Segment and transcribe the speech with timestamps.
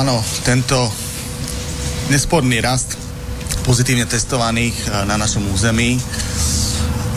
[0.00, 0.16] áno,
[0.48, 0.88] tento
[2.08, 2.96] nesporný rast
[3.68, 6.00] pozitívne testovaných eh, na našom území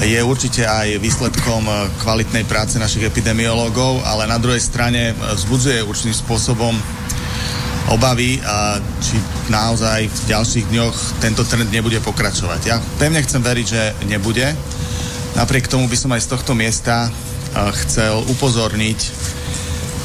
[0.03, 5.79] je určite aj výsledkom eh, kvalitnej práce našich epidemiológov, ale na druhej strane eh, vzbudzuje
[5.79, 6.75] určitým spôsobom
[7.91, 9.19] obavy, a či
[9.51, 12.61] naozaj v ďalších dňoch tento trend nebude pokračovať.
[12.67, 14.55] Ja pevne chcem veriť, že nebude.
[15.35, 17.11] Napriek tomu by som aj z tohto miesta
[17.83, 18.99] chcel upozorniť,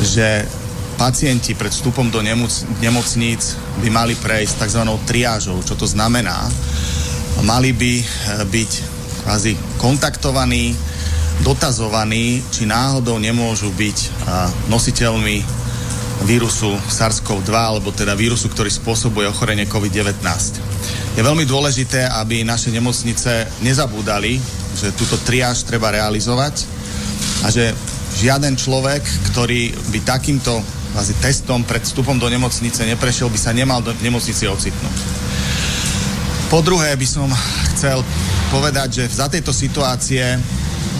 [0.03, 0.43] že
[0.99, 2.51] pacienti pred vstupom do nemoc,
[2.83, 4.83] nemocníc by mali prejsť tzv.
[5.07, 5.63] triážou.
[5.63, 6.51] Čo to znamená?
[7.47, 8.05] Mali by eh,
[8.43, 8.73] byť
[9.23, 10.75] kvázi kontaktovaní,
[11.47, 14.11] dotazovaní, či náhodou nemôžu byť eh,
[14.67, 15.37] nositeľmi
[16.27, 20.19] vírusu SARS-CoV-2 alebo teda vírusu, ktorý spôsobuje ochorenie COVID-19.
[21.15, 24.43] Je veľmi dôležité, aby naše nemocnice nezabúdali,
[24.75, 26.67] že túto triáž treba realizovať
[27.47, 27.71] a že
[28.19, 30.59] žiaden človek, ktorý by takýmto
[30.99, 34.99] kvázi testom pred vstupom do nemocnice neprešiel, by sa nemal do nemocnici ocitnúť.
[36.51, 37.31] Po druhé by som
[37.71, 38.03] chcel
[38.51, 40.27] povedať, že za tejto situácie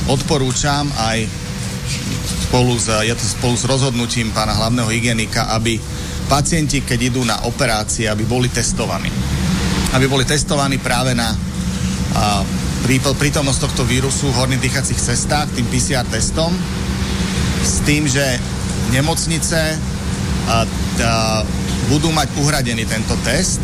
[0.07, 1.27] odporúčam aj
[2.47, 5.83] spolu s, je to spolu s rozhodnutím pána hlavného hygienika, aby
[6.31, 9.11] pacienti, keď idú na operácie, aby boli testovaní.
[9.99, 11.35] Aby boli testovaní práve na
[12.15, 12.47] a,
[13.19, 16.55] prítomnosť tohto vírusu v horných dýchacích cestách, tým PCR testom,
[17.67, 18.58] s tým, že
[18.93, 19.77] nemocnice
[20.49, 20.65] a, a,
[21.89, 23.61] budú mať uhradený tento test,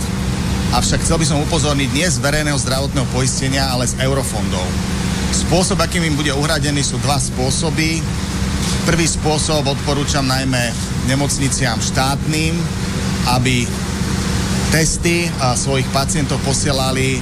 [0.73, 4.65] avšak chcel by som upozorniť nie z verejného zdravotného poistenia, ale z eurofondov.
[5.35, 8.01] Spôsob, akým im bude uhradený, sú dva spôsoby.
[8.89, 10.73] Prvý spôsob odporúčam najmä
[11.05, 12.57] nemocniciám štátnym,
[13.37, 13.69] aby
[14.73, 17.21] testy a svojich pacientov posielali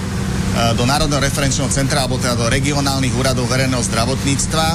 [0.76, 4.68] do Národného referenčného centra alebo teda do regionálnych úradov verejného zdravotníctva,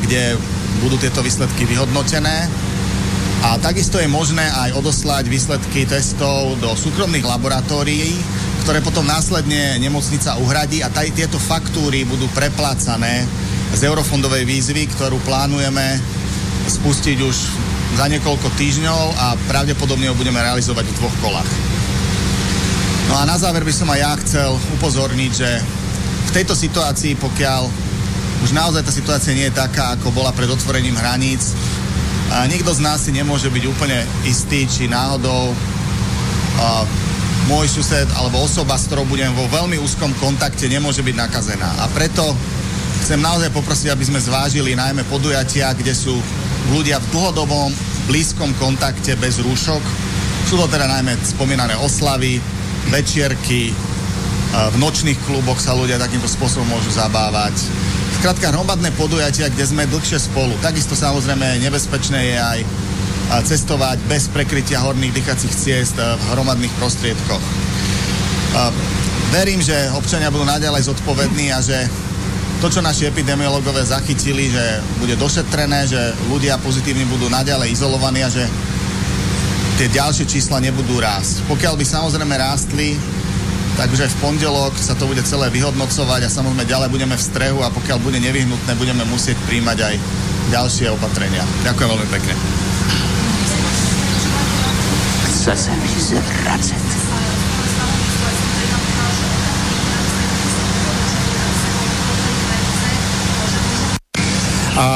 [0.00, 0.40] kde
[0.78, 2.46] budú tieto výsledky vyhodnotené.
[3.40, 8.14] A takisto je možné aj odoslať výsledky testov do súkromných laboratórií,
[8.62, 13.24] ktoré potom následne nemocnica uhradí a taj, tieto faktúry budú preplácané
[13.72, 15.96] z eurofondovej výzvy, ktorú plánujeme
[16.68, 17.36] spustiť už
[17.96, 21.50] za niekoľko týždňov a pravdepodobne ho budeme realizovať v dvoch kolách.
[23.10, 25.50] No a na záver by som aj ja chcel upozorniť, že
[26.30, 27.66] v tejto situácii, pokiaľ
[28.40, 31.52] už naozaj tá situácia nie je taká, ako bola pred otvorením hraníc.
[32.30, 36.86] A nikto z nás si nemôže byť úplne istý, či náhodou a,
[37.50, 41.68] môj sused alebo osoba, s ktorou budem vo veľmi úzkom kontakte, nemôže byť nakazená.
[41.82, 42.22] A preto
[43.02, 46.14] chcem naozaj poprosiť, aby sme zvážili najmä podujatia, kde sú
[46.70, 47.74] ľudia v dlhodobom
[48.06, 49.82] blízkom kontakte bez rúšok.
[50.46, 52.38] Sú to teda najmä spomínané oslavy,
[52.94, 53.74] večierky,
[54.50, 57.54] v nočných kluboch sa ľudia takýmto spôsobom môžu zabávať
[58.20, 60.52] Skrátka hromadné podujatia, kde sme dlhšie spolu.
[60.60, 62.60] Takisto samozrejme nebezpečné je aj
[63.48, 67.40] cestovať bez prekrytia horných dýchacích ciest v hromadných prostriedkoch.
[69.32, 71.88] Verím, že občania budú naďalej zodpovední a že
[72.60, 78.28] to, čo naši epidemiologové zachytili, že bude došetrené, že ľudia pozitívni budú naďalej izolovaní a
[78.28, 78.44] že
[79.80, 81.40] tie ďalšie čísla nebudú rásť.
[81.48, 83.00] Pokiaľ by samozrejme rástli,
[83.80, 87.72] Takže v pondelok sa to bude celé vyhodnocovať a samozrejme ďalej budeme v strehu a
[87.72, 89.94] pokiaľ bude nevyhnutné, budeme musieť príjmať aj
[90.52, 91.40] ďalšie opatrenia.
[91.64, 92.34] Ďakujem veľmi pekne.
[95.32, 96.84] Chce sa mi zvracať.
[104.76, 104.86] A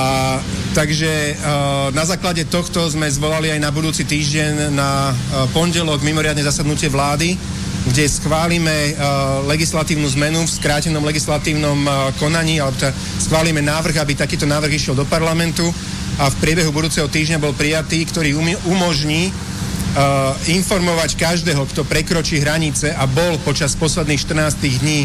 [0.74, 6.42] Takže uh, na základe tohto sme zvolali aj na budúci týždeň na uh, pondelok mimoriadne
[6.42, 7.38] zasadnutie vlády,
[7.84, 14.16] kde schválime uh, legislatívnu zmenu v skrátenom legislatívnom uh, konaní, alebo teda schválime návrh, aby
[14.16, 15.68] takýto návrh išiel do parlamentu.
[16.16, 22.40] A v priebehu budúceho týždňa bol prijatý, ktorý um- umožní uh, informovať každého, kto prekročí
[22.40, 25.04] hranice a bol počas posledných 14 dní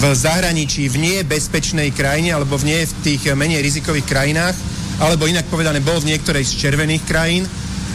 [0.00, 4.56] v zahraničí, v nebezpečnej krajine alebo v nie v tých menej rizikových krajinách,
[5.00, 7.48] alebo inak povedané, bol v niektorej z červených krajín,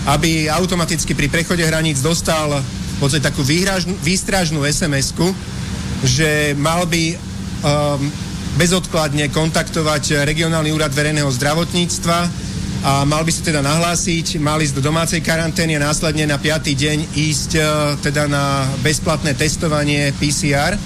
[0.09, 2.61] aby automaticky pri prechode hraníc dostal
[2.95, 3.43] v podstate takú
[4.03, 5.27] výstražnú SMS-ku,
[6.07, 7.17] že mal by um,
[8.55, 12.19] bezodkladne kontaktovať regionálny úrad verejného zdravotníctva
[12.85, 16.69] a mal by sa teda nahlásiť, mal ísť do domácej karantény a následne na 5.
[16.69, 17.61] deň ísť e,
[17.97, 20.77] teda na bezplatné testovanie PCR.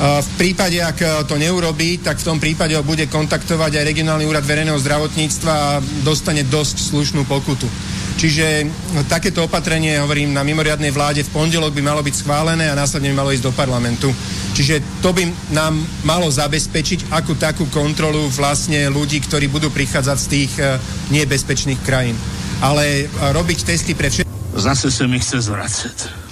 [0.00, 4.24] E, v prípade, ak to neurobí, tak v tom prípade ho bude kontaktovať aj regionálny
[4.24, 7.68] úrad verejného zdravotníctva a dostane dosť slušnú pokutu.
[8.20, 8.68] Čiže
[9.08, 13.16] takéto opatrenie, hovorím, na mimoriadnej vláde v pondelok by malo byť schválené a následne by
[13.16, 14.12] malo ísť do parlamentu.
[14.52, 15.24] Čiže to by
[15.56, 20.76] nám malo zabezpečiť akú takú kontrolu vlastne ľudí, ktorí budú prichádzať z tých uh,
[21.08, 22.12] nebezpečných krajín.
[22.60, 24.28] Ale robiť testy pre všetkých...
[24.52, 26.29] Zase sa mi chce zvracať.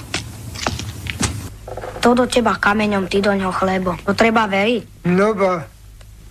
[1.98, 3.98] To do teba kameňom, ty do ňoho chlebo.
[4.06, 5.06] To treba veriť.
[5.10, 5.66] No ba,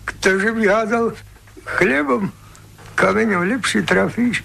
[0.07, 1.05] ktože by hádal
[1.77, 2.31] chlebom,
[2.95, 4.41] kameňom lepšie trafíš.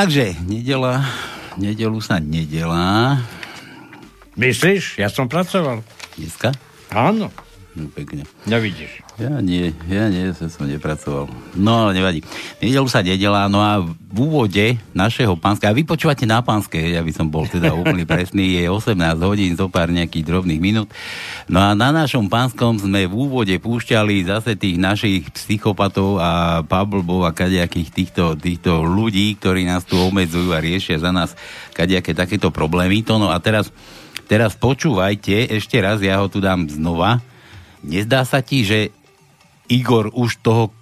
[0.00, 1.04] Takže nedela,
[1.60, 3.20] nedelu sa nedelá.
[4.32, 4.96] Myslíš?
[4.96, 5.84] Ja som pracoval.
[6.16, 6.56] Dneska?
[6.88, 7.28] Áno.
[7.76, 8.24] No, pekne.
[8.48, 9.04] Nevidíš.
[9.20, 11.28] Ja nie, ja nie, ja som nepracoval.
[11.52, 12.24] No, ale nevadí.
[12.56, 17.04] Nedelu sa nedela, no a v úvode našeho pánska, a vy počúvate na pánske, ja
[17.04, 20.88] by som bol teda úplne presný, je 18 hodín, zo pár nejakých drobných minút.
[21.52, 27.28] No a na našom pánskom sme v úvode púšťali zase tých našich psychopatov a pablbov
[27.28, 31.36] a kadejakých týchto, týchto ľudí, ktorí nás tu obmedzujú a riešia za nás
[31.76, 33.04] kadejaké takéto problémy.
[33.04, 33.68] To no a teraz,
[34.24, 37.20] teraz počúvajte, ešte raz, ja ho tu dám znova.
[37.84, 38.92] Nezdá sa ti, že
[39.70, 40.74] Igor už toho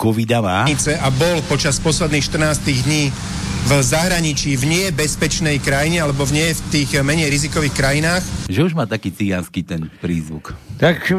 [0.00, 0.64] covida má?
[0.96, 3.12] a bol počas posledných 14 dní
[3.60, 8.24] v zahraničí, v nebezpečnej krajine alebo v nie v tých menej rizikových krajinách.
[8.48, 10.56] Že už má taký cigánsky ten prízvuk.
[10.80, 11.12] Tak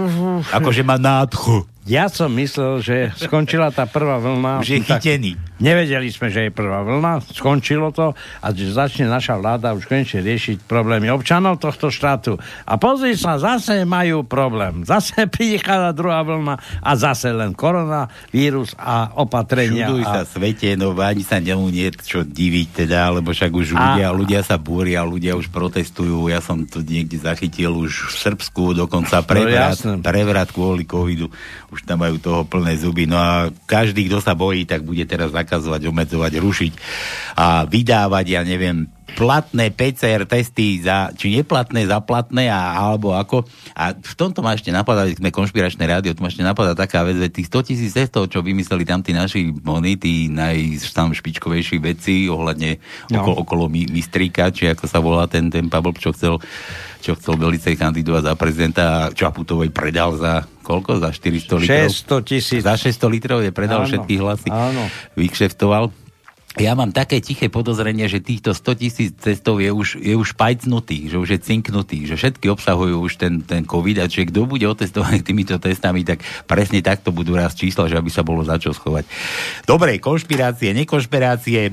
[0.49, 1.70] Akože má nádchu.
[1.89, 4.61] Ja som myslel, že skončila tá prvá vlna.
[4.61, 5.33] Už je Tak chytený.
[5.61, 10.25] Nevedeli sme, že je prvá vlna, skončilo to a že začne naša vláda už konečne
[10.25, 12.41] riešiť problémy občanov tohto štátu.
[12.65, 14.81] A pozri sa, zase majú problém.
[14.81, 19.85] Zase prichádza druhá vlna a zase len koronavírus a opatrenia.
[19.85, 20.09] Čuduj a...
[20.09, 24.09] sa svete, no ani sa nemu nie je čo diviť teda, lebo však už ľudia,
[24.09, 26.25] A- ľudia sa búria, ľudia už protestujú.
[26.25, 30.01] Ja som to niekde zachytil už v Srbsku, dokonca prevrat, jasné.
[30.01, 31.29] prevrat kvôli covidu.
[31.71, 33.07] Už tam majú toho plné zuby.
[33.07, 36.73] No a každý, kto sa bojí, tak bude teraz zakazovať, obmedzovať, rušiť
[37.39, 43.43] a vydávať, ja neviem, platné PCR testy za, či neplatné za platné a, alebo ako.
[43.75, 47.19] A v tomto ma ešte napadá, sme konšpiračné rádio, tu ma ešte napadá taká vec,
[47.19, 51.77] že tých 100 tisíc testov, čo vymysleli tam tí naši oni, tí naj, tam špičkovejší
[51.83, 52.79] veci ohľadne
[53.11, 53.23] No.
[53.23, 56.39] okolo, okolo mi, Mistríka, či ako sa volá ten, ten Pavel, čo chcel
[57.01, 61.01] čo chcel Belicej kandidovať za prezidenta a Čaputovej predal za koľko?
[61.01, 61.89] Za 400 litrov?
[61.89, 62.61] 600 tisíc.
[62.61, 64.47] Za 600 litrov je predal Áno, všetky hlasy.
[64.53, 64.85] áno.
[65.17, 65.89] Vykšeftoval.
[66.59, 71.15] Ja mám také tiché podozrenie, že týchto 100 tisíc cestov je už, je už pajcnutých,
[71.15, 74.67] že už je cinknutých, že všetky obsahujú už ten, ten COVID a čiže kto bude
[74.67, 78.75] otestovaný týmito testami, tak presne takto budú raz čísla, že aby sa bolo za čo
[78.75, 79.07] schovať.
[79.63, 81.71] Dobre, konšpirácie, nekonšpirácie,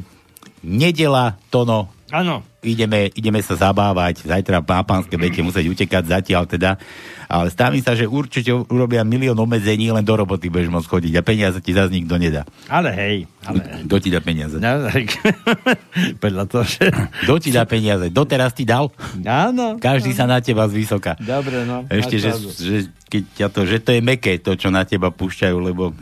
[0.63, 2.41] nedela, Tono, Áno.
[2.65, 6.81] ideme, ideme sa zabávať, zajtra na pánske budete musieť utekať zatiaľ teda,
[7.29, 11.23] ale stavím sa, že určite urobia milión obmedzení, len do roboty budeš môcť chodiť a
[11.23, 12.49] peniaze ti zase nikto nedá.
[12.73, 13.17] Ale hej.
[13.45, 13.85] Ale...
[13.85, 14.57] Kto ti dá peniaze?
[14.57, 15.05] No, tak,
[16.25, 16.89] podľa toho, že...
[17.29, 18.09] Kto ti dá peniaze?
[18.09, 18.89] Doteraz ti dal?
[19.29, 19.77] Áno.
[19.77, 21.21] Každý sa na teba zvysoka.
[21.21, 21.85] Dobre, no.
[21.93, 22.77] Ešte, že, že,
[23.13, 25.93] keď ťa to, že to je meké, to, čo na teba púšťajú, lebo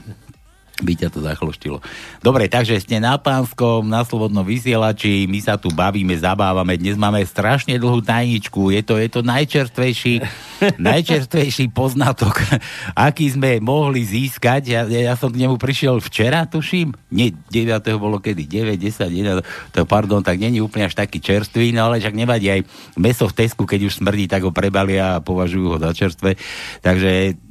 [0.76, 1.80] by ťa to zachloštilo.
[2.20, 7.24] Dobre, takže ste na pánskom, na slobodnom vysielači, my sa tu bavíme, zabávame, dnes máme
[7.24, 10.20] strašne dlhú tajničku, je to, je to najčerstvejší,
[10.90, 12.44] najčerstvejší poznatok,
[12.92, 14.62] aký sme mohli získať.
[14.68, 17.80] Ja, ja som k nemu prišiel včera, tuším, nie, 9.
[17.96, 22.04] bolo kedy, 9, 10, 11, to pardon, tak není úplne až taký čerstvý, no ale
[22.04, 22.60] však nevadí aj
[23.00, 26.36] meso v Tesku, keď už smrdí, tak ho prebalia a považujú ho za čerstvé.
[26.84, 27.45] Takže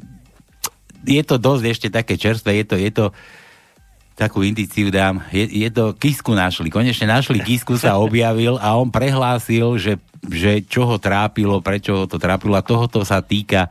[1.07, 3.05] je to dosť ešte také čerstvé, je to, je to
[4.15, 8.87] takú indiciu dám, je, je to, Kisku našli, konečne našli, Kisku sa objavil a on
[8.87, 13.67] prehlásil, že, že čo ho trápilo, prečo ho to trápilo a tohoto sa týka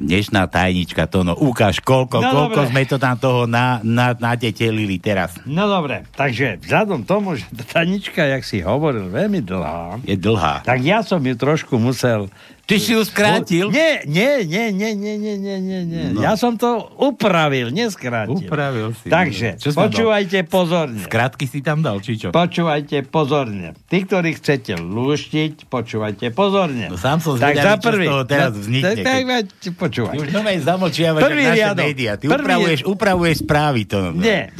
[0.00, 2.70] dnešná tajnička, to no, ukáž, koľko, No, koľko dobre.
[2.72, 5.36] sme to tam toho na, na, natetelili teraz.
[5.44, 10.64] No dobre, takže vzhľadom tomu, že tá tanička, jak si hovoril, veľmi dlhá, Je dlhá.
[10.64, 12.32] tak ja som ju trošku musel...
[12.62, 13.68] Ty si ju skrátil?
[13.68, 16.04] Nie, nie, nie, nie, nie, nie, nie, nie, nie.
[16.14, 16.22] No.
[16.22, 18.38] Ja som to upravil, neskrátil.
[18.38, 19.10] Upravil si.
[19.10, 19.84] Takže, Čo tam dal?
[19.90, 21.02] počúvajte pozorne.
[21.02, 22.30] Skratky si tam dal, či čo?
[22.30, 23.74] Počúvajte pozorne.
[23.84, 26.86] Tí, ktorí chcete lúštiť, počúvajte pozorne.
[26.86, 30.14] No sám som tak zvedavý, čo z toho teraz No, vznikne, Tak, tak, počúvaj.
[30.14, 31.84] Ty už nové zamlčiavaš Prvý naše riadok.
[31.84, 32.12] médiá.
[32.14, 33.98] Ty Prvý- upravuješ, upravuješ správy to.
[34.06, 34.22] no.
[34.22, 34.54] Nie.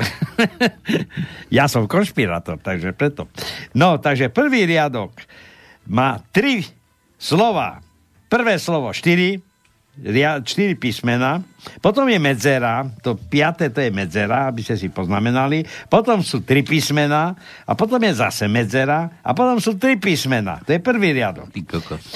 [1.59, 3.31] ja som konšpirátor, takže preto.
[3.73, 5.15] No, takže prvý riadok
[5.87, 6.67] má tri
[7.17, 7.79] slova.
[8.33, 9.37] Prvé slovo štyri,
[10.01, 11.45] ria- štyri písmena,
[11.85, 16.65] potom je medzera, to piaté to je medzera, aby ste si poznamenali, potom sú tri
[16.65, 17.37] písmena
[17.69, 20.65] a potom je zase medzera a potom sú tri písmena.
[20.65, 21.53] To je prvý riadok.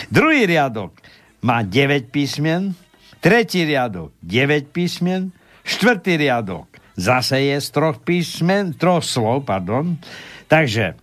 [0.09, 0.97] Druhý riadok
[1.45, 2.73] má 9 písmen,
[3.21, 5.29] tretí riadok 9 písmen,
[5.69, 10.01] štvrtý riadok zase je z troch písmen, troch slov, pardon.
[10.49, 10.97] Takže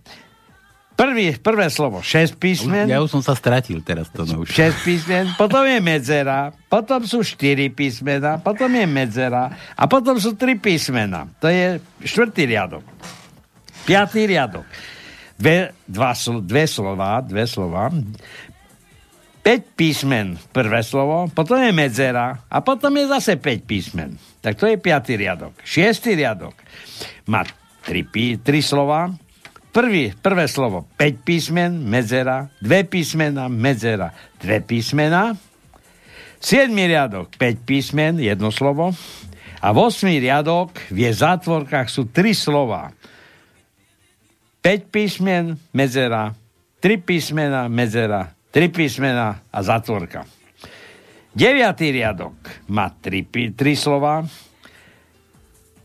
[0.94, 4.50] prvý, prvé slovo 6 písmen, Ja už som sa stratil teraz to no už.
[4.50, 10.38] 6 písmen, potom je medzera, potom sú 4 písmena, potom je medzera a potom sú
[10.38, 11.26] 3 písmena.
[11.42, 12.84] To je štvrtý riadok.
[13.84, 14.64] Piatý riadok.
[15.34, 17.90] Dve, dva, dve slova, dve slova.
[19.44, 24.16] 5 písmen prvé slovo, potom je medzera a potom je zase 5 písmen.
[24.40, 25.52] Tak to je piatý riadok.
[25.60, 26.56] Šiestý riadok
[27.28, 27.44] má
[27.84, 29.12] 3, pí, 3 slova,
[29.74, 35.34] Prvý, prvé slovo 5 písmen, medzera, dve písmena, medzera, dve písmena.
[36.38, 38.94] Siedmý riadok 5 písmen, jedno slovo.
[39.58, 42.94] A v osmý riadok v jej zátvorkách sú 3 slova.
[44.62, 46.30] 5 písmen, medzera,
[46.78, 50.22] 3 písmena, medzera, 3 písmena a zátvorka.
[51.34, 54.22] Deviatý riadok má 3, 3 slova.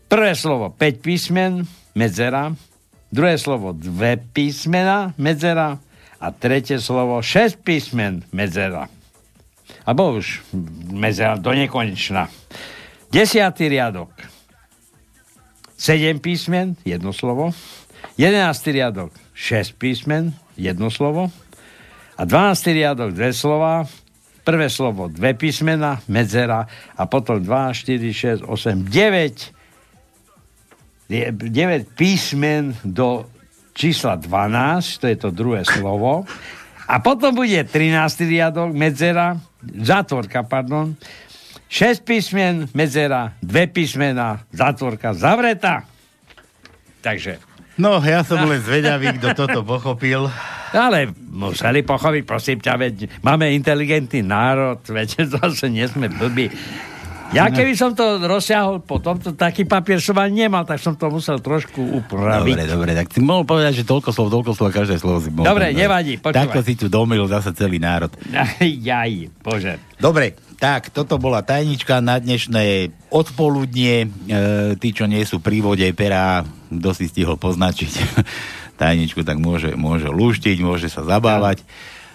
[0.06, 1.66] Prvé slovo 5 písmen,
[1.98, 2.54] medzera,
[3.10, 5.78] druhé slovo dve písmena, medzera
[6.22, 8.86] a tretie slovo 6 písmen, medzera.
[9.86, 10.42] Abo už
[10.90, 12.30] medzera do nekonečna.
[13.10, 14.10] Desiatý riadok.
[15.80, 17.50] 7 písmen, jedno slovo.
[18.20, 18.36] 11.
[18.70, 21.32] riadok 6 písmen, jedno slovo.
[22.20, 22.76] A 12.
[22.76, 23.88] riadok dve slova.
[24.40, 26.64] Prvé slovo dve písmena, medzera
[26.96, 29.59] a potom 2, 4, 6, 8, 9 je
[31.10, 33.26] 9 písmen do
[33.74, 36.22] čísla 12, to je to druhé slovo.
[36.86, 38.30] A potom bude 13.
[38.30, 40.94] riadok, medzera, zátvorka, pardon.
[41.70, 45.86] 6 písmen, medzera, 2 písmena, zátvorka, zavretá.
[47.02, 47.38] Takže,
[47.80, 50.28] No, ja som len zvedavý, kto toto pochopil.
[50.76, 56.52] ale museli pochopiť, prosím ťa, veď máme inteligentný národ, veď zase nie sme blbí.
[57.30, 61.06] Ja keby som to rozsiahol po tomto, taký papier som ani nemal, tak som to
[61.06, 62.58] musel trošku upraviť.
[62.58, 65.46] Dobre, dobre, tak si mohol povedať, že toľko slov, toľko slov, každé slovo si mohol.
[65.46, 65.78] Dobre, povedať.
[65.78, 66.38] nevadí, počúvaj.
[66.42, 68.10] Takto si tu domil zase celý národ.
[68.90, 69.78] Jaj, bože.
[70.02, 74.04] Dobre, tak, toto bola tajnička na dnešné odpoludnie.
[74.04, 74.08] E,
[74.82, 77.92] tí, čo nie sú pri vode pera, kto si stihol poznačiť
[78.82, 81.62] tajničku, tak môže, môže lúštiť, môže sa zabávať.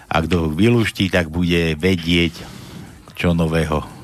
[0.06, 2.36] A kto ho vylúští, tak bude vedieť,
[3.16, 3.95] čo nového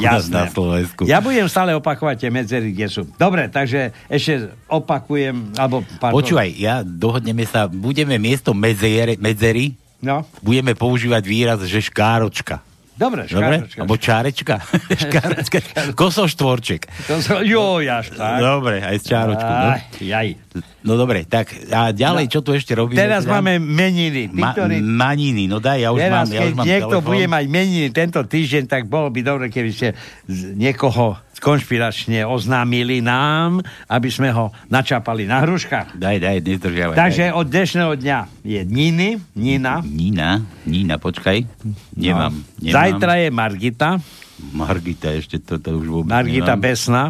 [0.00, 0.34] Jasné.
[0.34, 1.02] na Slovensku.
[1.08, 3.02] Ja budem stále opakovať tie medzery, kde sú.
[3.16, 5.82] Dobre, takže ešte opakujem, alebo...
[5.98, 6.16] Pardon.
[6.20, 12.64] Počúvaj, ja dohodneme sa, budeme miesto medzery, medzery No, budeme používať výraz, že škáročka.
[13.00, 13.64] Dobre, Dobre?
[13.64, 13.80] škáročka.
[13.80, 14.54] Alebo čárečka.
[15.08, 15.58] škáročka.
[15.96, 16.84] Kosoštvorček.
[17.08, 18.38] To som, jo, až tak.
[18.44, 19.54] Dobre, aj s čáročkou.
[19.56, 19.70] No.
[19.72, 20.28] Aj, jaj.
[20.84, 23.00] no dobre, tak a ďalej, čo tu ešte robíme?
[23.00, 23.40] Teraz teda?
[23.40, 24.28] máme meniny.
[24.28, 24.52] Ma-
[24.84, 28.20] maniny, no daj, ja už Teraz, mám, ja už mám niekto bude mať meniny tento
[28.20, 29.88] týždeň, tak bolo by dobre, keby ste
[30.54, 35.96] niekoho konšpiračne oznámili nám, aby sme ho načapali na hruškách.
[35.96, 36.94] Daj, daj, nezdržiavaj.
[36.94, 37.34] Takže daj.
[37.34, 39.80] od dnešného dňa je Niny, Nina.
[39.80, 41.42] Nina, Nina, počkaj.
[41.96, 42.60] Nemám, No.
[42.60, 42.74] nemám.
[42.76, 43.90] Zajtra je Margita,
[44.52, 46.62] Margita, ešte to, to už vôbec Margita nemám.
[46.62, 47.02] Besna.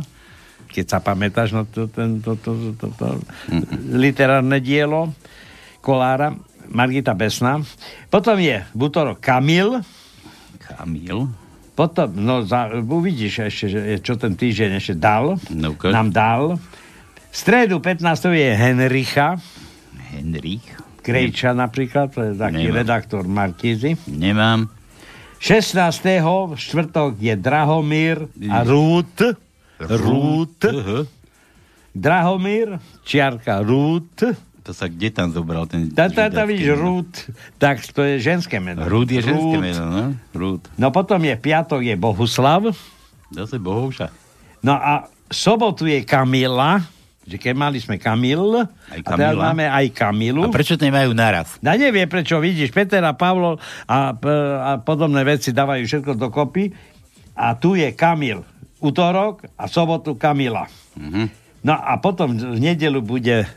[0.71, 3.07] keď sa pamätáš na to, ten, to, to, to, to, to
[3.91, 5.11] literárne dielo
[5.83, 6.31] Kolára,
[6.71, 7.59] Margita Besná.
[8.07, 9.83] Potom je v útorok Kamil,
[10.63, 11.27] Kamil.
[11.81, 16.61] Potom, no za, uvidíš ešte, že, čo ten týždeň ešte dal, No, ko- nám dal.
[17.31, 18.05] V stredu 15.
[18.29, 19.41] je Henricha,
[20.13, 20.61] Henrik.
[21.01, 22.77] Krejča napríklad, to je taký Nemám.
[22.77, 23.97] redaktor Markízy.
[24.05, 24.69] Nemám.
[25.41, 25.81] 16.
[26.21, 29.17] v štvrtok je Drahomír a Rút.
[29.81, 30.61] Rút.
[30.61, 31.09] Uh-huh.
[31.97, 34.21] Drahomír, čiarka Rút.
[34.71, 35.91] To sa kde tam zobral ten...
[35.91, 36.79] Tá, tá, tá, vidíš?
[36.79, 37.11] Rút,
[37.59, 38.87] tak to je ženské meno.
[38.87, 39.67] Rúd je ženské Rút.
[39.67, 40.05] meno, no?
[40.31, 40.63] Rúd.
[40.79, 42.71] No potom je piatok, je Bohuslav.
[43.35, 44.15] Zase Bohovša.
[44.63, 46.87] No a sobotu je Kamila,
[47.27, 50.47] že keď mali sme Kamil, Aj a teraz máme aj Kamilu.
[50.47, 51.59] A prečo to nemajú naraz?
[51.59, 53.59] Ja neviem, prečo vidíš, Peter a Pavlo
[53.91, 56.71] a, a podobné veci dávajú všetko dokopy
[57.35, 58.47] a tu je Kamil
[58.79, 60.71] útorok a sobotu Kamila.
[60.95, 61.40] Mhm.
[61.61, 63.49] No a potom v nedelu bude e,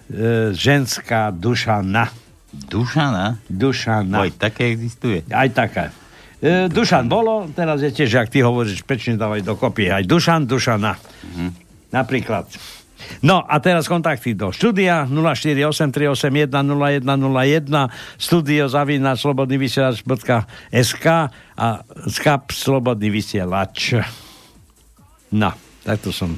[0.52, 2.12] ženská Dušana.
[2.52, 3.40] Dušana?
[3.48, 4.28] Dušana.
[4.28, 5.24] Oj, také existuje.
[5.32, 5.96] Aj taká.
[6.44, 9.88] E, Dušan bolo, teraz je tiež, ak ty hovoríš, pečne dávaj dokopy.
[9.88, 11.00] Aj Dušan, Dušana.
[11.96, 12.52] Napríklad.
[13.24, 16.60] No a teraz kontakty do štúdia 0483810101
[18.20, 21.06] studio zavína slobodnyvysielač.sk
[21.56, 21.68] a
[22.08, 23.96] skap slobodný vysielač.
[25.32, 25.52] No,
[25.84, 26.36] takto som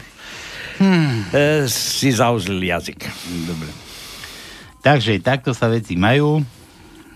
[0.85, 1.33] hmm.
[1.33, 3.09] e, si zauzlil jazyk.
[3.49, 3.69] Dobre.
[4.85, 6.45] Takže takto sa veci majú.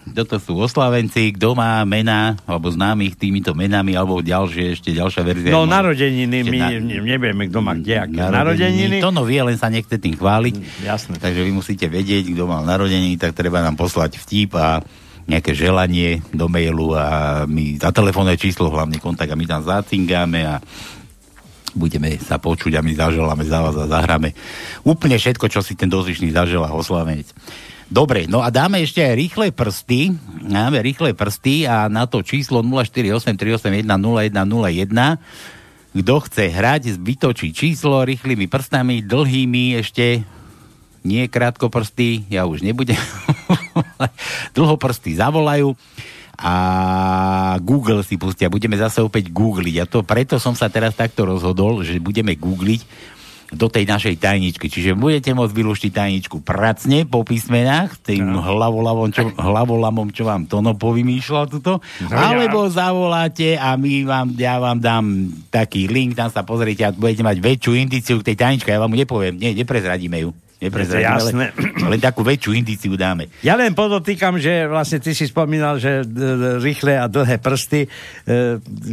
[0.09, 5.53] Toto sú oslavenci, kto má mená, alebo známych týmito menami, alebo ďalšie, ešte ďalšia verzia.
[5.53, 8.97] No, narodeniny, ešte my na- ne- nevieme, kto má kde, aké narodeniny.
[9.05, 10.81] To no vie, len sa nechce tým chváliť.
[10.81, 11.21] Jasné.
[11.21, 14.81] Takže vy musíte vedieť, kto mal narodeniny, tak treba nám poslať vtip a
[15.29, 20.41] nejaké želanie do mailu a my za telefónne číslo hlavne kontakt a my tam zacingáme
[20.41, 20.57] a
[21.73, 24.33] budeme sa počuť a my zaželáme za vás a zahráme
[24.85, 27.33] úplne všetko, čo si ten dozišný zaželá oslavenec.
[27.89, 30.13] Dobre, no a dáme ešte aj rýchle prsty.
[30.45, 35.17] Dáme rýchle prsty a na to číslo 0483810101
[35.89, 40.21] kto chce hrať, vytočí číslo rýchlymi prstami, dlhými ešte,
[41.01, 43.01] nie krátko prsty, ja už nebudem.
[44.55, 45.73] Dlho prsty zavolajú
[46.39, 46.55] a
[47.59, 48.47] Google si pustia.
[48.47, 49.75] Budeme zase opäť googliť.
[49.83, 53.11] A to preto som sa teraz takto rozhodol, že budeme googliť
[53.49, 54.69] do tej našej tajničky.
[54.69, 60.77] Čiže budete môcť vylúštiť tajničku pracne po písmenách, tým hlavolamom, čo, hlavolamom, čo vám Tono
[60.77, 61.81] povymýšľal tuto,
[62.13, 65.05] alebo zavoláte a my vám, ja vám dám
[65.49, 68.69] taký link, tam sa pozrite a budete mať väčšiu indiciu k tej tajničke.
[68.69, 70.29] Ja vám ju nepoviem, nie, neprezradíme ju.
[70.59, 71.49] Neprezradíme, len,
[71.87, 73.31] len takú väčšiu indiciu dáme.
[73.39, 77.81] Ja len podotýkam, že vlastne ty si spomínal, že d- rýchle a dlhé prsty.
[77.81, 77.89] E,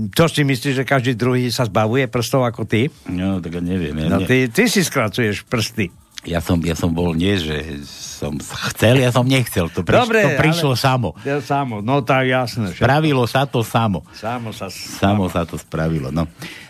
[0.08, 2.86] čo si myslíš, že každý druhý sa zbavuje prstov ako ty?
[3.10, 3.98] No, tak ja neviem.
[3.98, 5.90] Ja, No ty, ty si skracuješ prsty.
[6.26, 9.70] Ja som, ja som bol nie, že som chcel, ja som nechcel.
[9.70, 11.08] To, priš, Dobre, to prišlo ale- samo.
[11.22, 12.74] Ja, samo, no tak jasné.
[12.74, 12.82] Všetko.
[12.82, 14.02] Spravilo sa to samo.
[14.10, 14.66] Samo sa...
[14.72, 16.26] Samo sa to spravilo, no.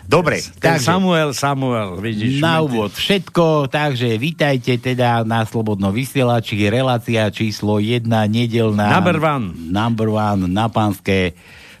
[0.07, 2.39] Dobre, takže Samuel, Samuel, vidíš.
[2.39, 8.87] na úvod všetko, takže vítajte teda na Slobodnom vysielači, relácia číslo 1, nedelná.
[8.87, 9.45] Number one.
[9.67, 11.35] Number one, na pánske.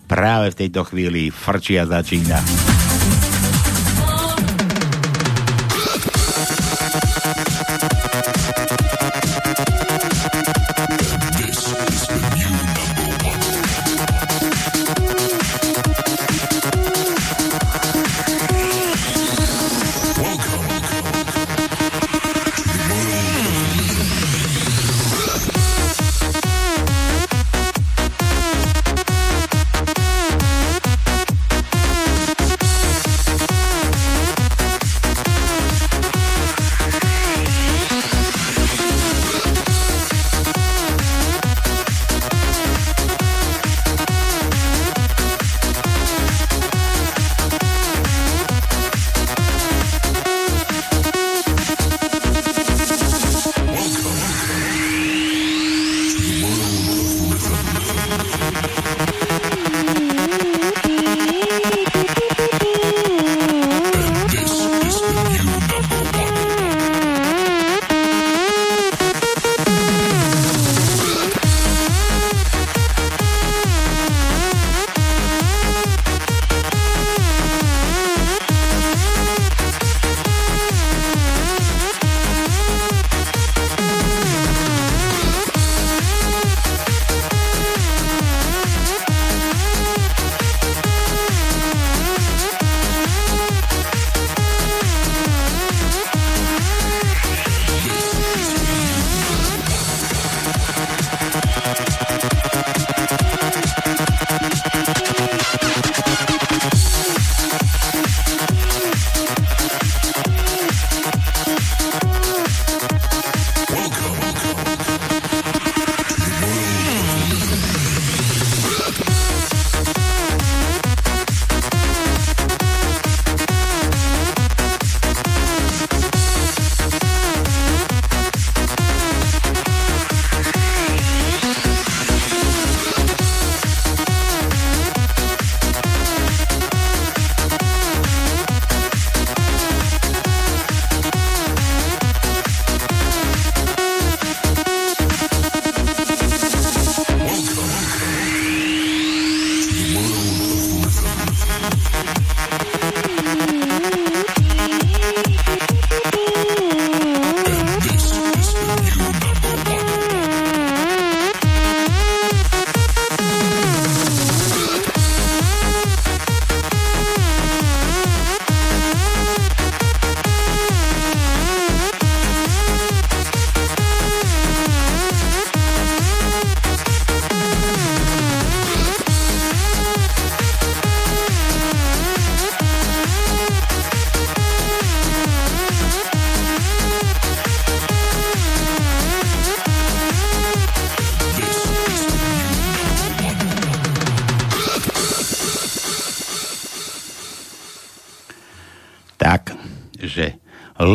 [0.07, 2.76] Práve v tejto chvíli frčia začína.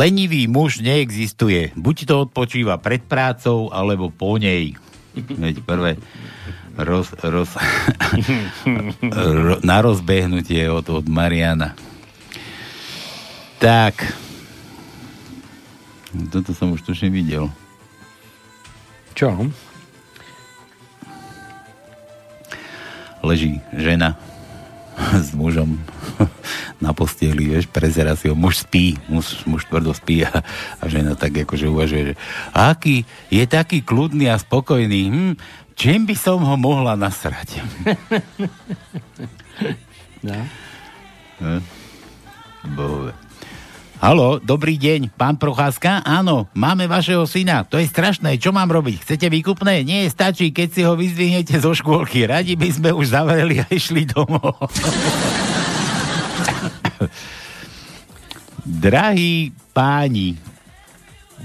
[0.02, 1.70] Lenivý muž neexistuje.
[1.78, 4.74] Buď to odpočíva pred prácou, alebo po nej.
[5.14, 5.94] Veď prvé
[6.74, 7.54] roz, roz,
[9.46, 11.78] ro, na rozbehnutie od, od Mariana.
[13.62, 13.94] Tak.
[16.34, 17.46] Toto som už tušne videl.
[19.14, 19.30] Čo?
[23.22, 24.18] Leží žena
[25.26, 25.78] s mužom
[26.84, 30.42] na posteli, vieš, prezera si ho, muž spí, muž, muž tvrdo spí a,
[30.80, 32.14] a žena tak akože uvažuje, že
[32.54, 35.32] aký je taký kľudný a spokojný, hm,
[35.74, 37.58] čím by som ho mohla nasrať?
[40.22, 40.38] No.
[41.42, 41.58] Hm?
[44.02, 46.02] Halo, dobrý deň, pán Procházka?
[46.02, 47.62] Áno, máme vašeho syna.
[47.70, 49.06] To je strašné, čo mám robiť?
[49.06, 49.86] Chcete výkupné?
[49.86, 52.26] Nie, stačí, keď si ho vyzdvihnete zo škôlky.
[52.26, 54.58] Radi by sme už zavreli a išli domov.
[58.82, 60.34] Drahí páni,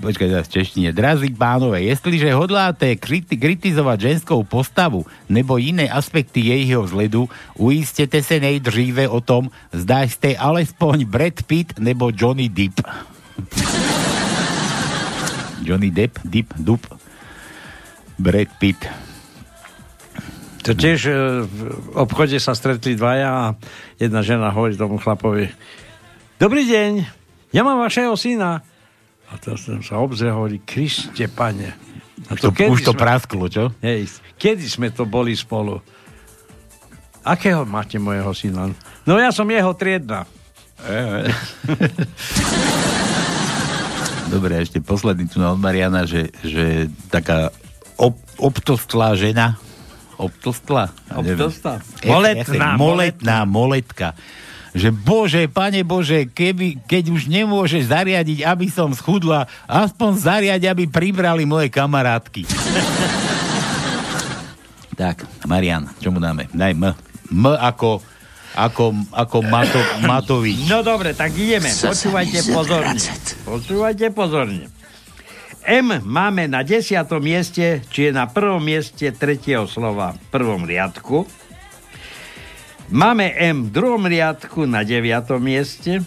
[0.02, 0.94] počkaj, teraz češtine.
[0.94, 8.40] Drazí pánové, jestliže hodláte kriti- kritizovať ženskou postavu nebo iné aspekty jejího vzhledu, uistete se
[8.40, 12.82] nejdříve o tom, zda ste alespoň Brad Pitt nebo Johnny Depp.
[15.66, 16.88] Johnny Depp, Depp, Dup.
[18.18, 18.82] Brad Pitt.
[20.66, 21.14] To tiež e,
[21.48, 21.60] v
[21.96, 23.44] obchode sa stretli dvaja a
[24.02, 25.48] jedna žena hovorí tomu chlapovi
[26.38, 26.92] Dobrý deň,
[27.50, 28.62] ja mám vašeho syna.
[29.28, 31.76] A to som sa obzrel, hovorí, Kriste, pane.
[32.28, 33.70] A To, kedy už to sme- prasklo, čo?
[33.84, 34.08] Hej,
[34.40, 35.80] kedy sme to boli spolu?
[37.28, 38.72] Akého máte mojeho syna?
[39.04, 40.24] No ja som jeho triedna.
[44.28, 47.52] Dobre, ešte posledný tu na od Mariana, že, že taká
[47.96, 49.56] ob, obtostlá žena,
[50.20, 50.92] obtostlá?
[51.12, 51.80] Obtostlá?
[52.04, 54.12] Moletná, moletná, moletka.
[54.78, 60.86] Že bože, pane bože, keby, keď už nemôžeš zariadiť, aby som schudla, aspoň zariadi, aby
[60.86, 62.46] pribrali moje kamarátky.
[65.02, 66.46] tak, Marian, čo mu dáme?
[66.54, 66.94] Daj M.
[67.34, 68.06] M ako,
[68.54, 70.70] ako, ako Mato, Matovič.
[70.70, 71.74] No dobre, tak ideme.
[71.74, 73.02] Počúvajte pozorne.
[73.50, 74.70] Počúvajte pozorne.
[75.68, 81.28] M máme na desiatom mieste, či je na prvom mieste tretieho slova v prvom riadku.
[82.88, 86.00] Máme M v druhom riadku na deviatom mieste.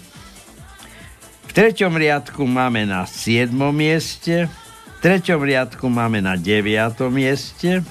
[1.45, 4.49] V treťom riadku máme na siedmom mieste.
[4.97, 7.85] V treťom riadku máme na deviatom mieste.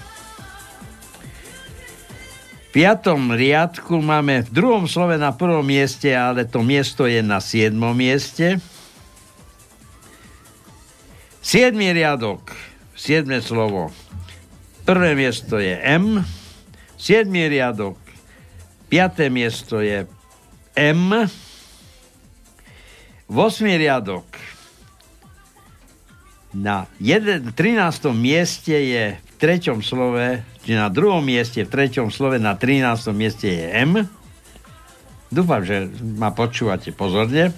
[2.66, 7.38] V piatom riadku máme v druhom slove na prvom mieste, ale to miesto je na
[7.38, 8.58] siedmom mieste.
[11.46, 12.58] Siedmy riadok,
[12.98, 13.94] siedme slovo.
[14.82, 16.26] Prvé miesto je M.
[16.98, 18.09] Siedmy riadok,
[18.90, 20.10] piaté miesto je
[20.74, 21.30] M.
[23.30, 24.26] Vosmý riadok
[26.50, 28.10] na jeden, 13.
[28.18, 33.14] mieste je v treťom slove, či na druhom mieste, v treťom slove, na 13.
[33.14, 34.10] mieste je M.
[35.30, 35.86] Dúfam, že
[36.18, 37.54] ma počúvate pozorne.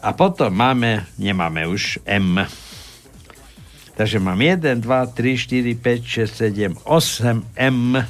[0.00, 2.40] A potom máme, nemáme už M.
[3.98, 8.00] Takže mám 1, 2, 3, 4, 5, 6, 7, 8 M.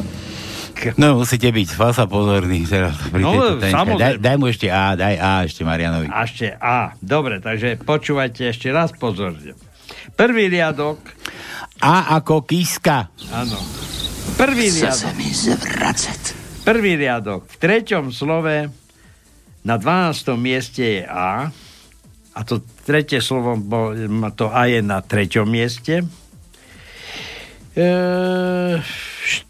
[0.97, 3.59] No, musíte byť fasa pozorný teraz pri No.
[3.59, 6.07] Daj, daj mu ešte A, daj A ešte Marianovi.
[6.07, 6.95] A ešte A.
[6.99, 9.59] Dobre, takže počúvajte ešte raz pozorne.
[10.15, 10.99] Prvý riadok,
[11.79, 13.11] A ako kiska.
[13.31, 13.59] áno.
[14.35, 15.15] Prvý riadok.
[16.63, 17.41] Prvý riadok.
[17.49, 18.71] V treťom slove
[19.65, 20.37] na 12.
[20.39, 21.49] mieste je A.
[22.35, 23.91] A to tretie slovo, bo,
[24.31, 26.07] to A je na treťom mieste.
[27.75, 27.89] E,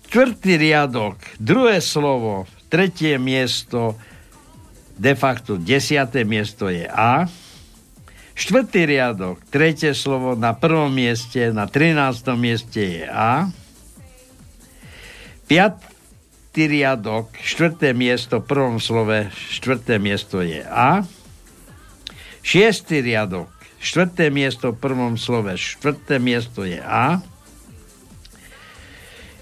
[0.08, 1.20] štvrtý riadok.
[1.36, 2.48] Druhé slovo.
[2.72, 4.00] Tretie miesto.
[4.96, 7.28] De facto desiaté miesto je A.
[8.32, 9.44] Štvrtý riadok.
[9.52, 11.52] Tretie slovo na prvom mieste.
[11.52, 12.24] Na 13.
[12.40, 13.52] mieste je A.
[15.48, 21.08] Piatý riadok, štvrté miesto, prvom slove, štvrté miesto je A.
[22.44, 23.48] Šiestý riadok,
[23.80, 27.24] štvrté miesto, prvom slove, štvrté miesto je A.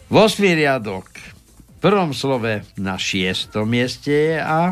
[0.07, 4.71] Vosmý riadok, v prvom slove na šiestom mieste je A.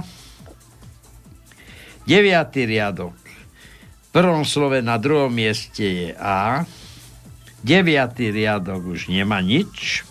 [2.06, 6.62] Deviatý riadok, v prvom slove na druhom mieste je A.
[7.66, 10.06] Deviatý riadok už nemá nič.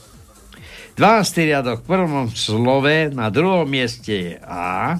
[1.00, 1.48] 12.
[1.48, 5.00] riadok v prvom slove, na druhom mieste je A.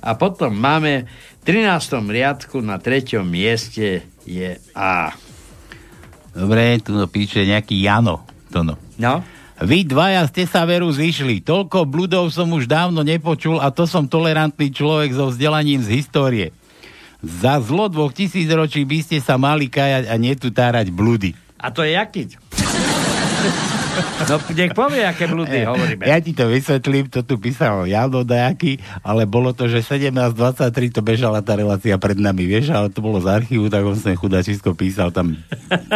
[0.00, 1.04] A potom máme
[1.44, 2.00] v 13.
[2.08, 5.12] riadku na treťom mieste je A.
[6.32, 8.29] Dobre, tu píše nejaký Jano.
[8.50, 8.74] To no.
[9.60, 11.44] Vy dvaja ste sa veru zišli.
[11.44, 16.46] Toľko bludov som už dávno nepočul a to som tolerantný človek so vzdelaním z histórie.
[17.20, 21.36] Za zlo dvoch tisíc ročí by ste sa mali kajať a netutárať blúdy.
[21.60, 22.32] A to je jaký?
[24.28, 26.04] No, nech povie, aké blúdy hovoríme.
[26.06, 31.00] Ja ti to vysvetlím, to tu písal Jano Dajaky, ale bolo to, že 17.23 to
[31.00, 34.76] bežala tá relácia pred nami, vieš, ale to bolo z archívu, tak on sem chudačisko
[34.76, 35.36] písal, tam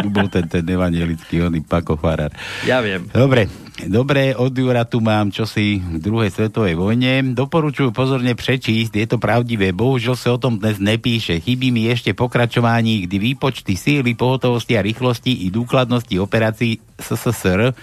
[0.09, 2.33] bol ten, ten evangelický, oný Pako Farar.
[2.64, 3.07] Ja viem.
[3.12, 3.47] Dobre,
[3.87, 7.35] dobre, od Jura tu mám čosi k druhej svetovej vojne.
[7.35, 11.43] Doporučujú pozorne prečísť, je to pravdivé, bohužiaľ sa o tom dnes nepíše.
[11.43, 17.75] Chybí mi ešte pokračování, kdy výpočty síly, pohotovosti a rýchlosti i dôkladnosti operácií SSSR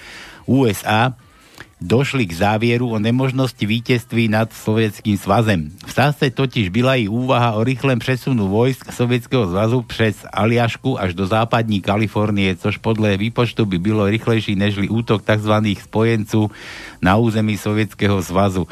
[0.46, 1.14] USA
[1.82, 5.74] došli k závieru o nemožnosti víťazství nad Sovietským svazem.
[5.82, 11.14] V sáse totiž byla i úvaha o rýchlem přesunu vojsk Sovětského zvazu přes Aliašku až
[11.18, 15.52] do západní Kalifornie, což podle výpočtu by bylo rýchlejší nežli útok tzv.
[15.82, 16.52] spojenců
[17.02, 18.68] na území Sovětského zvazu.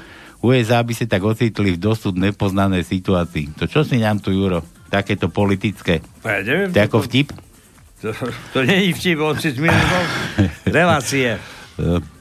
[0.45, 3.59] USA by sa tak ocitli v dosud nepoznanej situácii.
[3.59, 4.63] To čo si nám tu, Juro?
[4.87, 5.99] Takéto politické.
[6.23, 7.27] Ja neviem, To ako to- vtip?
[7.99, 8.09] To,
[8.55, 9.51] to nie je vtip, on si
[10.79, 11.35] relácie.
[11.79, 12.19] E,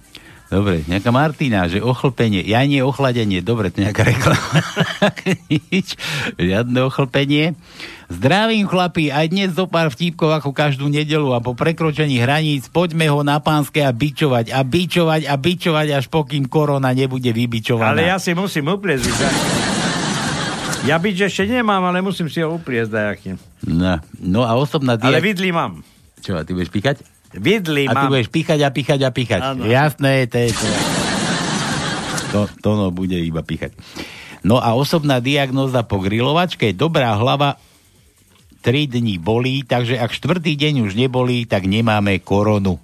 [0.48, 4.64] Dobre, nejaká Martina, že ochlpenie, ja nie ochladenie, dobre, to nejaká reklama.
[5.52, 5.92] Nič,
[6.40, 7.52] žiadne ochlpenie.
[8.08, 13.12] Zdravím chlapi, aj dnes zo pár vtípkov ako každú nedelu a po prekročení hraníc poďme
[13.12, 17.92] ho na pánske a bičovať a bičovať a bičovať, až pokým korona nebude vybičovaná.
[17.92, 19.18] Ale ja si musím upliesť už.
[19.20, 19.30] ja.
[20.88, 23.36] Ja byť ešte nemám, ale musím si ho upliesť dajakým.
[23.68, 25.28] No, no a osobná Ale diag...
[25.28, 25.84] vidli mám.
[26.24, 27.17] Čo, a ty budeš píkať?
[27.36, 28.10] Vidli A ty mám.
[28.12, 29.40] budeš píchať a píchať a píchať.
[29.44, 29.68] Áno.
[29.68, 30.66] Jasné, to je to.
[32.28, 33.72] To, to no bude iba píchať.
[34.44, 37.60] No a osobná diagnóza po grilovačke, dobrá hlava
[38.64, 42.76] 3 dní bolí, takže ak štvrtý deň už nebolí, tak nemáme koronu.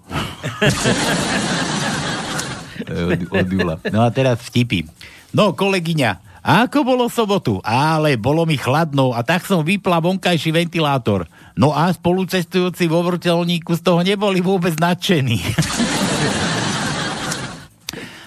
[2.85, 3.77] od, od Jula.
[3.93, 4.87] No a teraz vtipy.
[5.35, 7.57] No, kolegyňa, a ako bolo sobotu?
[7.65, 11.25] Ale bolo mi chladno a tak som vypla vonkajší ventilátor.
[11.55, 15.38] No a spolucestujúci vo vrtelníku z toho neboli vôbec nadšení.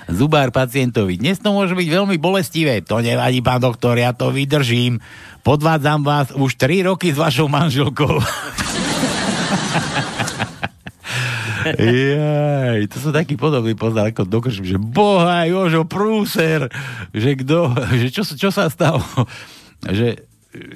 [0.08, 1.20] Zubár pacientovi.
[1.20, 2.80] Dnes to môže byť veľmi bolestivé.
[2.88, 5.04] To nevadí, pán doktor, ja to vydržím.
[5.44, 8.24] Podvádzam vás už 3 roky s vašou manželkou.
[11.76, 16.72] Jaj, to sú takí podobní poznal ako dokrším, že boha, Jožo, prúser,
[17.12, 19.04] že kto, že čo, čo sa stalo,
[19.84, 20.24] že,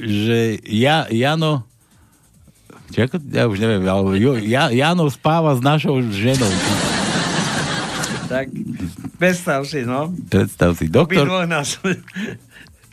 [0.04, 1.71] že ja, Jano,
[2.92, 6.52] či ako, ja už neviem, ale jo, ja, Jano spáva s našou ženou.
[8.28, 8.48] Tak,
[9.20, 10.12] predstav si, no.
[10.32, 11.80] Predstav si, doktor Obidvoch nás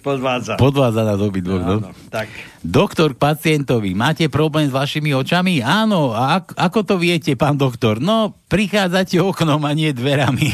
[0.09, 0.57] podvádza.
[0.57, 1.77] podvádza nás obidvoch, no.
[1.85, 2.31] Áno, tak.
[2.63, 5.61] Doktor k pacientovi, máte problém s vašimi očami?
[5.61, 7.99] Áno, a ak, ako to viete, pán doktor?
[7.99, 10.49] No, prichádzate oknom a nie dverami.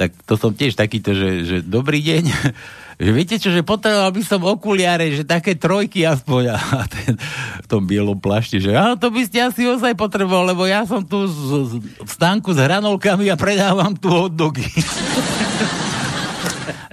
[0.00, 2.24] tak to som tiež takýto, že, že dobrý deň.
[2.94, 6.42] Že viete čo, že potreboval by som okuliare, že také trojky aspoň.
[6.78, 7.18] A ten,
[7.62, 11.02] v tom bielom plašti, že a to by ste asi ozaj potreboval, lebo ja som
[11.02, 14.68] tu z, z, v stánku s hranolkami a predávam tu hotdogy.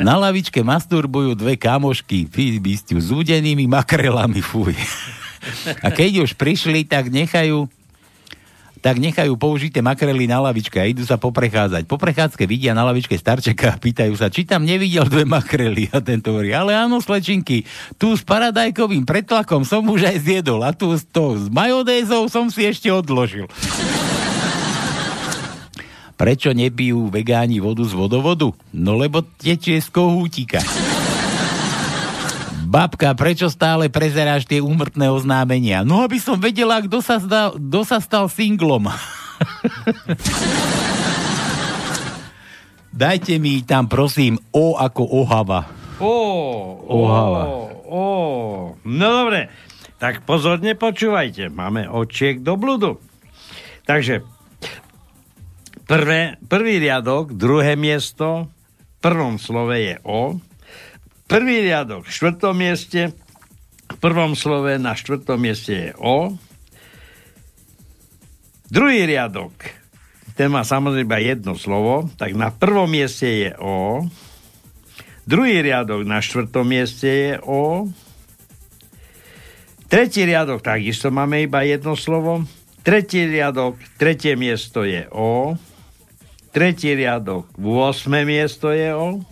[0.02, 4.74] Na lavičke masturbujú dve kamošky, filibistu, s údenými makrelami, fuj.
[5.86, 7.70] A keď už prišli, tak nechajú
[8.82, 11.86] tak nechajú použité makrely na lavičke a idú sa poprechádzať.
[11.86, 15.94] Po prechádzke vidia na lavičke starčeka a pýtajú sa, či tam nevidel dve makrely.
[15.94, 17.64] A tento hovorí, ale áno, slečinky,
[18.02, 22.50] tu s paradajkovým pretlakom som už aj zjedol a tu s, to, s majonézou som
[22.50, 23.46] si ešte odložil.
[26.18, 28.54] Prečo nepijú vegáni vodu z vodovodu?
[28.74, 30.62] No lebo tečie z kohútika.
[32.72, 35.84] Babka, prečo stále prezeráš tie úmrtné oznámenia?
[35.84, 38.88] No, aby som vedela, kto sa, stal, kto sa stal singlom.
[42.96, 45.68] Dajte mi tam, prosím, O ako Ohava.
[46.00, 46.16] Ó,
[46.88, 47.44] Ohava.
[47.92, 48.08] ó.
[48.88, 49.52] No dobre,
[50.00, 51.52] tak pozorne počúvajte.
[51.52, 53.04] Máme očiek do bludu.
[53.84, 54.24] Takže
[55.92, 58.48] prvé, prvý riadok, druhé miesto,
[58.80, 60.40] v prvom slove je O.
[61.32, 63.16] Prvý riadok v štvrtom mieste,
[63.88, 66.36] v prvom slove na štvrtom mieste je O.
[68.68, 69.56] Druhý riadok,
[70.36, 74.04] ten má samozrejme jedno slovo, tak na prvom mieste je O.
[75.24, 77.88] Druhý riadok na štvrtom mieste je O.
[79.88, 82.44] Tretí riadok takisto máme iba jedno slovo.
[82.84, 85.56] Tretí riadok, tretie miesto je O.
[86.52, 88.12] Tretí riadok, 8.
[88.28, 89.31] miesto je O.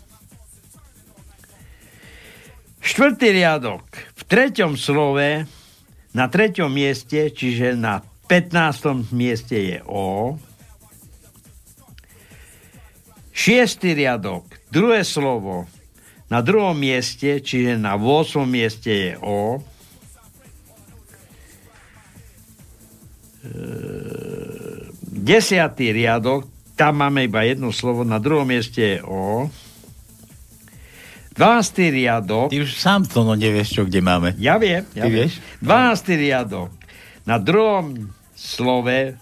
[2.79, 3.83] Štvrtý riadok,
[4.15, 5.43] v treťom slove,
[6.15, 9.11] na treťom mieste, čiže na 15.
[9.11, 10.39] mieste je O.
[13.35, 15.67] Šiestý riadok, druhé slovo,
[16.29, 18.47] na druhom mieste, čiže na 8.
[18.47, 19.59] mieste je O.
[25.09, 26.47] Desiatý riadok,
[26.79, 29.51] tam máme iba jedno slovo, na druhom mieste je O.
[31.39, 31.95] 12.
[31.95, 34.35] riadok, Ty už sám to no nevieš, čo kde máme.
[34.35, 35.39] ja viem, ja Ty vieš?
[35.63, 36.19] 12.
[36.19, 36.67] riadok,
[37.23, 39.15] na druhom slove,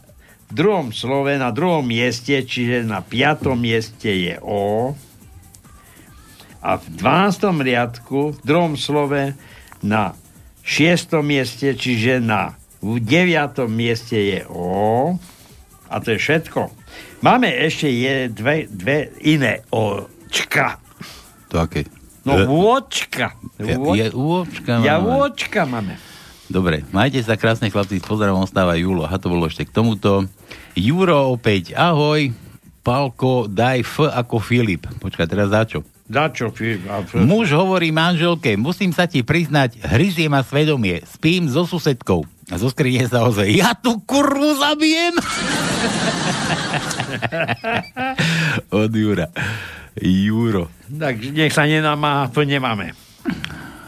[0.50, 4.98] v druhom slove, na druhom mieste, čiže na piatom mieste je O.
[6.66, 7.54] A v 12.
[7.62, 9.38] riadku, v druhom slove,
[9.86, 10.18] na
[10.66, 15.14] šiestom mieste, čiže na v deviatom mieste je O.
[15.86, 16.74] A to je všetko.
[17.22, 20.82] Máme ešte je dve, dve iné očka.
[21.54, 21.97] To aké?
[22.28, 23.32] No, E, vôčka.
[23.56, 24.72] je, Vôč- je úvočka.
[24.80, 25.08] ja máme.
[25.10, 25.96] vôčka máme.
[26.46, 29.04] Dobre, majte sa krásne chlapci, s pozdravom ostáva Julo.
[29.04, 30.28] A to bolo ešte k tomuto.
[30.74, 32.32] Juro opäť, ahoj.
[32.82, 34.88] Palko, daj F ako Filip.
[34.98, 35.84] Počkaj, teraz za čo?
[36.06, 36.48] Za čo?
[36.50, 36.88] Filip?
[37.18, 42.24] Muž hovorí manželke, musím sa ti priznať, hryzie ma svedomie, spím so susedkou.
[42.48, 45.20] A zo skrine sa ozve, ja tu kurvu zabijem.
[48.74, 49.28] Od Jura.
[50.02, 50.70] Juro.
[50.88, 52.94] Tak nech sa nenamáha, to nemáme.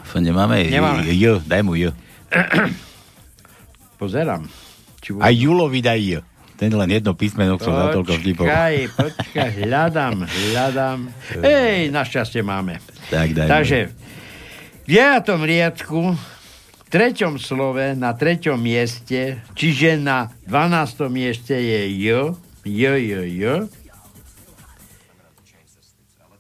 [0.09, 0.65] F nemáme?
[0.65, 1.05] Nemáme.
[1.13, 1.93] J, daj mu J.
[4.01, 4.49] Pozerám.
[4.99, 6.11] Či A Julovi daj J.
[6.59, 8.43] Ten len jedno písmeno chcel za toľko vtipov.
[8.43, 10.99] Počkaj, počkaj, hľadám, hľadám.
[11.39, 12.83] Ej, našťastie máme.
[13.07, 13.93] Tak daj Takže, v
[14.83, 21.07] deviatom riadku, v treťom slove, na treťom mieste, čiže na 12.
[21.07, 22.35] mieste je J,
[22.67, 23.43] J, J, J.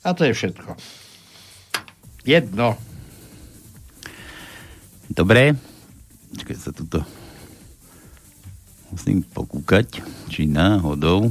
[0.03, 0.75] A to je všetko.
[2.23, 2.77] Jedno.
[5.11, 5.57] Dobre.
[6.35, 7.03] Počkaj sa tuto.
[8.89, 11.29] Musím pokúkať, či náhodou.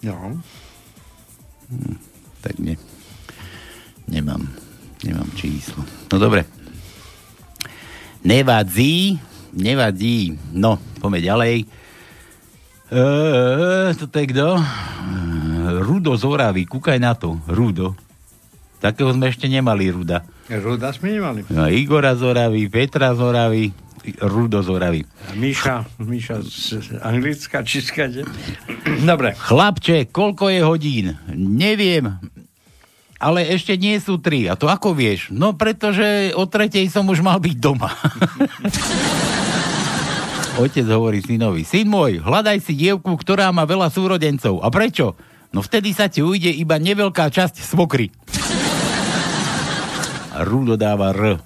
[0.00, 0.40] No.
[2.40, 2.76] Tak nie.
[4.08, 4.48] Nemám.
[5.04, 5.84] Nemám číslo.
[6.12, 6.48] No dobre.
[8.24, 9.20] Nevadí.
[9.54, 10.38] Nevadí.
[10.54, 11.54] No, poďme ďalej.
[12.90, 14.58] Eee, toto je kto?
[15.86, 17.38] Rudo z Oravy, kúkaj na to.
[17.46, 17.94] Rudo.
[18.82, 20.24] Takého sme ešte nemali, Ruda.
[20.50, 21.46] Ruda sme nemali.
[21.52, 23.64] No, Igora z Oravy, Petra z Oravy,
[24.24, 25.00] Rudo z Oravy.
[25.36, 28.08] Míša, Míša z Anglicka, Česka?
[29.04, 29.36] Dobre.
[29.36, 31.06] Chlapče, koľko je hodín?
[31.36, 32.18] Neviem,
[33.20, 34.48] ale ešte nie sú tri.
[34.48, 35.28] A to ako vieš?
[35.28, 37.92] No, pretože o tretej som už mal byť doma.
[40.56, 44.60] Otec hovorí synovi, syn môj, hľadaj si dievku, ktorá má veľa súrodencov.
[44.60, 45.14] A prečo?
[45.50, 48.10] No vtedy sa ti ujde iba neveľká časť smokry.
[50.30, 51.38] A Rudo dáva R.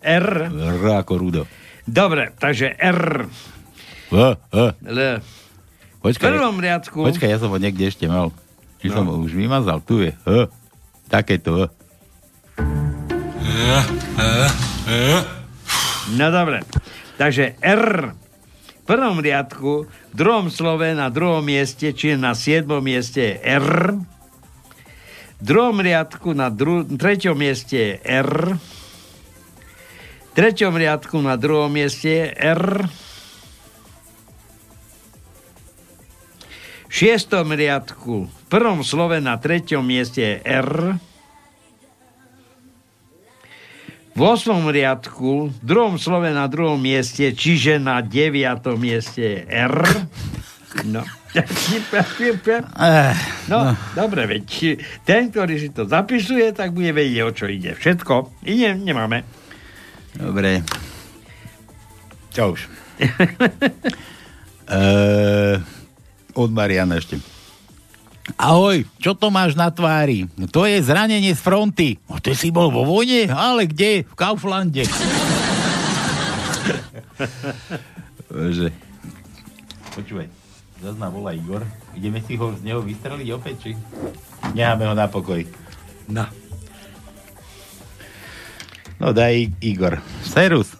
[0.00, 0.26] R.
[0.50, 1.42] R ako Rudo.
[1.82, 3.26] Dobre, takže R.
[4.08, 4.16] V,
[4.52, 4.56] V.
[4.84, 4.98] L.
[5.18, 6.98] V Počkaj, prvom riadku.
[7.02, 8.30] počkaj, ja som ho niekde ešte mal.
[8.78, 8.94] Či No.
[8.94, 9.82] som ho už vymazal?
[9.82, 10.12] Tu je.
[10.22, 10.46] H.
[11.10, 11.66] Takéto.
[11.66, 11.70] H.
[16.14, 16.62] No dobre.
[17.18, 18.14] Takže R.
[18.88, 24.00] Prvom riadku, v druhom slove na druhom mieste, čiže na siedmom mieste je R.
[25.38, 28.56] V druhom riadku na dru- treťom mieste je R.
[28.56, 32.88] V treťom riadku na druhom mieste je R.
[36.88, 40.96] V šiestom riadku, v prvom slove na treťom mieste je R.
[44.18, 49.78] V osmom riadku, v druhom slove na druhom mieste, čiže na deviatom mieste je R.
[50.90, 51.06] No.
[52.74, 53.14] Eh,
[53.46, 54.74] No, dobre, veď
[55.06, 57.78] ten, ktorý si to zapisuje, tak bude vedieť, o čo ide.
[57.78, 58.42] Všetko.
[58.42, 59.22] Ide, nemáme.
[60.18, 60.66] Dobre.
[62.34, 62.66] Čo už?
[64.66, 65.62] uh,
[66.42, 67.37] od Mariana ešte.
[68.36, 70.28] Ahoj, čo to máš na tvári?
[70.52, 71.96] To je zranenie z fronty.
[72.04, 73.32] No, ty si bol vo vojne?
[73.32, 74.04] Ale kde?
[74.04, 74.84] V Kauflande.
[78.28, 78.68] Bože.
[79.96, 80.28] Počúvaj,
[80.84, 81.64] zase ma volá Igor.
[81.96, 83.70] Ideme si ho z neho vystreliť opäť, či?
[84.52, 85.40] Necháme ho na pokoj.
[86.12, 86.28] No.
[89.00, 90.04] No daj Igor.
[90.22, 90.76] Serus.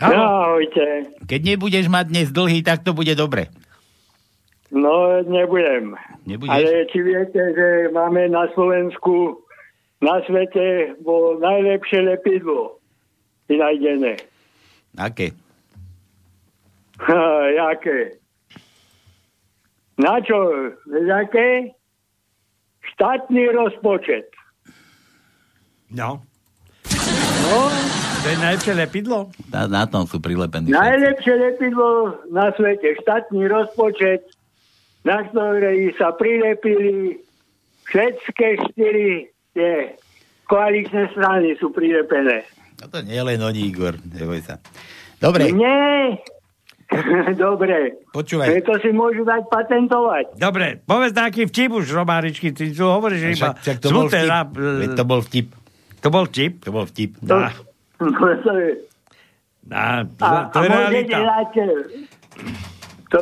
[0.00, 1.12] Ahojte.
[1.28, 3.52] Keď nebudeš mať dnes dlhý, tak to bude dobre.
[4.70, 5.98] No, nebudem.
[6.26, 6.54] Nebudeš?
[6.54, 9.42] Ale či viete, že máme na Slovensku
[10.00, 12.78] na svete bolo najlepšie lepidlo
[13.50, 14.16] vynajdené.
[14.96, 15.34] Aké?
[17.02, 18.16] Ha, jaké?
[20.00, 20.38] Na čo?
[20.88, 21.74] Vieš, aké?
[22.96, 24.30] Štátny rozpočet.
[25.90, 26.22] No.
[27.44, 27.58] No,
[28.20, 29.18] To je najlepšie lepidlo?
[29.50, 30.70] Na, na tom sú prilepení.
[30.70, 34.24] Najlepšie lepidlo na svete, štátny rozpočet,
[35.02, 37.18] na ktorej sa prilepili
[37.84, 39.96] všetké štyri tie
[40.44, 42.44] koaličné strany sú prilepené.
[42.78, 44.56] No to nie je len oni, Igor, neboj sa.
[45.16, 46.16] Dobre, Nie.
[47.38, 48.02] Dobre.
[48.10, 48.50] počúvaj.
[48.64, 50.34] To si môžu dať patentovať.
[50.34, 54.26] Dobre, povedz nejaký vtip už, Romáričky, ty tu hovoríš, že iba Však, to bol vtip.
[54.26, 55.48] na- Veď to bol vtip.
[56.00, 56.52] To bol vtip?
[56.60, 57.10] To bol vtip.
[57.20, 57.54] To, Dá.
[58.42, 58.70] to je,
[59.70, 61.18] Á, to, a, to a je realita.
[61.20, 61.66] dať, e,
[63.10, 63.18] to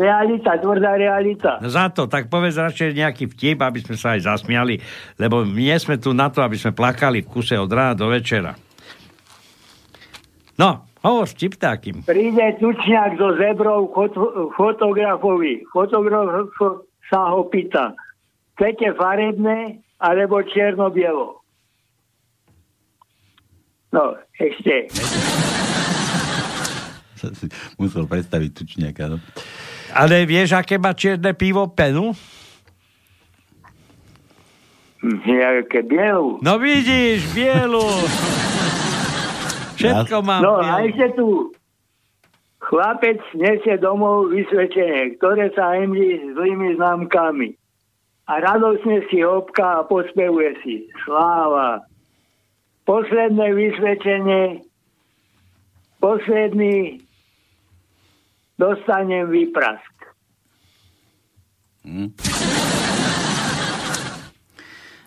[0.00, 1.60] realita, tvrdá realita.
[1.60, 4.80] No za to, tak povedz radšej nejaký vtip, aby sme sa aj zasmiali,
[5.20, 8.08] lebo my nie sme tu na to, aby sme plakali v kuse od rána do
[8.08, 8.56] večera.
[10.56, 12.02] No, hovor vtip takým.
[12.08, 14.16] Príde tučňák so zebrou fot-
[14.56, 15.62] fotografovi.
[15.70, 16.48] Fotograf
[17.12, 17.92] sa ho pýta,
[18.56, 21.36] chcete farebné alebo čierno-bielo?
[23.92, 24.88] No, ešte.
[27.18, 29.10] Som si Musel predstaviť tučniaka.
[29.10, 29.18] No.
[29.92, 32.14] Ale vieš, aké má čierne pivo penu?
[35.02, 36.42] Nejaké bielu.
[36.42, 37.86] No vidíš, bielu.
[39.78, 40.66] Všetko mám No bielu.
[40.66, 41.26] a ešte tu.
[42.58, 47.54] Chlapec nesie domov vysvedčenie, ktoré sa hemlí zlými známkami.
[48.28, 50.74] A radosne si hopká a pospevuje si.
[51.06, 51.80] Sláva.
[52.84, 54.66] Posledné vysvedčenie.
[56.02, 57.00] Posledný
[58.58, 59.94] dostanem výprask.
[61.82, 62.10] Hm.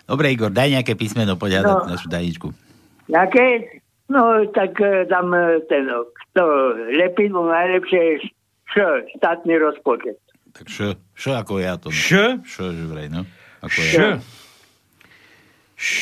[0.03, 1.87] Dobre, Igor, daj nejaké písmeno, poď hádať No.
[1.87, 2.47] našu daničku.
[3.07, 3.79] Jaké?
[4.07, 4.75] No, tak
[5.07, 5.87] tam e, ten,
[6.33, 6.43] to
[6.91, 8.25] lepidlo najlepšie je š,
[8.67, 10.19] š- štátny rozpočet.
[10.51, 10.77] Tak š,
[11.13, 11.87] š ako ja to.
[11.87, 12.43] Š?
[12.43, 13.23] Š, že vraj, no.
[13.61, 13.93] Ako Š.
[13.93, 14.07] ja.
[15.73, 16.01] Š.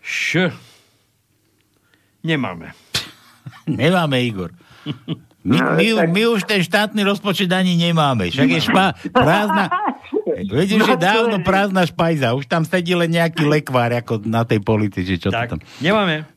[0.00, 0.48] Š.
[2.22, 2.72] Nemáme.
[3.68, 4.56] Nemáme, Igor.
[5.42, 8.28] My, No, my, tak- my už ten štátny rozpočet ani nemáme.
[8.28, 9.72] Však je špa, prázdna...
[10.30, 12.32] Veď už je No to dávno je- prázdna špajza.
[12.32, 15.58] Už tam sedí len nejaký lekvár, ako na tej polici, že čo to Tak, tam...
[15.78, 16.28] nemáme.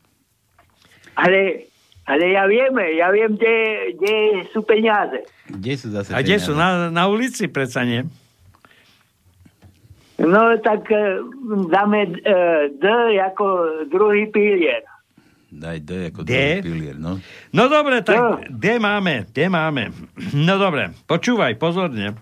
[1.14, 1.68] Ale,
[2.02, 3.54] ale ja viem, ja viem, kde,
[3.94, 4.14] kde
[4.50, 5.20] sú peniaze.
[5.46, 6.46] Kde sú zase A kde peniaze?
[6.46, 6.52] sú?
[6.52, 8.08] Na, na ulici predsa nie.
[10.16, 11.20] No, tak e,
[11.68, 12.10] dáme e,
[12.72, 12.84] D
[13.20, 13.44] ako
[13.86, 14.80] druhý pilier.
[15.54, 16.34] Daj D ako D?
[16.60, 17.22] pilier, no.
[17.50, 18.42] No dobre, tak No.
[18.42, 19.14] kde máme?
[19.30, 19.82] Kde máme?
[20.34, 22.18] No dobre, počúvaj pozorne.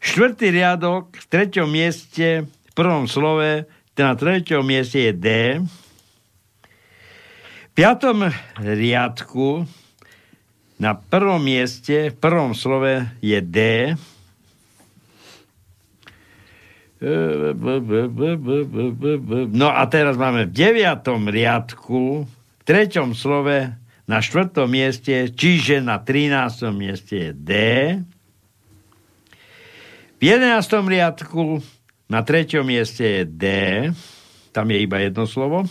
[0.00, 5.26] Štvrtý riadok v treťom mieste, v prvom slove, na treťom mieste je D.
[7.66, 9.64] V piatom riadku
[10.76, 13.58] na prvom mieste, v prvom slove je D.
[19.52, 22.24] No a teraz máme v deviatom riadku,
[22.66, 23.72] treťom slove,
[24.06, 26.70] na štvrtom mieste, čiže na 13.
[26.70, 27.52] mieste je D.
[30.16, 31.58] V jedenáctom riadku,
[32.06, 33.44] na treťom mieste je D.
[34.54, 35.66] Tam je iba jedno slovo.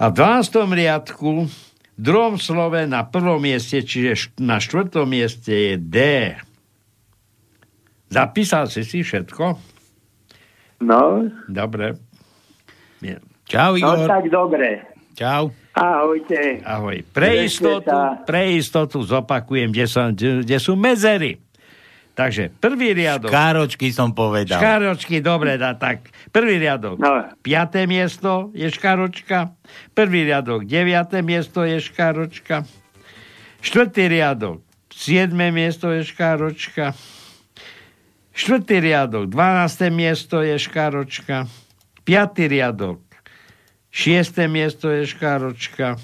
[0.00, 0.64] A v 12.
[0.72, 1.46] riadku,
[1.92, 5.98] v druhom slove na prvom mieste, čiže na štvrtom mieste je D.
[8.08, 9.44] Zapísal si si všetko?
[10.82, 12.00] No, Dobre.
[13.46, 14.08] Čau, no Igor.
[14.08, 14.82] tak dobre.
[15.14, 15.52] Čau.
[15.72, 16.60] Ahojte.
[16.68, 17.00] Ahoj.
[17.16, 17.88] Pre istotu,
[18.28, 21.40] pre istotu zopakujem, kde, som, kde, sú medzery.
[22.12, 23.32] Takže prvý riadok.
[23.32, 24.60] Káročky som povedal.
[24.60, 26.12] Škáročky, dobre, dá, tak.
[26.28, 27.00] Prvý riadok.
[27.00, 27.24] No.
[27.40, 29.56] Piaté miesto je škáročka.
[29.96, 30.68] Prvý riadok.
[30.68, 32.68] Deviaté miesto je škáročka.
[33.64, 34.60] Štvrtý riadok.
[34.92, 36.92] Siedme miesto je škáročka.
[38.36, 39.32] Štvrtý riadok.
[39.32, 41.48] Dvanácté miesto je škáročka.
[42.04, 43.11] Piatý riadok.
[43.92, 46.00] Šiesté miesto je škáročka.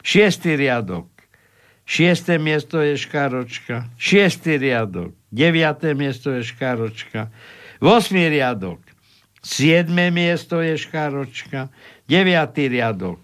[0.00, 1.12] Šiestý riadok.
[1.84, 3.92] Šiesté miesto je škáročka.
[4.00, 5.12] Šiestý riadok.
[5.28, 7.28] Deviaté miesto je škáročka.
[7.78, 8.80] Vosmý riadok.
[9.44, 11.68] Siedme miesto je škáročka.
[12.08, 13.20] Deviatý riadok.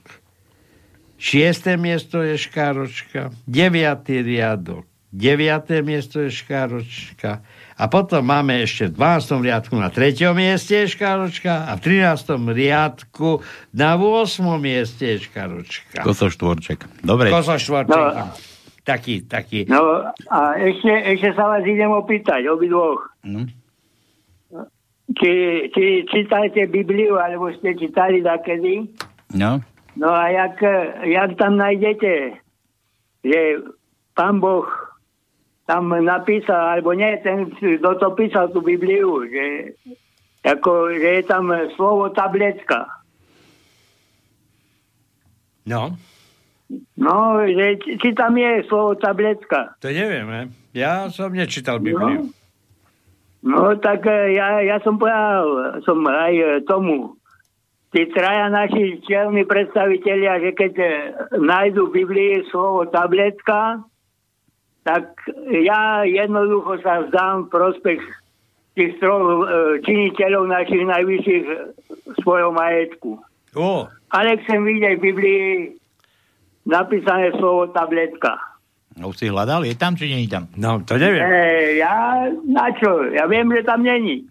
[1.16, 3.32] Šiesté miesto je škáročka.
[3.48, 4.84] Deviatý riadok.
[5.08, 7.40] Deviaté miesto je škáročka.
[7.82, 9.42] A potom máme ešte v 12.
[9.42, 10.14] riadku na 3.
[10.38, 12.38] mieste je škáročka a v 13.
[12.54, 13.42] riadku
[13.74, 14.22] na 8.
[14.62, 16.06] mieste je škáročka.
[16.06, 17.02] Koso štvorček.
[17.02, 17.34] Dobre.
[17.34, 17.98] Koso štvorček.
[17.98, 18.30] No.
[18.86, 19.66] Taký, taký.
[19.66, 23.02] No a ešte, ešte sa vás idem opýtať, obidvoch.
[23.26, 23.50] No.
[25.18, 25.32] Či,
[25.74, 28.86] či čítajte Bibliu, alebo ste čítali takedy?
[29.34, 29.58] no.
[29.92, 30.56] No a jak,
[31.04, 32.40] jak tam nájdete,
[33.28, 33.40] že
[34.16, 34.64] pán Boh
[35.66, 39.78] tam napísal, alebo nie, ten, kto to písal tú Bibliu, že,
[40.42, 41.48] ako, že je tam
[41.78, 42.90] slovo tabletka.
[45.62, 45.94] No,
[46.96, 49.76] No, že, či, tam je slovo tabletka.
[49.76, 50.42] to neviem, ne?
[50.72, 52.32] Ja som nečítal Bibliu.
[53.42, 55.44] No, tak e, ja, ja som povedal,
[55.82, 57.18] som aj e, tomu,
[57.90, 60.88] tí traja naši čelní predstavitelia, že keď e,
[61.42, 63.82] nájdu v Biblii slovo tabletka,
[64.82, 65.14] tak
[65.62, 68.02] ja jednoducho sa vzdám prospech
[68.72, 69.44] tých troch e,
[69.84, 71.44] činiteľov našich najvyšších
[72.24, 73.20] svojho majetku.
[73.52, 75.44] O, Ale chcem vidieť v Biblii
[76.64, 78.40] napísané slovo tabletka.
[78.96, 79.64] No, Už si hľadal?
[79.64, 80.48] Je tam, či nie je tam?
[80.56, 81.20] no, to neviem.
[81.20, 81.36] E,
[81.80, 83.12] ja na čo?
[83.12, 84.24] Ja viem, že tam není.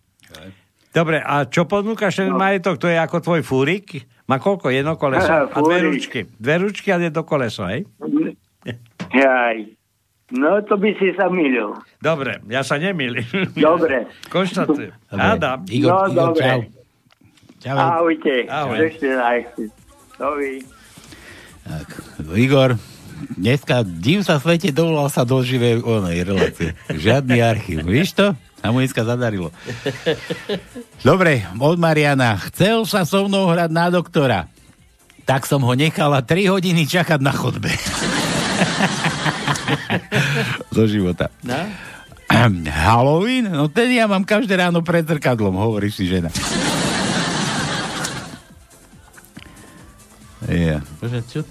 [0.91, 2.75] Dobre, a čo ponúkaš ten majetok?
[2.81, 4.03] To je ako tvoj fúrik?
[4.27, 4.67] Má koľko?
[4.73, 5.31] Jedno koleso?
[5.31, 6.27] Aha, A dve ručky.
[6.35, 7.87] Dve ručky a jedno koleso, hej?
[9.11, 9.57] Jaj.
[10.31, 11.75] No, to by si sa milil.
[11.99, 13.27] Dobre, ja sa nemýlim.
[13.51, 14.07] Dobre.
[14.33, 14.95] Konštatujem.
[15.05, 15.19] Dobre.
[15.19, 15.59] Adam.
[15.67, 16.41] Igor, No, Igor dobre.
[16.41, 16.59] čau.
[17.61, 17.77] Čau.
[17.77, 18.33] Ahojte.
[18.47, 18.77] Ahoj.
[20.15, 20.53] Dovi.
[21.61, 21.87] Tak,
[22.31, 22.69] Igor,
[23.35, 26.73] dneska div sa svete dovolal sa do živej onej relácie.
[26.87, 27.83] Žiadny archív.
[27.83, 28.33] Víš to?
[28.61, 29.49] A mu dneska zadarilo.
[31.01, 32.37] Dobre, od Mariana.
[32.49, 34.45] Chcel sa so mnou hrať na doktora.
[35.21, 37.69] Tak som ho nechala 3 hodiny čakať na chodbe.
[40.75, 41.29] Zo života.
[41.43, 41.57] No?
[42.71, 43.51] Halloween?
[43.51, 46.31] No ten ja mám každé ráno pred zrkadlom, hovorí si žena.
[50.47, 50.83] Ja.
[50.99, 51.41] Bože, čo?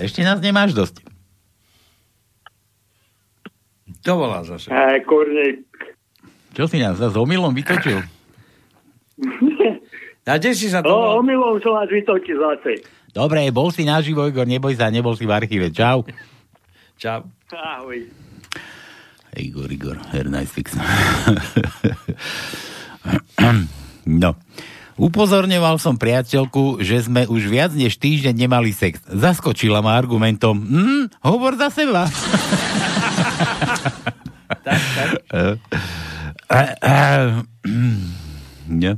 [0.00, 1.00] Ešte nás nemáš dosť.
[4.04, 4.68] To volá zase.
[4.68, 5.64] Aj, kurník.
[6.52, 8.04] Čo si nás zase omylom vytočil?
[10.28, 10.88] A kde si sa to...
[10.88, 12.84] O, omylom som vás vytočil zase.
[13.14, 15.70] Dobre, bol si naživo, Igor, neboj sa, nebol si v archíve.
[15.70, 16.02] Čau.
[16.98, 17.22] Čau.
[17.54, 18.10] Ahoj.
[19.38, 20.74] Igor, Igor, very nice fix.
[24.22, 24.34] no.
[24.94, 29.02] Upozorňoval som priateľku, že sme už viac než týždeň nemali sex.
[29.06, 32.10] Zaskočila ma argumentom, hm, hovor za seba.
[34.64, 35.10] Tak, tak.
[38.64, 38.96] No.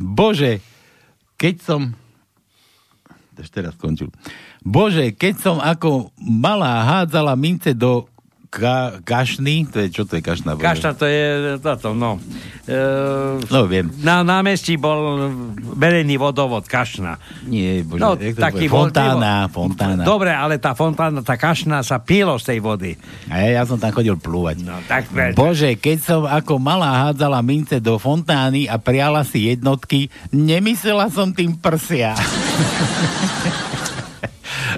[0.00, 0.64] Bože,
[1.38, 1.80] keď som...
[3.34, 4.14] Ešte teraz skončil.
[4.62, 8.06] Bože, keď som ako malá hádzala mince do
[8.54, 10.54] ka- kašny, to je, čo to je kašna?
[10.54, 11.24] Kašta to je
[11.58, 12.22] toto, no.
[12.64, 12.78] E,
[13.44, 13.90] No, viem.
[13.98, 15.28] na námestí bol
[15.74, 17.18] verejný vodovod Kašna.
[17.44, 20.00] Nie, bože, No, taký bol- fontána, fontána.
[20.00, 22.92] Dobre, ale tá fontána, tá Kašna sa pílo z tej vody.
[23.26, 24.62] A ja, ja som tam chodil plúvať.
[24.62, 25.10] No, tak...
[25.34, 31.28] Bože, keď som ako malá hádzala mince do fontány a priala si jednotky, nemyslela som
[31.28, 32.14] tým prsia.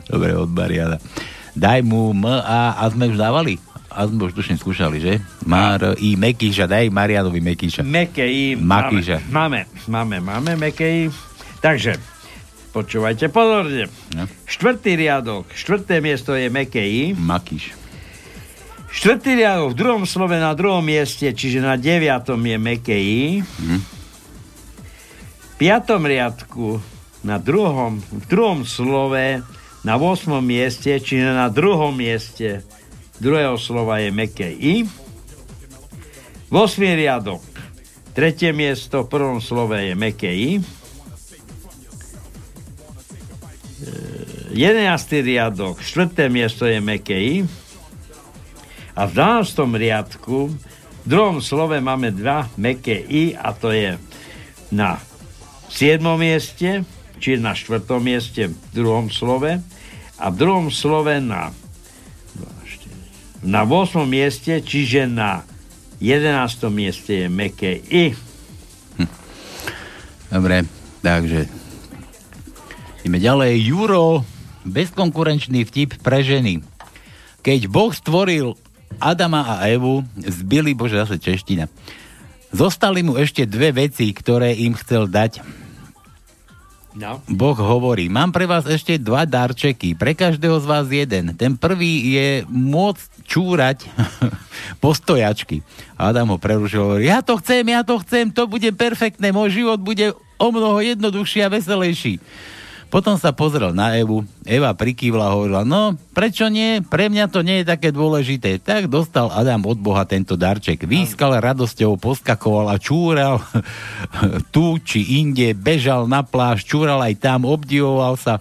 [0.07, 0.97] Dobre, od Mariana.
[1.57, 3.57] Daj mu M, A, a sme už dávali?
[3.89, 5.25] A sme už tuším skúšali, že?
[5.49, 7.81] Mar, I, Mekíša, daj Marianovi Mekíša.
[7.81, 8.61] Mekej.
[8.61, 9.25] Makíša.
[9.33, 11.09] Máme, máme, máme Mekej.
[11.65, 11.97] Takže,
[12.77, 13.89] počúvajte pozorne.
[14.13, 14.29] No.
[14.45, 17.17] Štvrtý riadok, štvrté miesto je Mekej.
[17.17, 17.73] Makíš.
[18.93, 23.09] Štvrtý riadok v druhom slove na druhom mieste, čiže na deviatom je Mekej.
[23.41, 23.79] Mhm.
[25.41, 26.85] V piatom riadku
[27.25, 29.41] na druhom, v druhom slove
[29.87, 30.43] na 8.
[30.43, 32.67] mieste, čiže na druhom mieste
[33.23, 34.83] druhého slova je meké I.
[36.51, 36.99] 8.
[36.99, 37.47] riadok,
[38.11, 40.51] tretie miesto, v prvom slove je meké I.
[40.59, 40.63] E,
[44.59, 45.23] 11.
[45.23, 47.37] riadok, štvrté miesto je meké I.
[48.99, 49.71] A v 12.
[49.71, 53.95] riadku, v druhom slove máme dva meké I a to je
[54.75, 54.99] na
[55.71, 56.03] 7.
[56.19, 56.83] mieste,
[57.23, 57.87] či na 4.
[58.03, 59.76] mieste v druhom slove
[60.17, 61.53] a v druhom slove na
[63.47, 64.03] na 8.
[64.11, 65.47] mieste, čiže na
[66.03, 66.67] 11.
[66.69, 68.13] mieste je meké I.
[70.27, 70.67] Dobre,
[71.01, 71.47] takže
[73.07, 73.53] ideme ďalej.
[73.63, 74.27] Juro,
[74.67, 76.67] bezkonkurenčný vtip pre ženy.
[77.47, 78.59] Keď Boh stvoril
[78.99, 81.71] Adama a Evu, zbili, bože, zase čeština.
[82.51, 85.45] Zostali mu ešte dve veci, ktoré im chcel dať.
[86.97, 87.21] No.
[87.29, 91.37] Boh hovorí, mám pre vás ešte dva darčeky, pre každého z vás jeden.
[91.37, 93.85] Ten prvý je môcť čúrať
[94.85, 95.61] postojačky.
[96.01, 99.77] Adam ho prerušil, hovorí, ja to chcem, ja to chcem, to bude perfektné, môj život
[99.77, 102.17] bude o mnoho jednoduchší a veselejší.
[102.87, 107.43] Potom sa pozrel na Evu, Eva prikývla a hovorila, no prečo nie, pre mňa to
[107.43, 108.63] nie je také dôležité.
[108.63, 110.87] Tak dostal Adam od Boha tento darček.
[110.87, 113.43] Výskal radosťou, poskakoval a čúral
[114.55, 118.39] tu či inde, bežal na pláž, čúral aj tam, obdivoval sa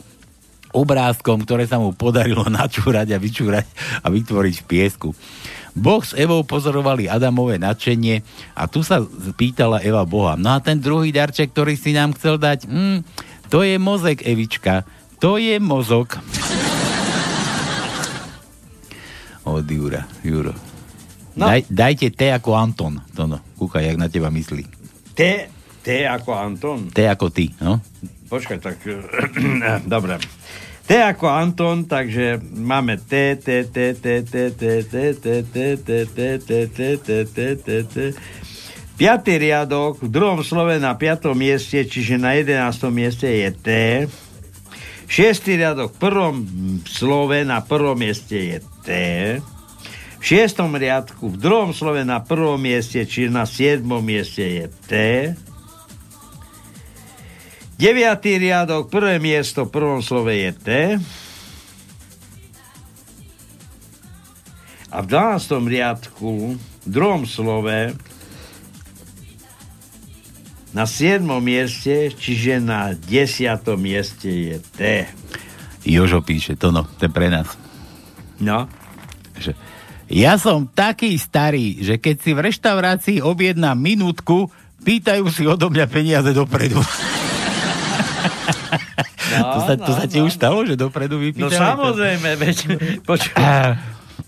[0.75, 3.65] obrázkom, ktoré sa mu podarilo načúrať a vyčúrať
[4.03, 5.09] a vytvoriť v piesku.
[5.75, 8.23] Boh s Evou pozorovali Adamové nadšenie
[8.55, 9.03] a tu sa
[9.35, 10.39] pýtala Eva Boha.
[10.39, 12.97] No a ten druhý darček, ktorý si nám chcel dať, mm,
[13.55, 14.83] to je mozek, Evička.
[15.23, 16.19] To je mozog.
[19.47, 20.51] Od Jura, Juro.
[21.39, 21.47] No.
[21.47, 22.99] Daj, dajte T ako Anton.
[23.15, 24.67] To no, kúkaj, jak na teba myslí.
[25.15, 25.47] T,
[25.79, 26.91] T ako Anton.
[26.91, 27.79] T ako ty, no.
[28.27, 28.75] Počkaj, tak...
[29.87, 30.19] Dobre.
[30.83, 35.67] T ako Anton, takže máme T, T, T, T, T, T, T, T, T, T,
[35.79, 37.99] T, T, T, T, T, T, T, T.
[38.95, 43.69] Piatý riadok, v druhom slove na piatom mieste, čiže na jedenáctom mieste je T.
[45.11, 46.35] Šiestý riadok, v prvom
[46.87, 48.89] slove na prvom mieste je T.
[50.15, 54.91] V šiestom riadku, v druhom slove na prvom mieste, čiže na siedmom mieste je T.
[57.75, 60.69] Deviatý riadok, prvé miesto v prvom slove je T.
[64.87, 65.67] A v 12.
[65.67, 67.91] riadku, v druhom slove,
[70.75, 71.23] na 7.
[71.39, 73.63] mieste, čiže na 10.
[73.79, 75.07] mieste je T.
[75.87, 77.47] Jožo píše, to no, to je pre nás.
[78.43, 78.67] No.
[79.39, 79.55] Že
[80.11, 84.51] ja som taký starý, že keď si v reštaurácii objednám minútku,
[84.83, 86.77] pýtajú si odo mňa peniaze dopredu.
[89.31, 90.27] No, to sa, to no, sa ti no.
[90.27, 91.55] už stalo, že dopredu No vypýtali?
[91.55, 92.57] samozrejme, veď,
[93.09, 93.33] počuj,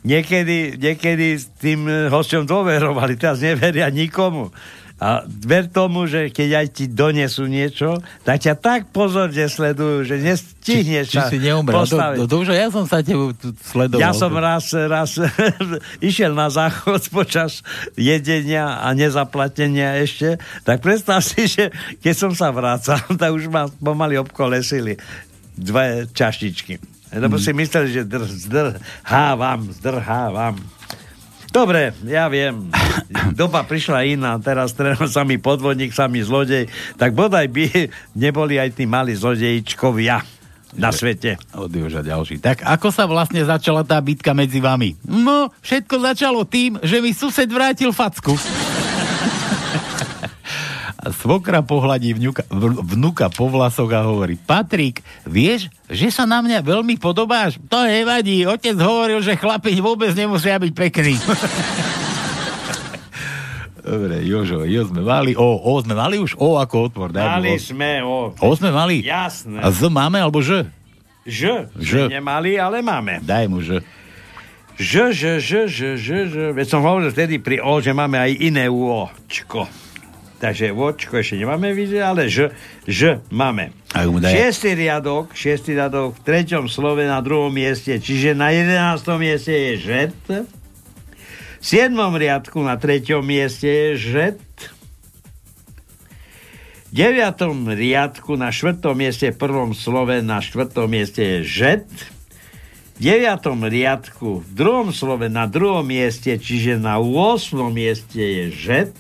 [0.08, 4.50] niekedy, niekedy s tým hosťom dôverovali, teraz neveria nikomu.
[4.98, 10.18] A ver tomu, že keď aj ti donesú niečo, tak ťa tak pozorne sledujú, že
[10.18, 11.86] nestihneš či, či si neumrel.
[11.86, 12.18] Do, postaviť.
[12.26, 14.02] do, ja som sa tebe tu sledoval.
[14.02, 15.22] Ja som raz, raz
[16.10, 17.62] išiel na záchod počas
[17.94, 21.70] jedenia a nezaplatenia ešte, tak predstav si, že
[22.02, 24.98] keď som sa vrácal, tak už ma pomaly obkolesili
[25.54, 26.82] dve čaštičky.
[27.14, 30.77] Lebo si mysleli, že dr, zdrhávam, zdrhávam.
[31.52, 32.70] Dobre, ja viem.
[33.34, 36.68] Doba prišla iná, teraz trénoval sa mi podvodník, sa mi zlodej,
[37.00, 40.22] tak bodaj by neboli aj tí malí zlodejičkovia
[40.78, 41.40] na svete.
[41.56, 42.44] Od ďalší.
[42.44, 45.00] Tak ako sa vlastne začala tá bitka medzi vami?
[45.08, 48.36] No, všetko začalo tým, že mi sused vrátil facku.
[51.10, 52.44] Svokra pohľadí vnuka,
[52.84, 57.60] vnuka po vlasoch a hovorí Patrik, vieš, že sa na mňa veľmi podobáš?
[57.70, 61.16] To nevadí, otec hovoril, že chlapi vôbec nemusia byť pekní.
[63.88, 67.10] Dobre, Jožo, Jo sme mali, O, O sme mali už, O ako otvor.
[67.16, 67.60] daj Mali O.
[67.60, 68.36] sme o...
[68.36, 69.00] O sme mali?
[69.00, 69.64] Jasné.
[69.64, 70.68] A Z máme, alebo Ž?
[71.24, 71.72] Ž.
[71.80, 72.12] Ž.
[72.12, 73.24] Nemali, ale máme.
[73.24, 73.80] Daj mu Ž.
[74.76, 76.36] Ž, ž, ž, ž, ž, ž.
[76.52, 79.87] Veď som hovoril vtedy pri O, že máme aj iné Očko.
[80.38, 82.54] Takže Očko ešte nemáme vidieť, ale Ž,
[82.86, 83.74] Ž máme.
[84.30, 89.74] Šiestý riadok, šiestý riadok v treťom slove na druhom mieste, čiže na jedenáctom mieste je
[89.82, 90.18] žet.
[91.58, 94.42] V siedmom riadku na treťom mieste je žet.
[96.88, 101.90] V deviatom riadku na štvrtom mieste, prvom slove na štvrtom mieste je žet.
[102.98, 107.58] V deviatom riadku v druhom slove na druhom mieste, čiže na 8.
[107.74, 108.94] mieste je žet.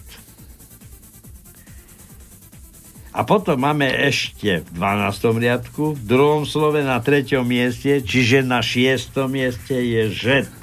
[3.18, 5.42] A potom máme ešte v 12.
[5.42, 9.10] riadku, v druhom slove na treťom mieste, čiže na 6.
[9.26, 10.54] mieste je žet.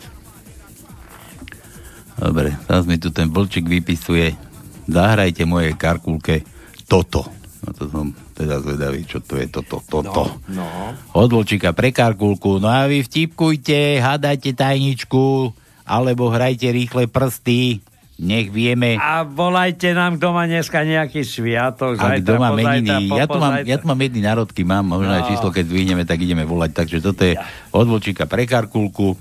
[2.15, 4.39] Dobre, teraz mi tu ten vlčik vypisuje.
[4.87, 6.47] Zahrajte mojej karkulke
[6.87, 7.27] toto.
[7.67, 10.39] No to som teda zvedavý, čo to je toto, toto.
[10.55, 10.95] No.
[11.11, 12.63] Od vlčika pre karkulku.
[12.63, 15.51] No a vy vtipkujte, hádajte tajničku,
[15.83, 17.83] alebo hrajte rýchle prsty.
[18.15, 23.11] Nech vieme, A volajte nám, kto má dneska nejaký sviatok, zajtra, doma pozajtra, meniny.
[23.11, 25.29] Ja tu, mám, ja tu mám jedny národky, mám možno aj No.
[25.35, 26.71] číslo, keď zvíňeme, tak ideme volať.
[26.79, 27.35] Takže toto je
[27.75, 29.19] od vlčika pre karkulku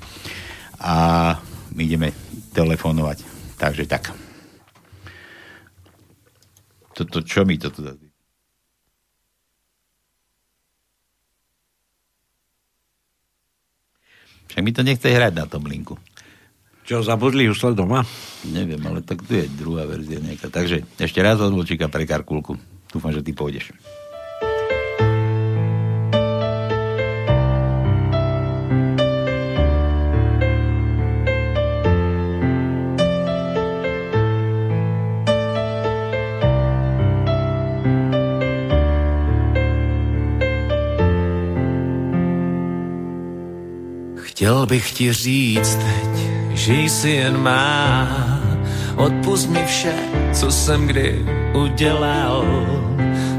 [0.77, 0.93] a
[1.73, 2.13] my ideme
[2.53, 3.25] telefonovať.
[3.57, 4.13] Takže tak.
[6.93, 7.97] Toto, čo mi to tu dá?
[14.47, 15.97] Však mi to nechce hrať na tom linku.
[16.83, 18.03] Čo, zabudli už to doma?
[18.43, 20.51] Neviem, ale tak tu je druhá verzia nejaká.
[20.51, 22.59] Takže ešte raz od Vlčíka pre Karkulku.
[22.91, 23.71] Dúfam, že ty pôjdeš.
[44.43, 48.07] Chtěl bych ti říct teď, že jsi jen má.
[48.95, 49.95] Odpust mi vše,
[50.33, 52.45] co jsem kdy udělal.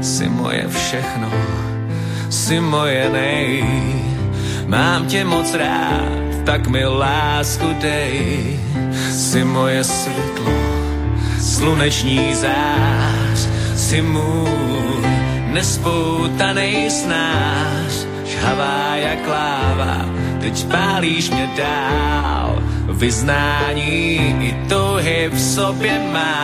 [0.01, 1.31] Jsi moje všechno,
[2.29, 3.63] jsi moje nej.
[4.67, 8.59] Mám tě moc rád, tak mi lásku dej.
[9.11, 10.53] si moje světlo,
[11.41, 14.49] sluneční zář, si můj
[15.53, 20.05] nespoutanej snář, žhavá jak láva,
[20.39, 26.35] teď pálíš mě dál, vyznání i touhy v sobě mám.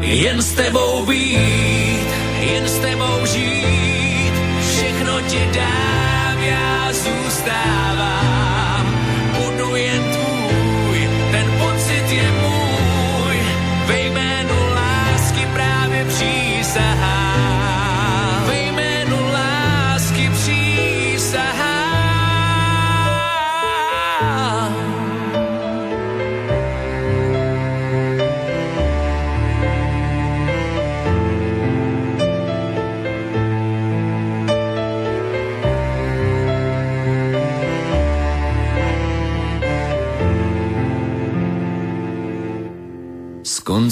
[0.00, 2.08] Jen s tebou být,
[2.40, 4.32] jen s tebou žít,
[4.70, 8.45] všechno ti dám, já zůstávám.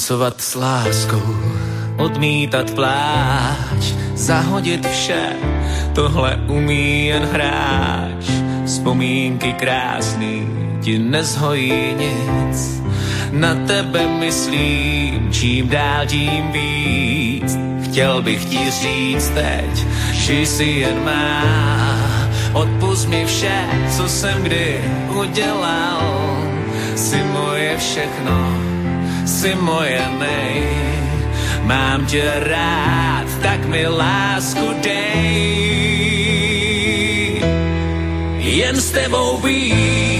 [0.05, 1.36] Skoncovat s láskou,
[1.96, 5.32] odmítat pláč, zahodit vše,
[5.94, 8.24] tohle umí jen hráč.
[8.66, 10.48] Vzpomínky krásný
[10.80, 12.82] ti nezhojí nic,
[13.32, 17.59] na tebe myslím, čím dál tím víc.
[17.84, 21.42] Chtěl bych ti říct teď, že jsi jen má,
[22.52, 23.64] odpust mi vše,
[23.96, 26.44] co jsem kdy udělal.
[26.94, 28.63] Jsi moje všechno,
[29.45, 30.62] jsi moje nej.
[31.62, 35.45] Mám tě rád, tak mi lásku dej.
[38.38, 40.13] Jen s tebou být,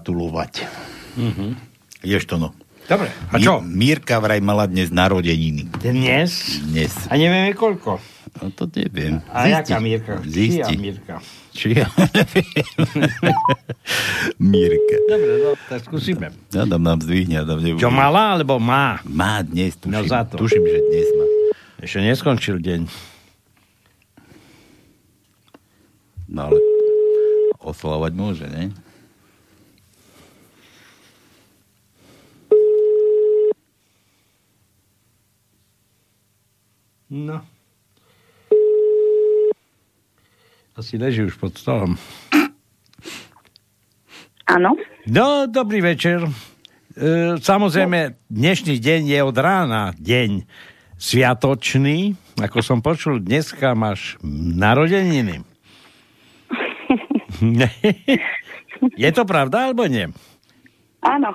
[0.00, 0.64] gratulovať.
[1.20, 1.46] Mhm.
[2.00, 2.56] Ideš to no.
[2.88, 3.62] Dobre, a čo?
[3.62, 5.68] Mírka vraj mala dnes narodeniny.
[5.78, 6.58] Dnes?
[6.64, 6.90] Dnes.
[7.06, 8.02] A nevieme koľko.
[8.40, 9.22] No to neviem.
[9.30, 10.18] A jaká Mírka?
[10.26, 10.64] Zisti.
[10.64, 11.14] Čia Mírka?
[11.54, 11.86] Čia?
[14.42, 14.96] Mírka.
[15.06, 16.34] Dobre, no, tak skúsime.
[16.50, 17.78] Adam nám zdvihne, Adam nebude.
[17.78, 18.98] Čo mala, alebo má?
[19.06, 19.94] Má dnes, tuším.
[19.94, 20.40] No za to.
[20.40, 21.24] Tuším, že dnes má.
[21.78, 22.80] Ešte neskončil deň.
[26.26, 26.58] No ale
[27.62, 28.74] oslavovať môže, ne?
[37.10, 37.42] No.
[40.78, 41.98] Asi leží už pod stolom.
[44.46, 44.78] Áno.
[45.10, 46.22] No, dobrý večer.
[46.22, 46.30] E,
[47.42, 50.46] samozrejme, dnešný deň je od rána deň
[51.02, 52.14] sviatočný.
[52.38, 55.42] Ako som počul, dneska máš narodeniny.
[59.02, 60.14] je to pravda, alebo nie?
[61.00, 61.32] Áno.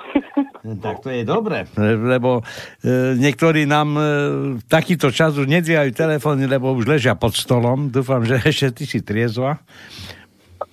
[0.66, 2.46] Tak to je dobre, lebo
[2.86, 4.02] e, niektorí nám e,
[4.58, 7.90] v takýto čas už nedvíjajú telefóny, lebo už ležia pod stolom.
[7.90, 9.58] Dúfam, že ešte ty si triezva.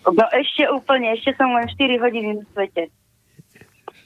[0.05, 2.93] No ešte úplne, ešte som len 4 hodiny na svete.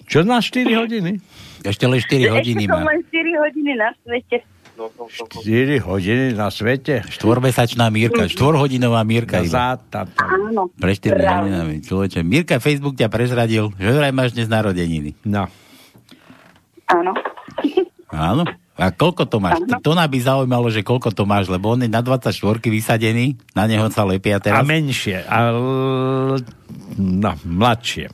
[0.07, 1.19] Čo na 4 hodiny?
[1.67, 2.91] Ešte len 4 hodiny ešte som má.
[2.95, 4.39] len 4 hodiny na svete.
[4.77, 5.43] 4
[5.81, 7.01] hodiny na svete?
[7.09, 9.41] Štvormesačná Mírka, štvorhodinová Mírka.
[9.41, 10.21] No, za táto.
[10.21, 10.69] Áno.
[10.71, 12.21] Pre 4 hodinami, človeče.
[12.21, 15.17] Mirka, Facebook ťa prezradil, že vraj máš dnes narodeniny.
[15.25, 15.49] No.
[16.87, 17.13] Áno.
[18.13, 18.45] Áno.
[18.77, 19.65] A koľko to máš?
[19.65, 23.41] To, to nás by zaujímalo, že koľko to máš, lebo on je na 24 vysadený,
[23.57, 24.61] na neho sa lepia A teraz.
[24.61, 25.25] menšie.
[25.25, 26.45] A l-
[26.95, 28.13] no, mladšie.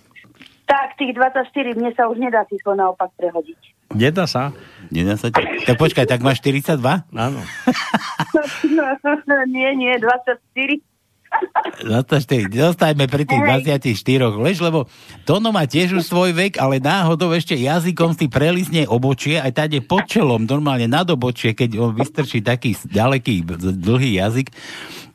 [0.62, 3.58] Tak, tých 24 mne sa už nedá číslo naopak prehodiť.
[3.92, 4.54] Nedá sa?
[4.92, 5.40] Nedá sa ti?
[5.64, 6.76] Tak počkaj, tak máš 42?
[7.16, 7.40] Áno.
[8.68, 8.84] No,
[9.56, 10.84] nie, nie, 24.
[11.80, 14.84] 24, zostajme pri tých 24, vieš, lebo
[15.24, 19.80] Tono má tiež už svoj vek, ale náhodou ešte jazykom si prelisne obočie, aj tady
[19.80, 23.48] pod čelom, normálne nad obočie, keď on vystrčí taký ďaleký,
[23.80, 24.52] dlhý jazyk,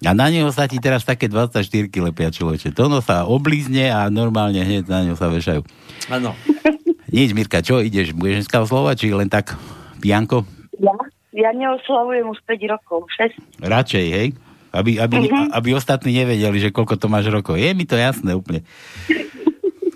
[0.06, 2.70] a na neho sa ti teraz také 24 lepia človeče.
[2.70, 5.66] Tono sa oblízne a normálne hneď na neho sa vešajú.
[6.14, 6.38] Áno.
[7.08, 8.12] Nič, Mirka, čo ideš?
[8.12, 9.56] Budeš dneska oslovať, či len tak
[9.98, 10.44] pijanko?
[10.76, 10.94] Ja,
[11.32, 13.64] ja neoslavujem už 5 rokov, 6.
[13.64, 14.28] Radšej, hej?
[14.70, 15.56] Aby, aby, Mhm.
[15.56, 17.56] aby ostatní nevedeli, že koľko to máš rokov.
[17.56, 18.62] Je mi to jasné úplne.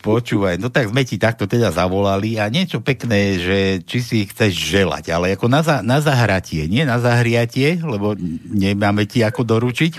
[0.01, 4.49] Počúvaj, no tak sme ti takto teda zavolali a niečo pekné, že či si chceš
[4.49, 8.17] želať, ale ako na, za, na zahratie, nie na zahriatie, lebo
[8.49, 9.93] nemáme ti ako doručiť.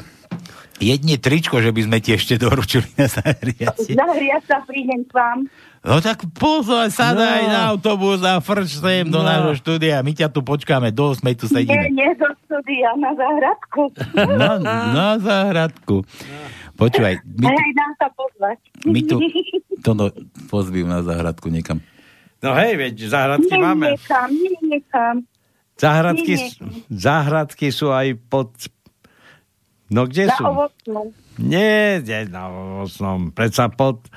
[0.83, 3.95] Jedne tričko, že by sme ti ešte doručili na zahriatie.
[3.95, 5.47] Zahriať sa prídem k vám.
[5.83, 7.49] No tak pozor, sadaj No.
[7.49, 9.27] na autobus a frč sem do No.
[9.27, 9.99] nášho štúdia.
[9.99, 11.91] My ťa tu počkáme, do 8 tu Nie, sedíme.
[11.91, 13.91] nie do studia, na záhradku.
[14.15, 14.51] Na,
[14.89, 16.07] na záhradku.
[16.73, 18.59] Počúvaj, my, tu- Hej, dám sa pozvať.
[18.85, 19.17] my tu...
[19.81, 20.07] To no,
[20.47, 21.83] pozbím na záhradku niekam.
[22.39, 23.87] No hej, veď záhradky Nie, máme.
[23.93, 25.15] niekam, nie, niekam.
[25.75, 26.47] Záhradky, Nie,
[26.89, 28.55] záhradky sú aj pod...
[29.89, 30.43] No kde Na sú?
[30.47, 31.11] ovocnú.
[31.41, 33.33] Nie, nie, na ovocnom.
[33.33, 34.09] Predsa pod...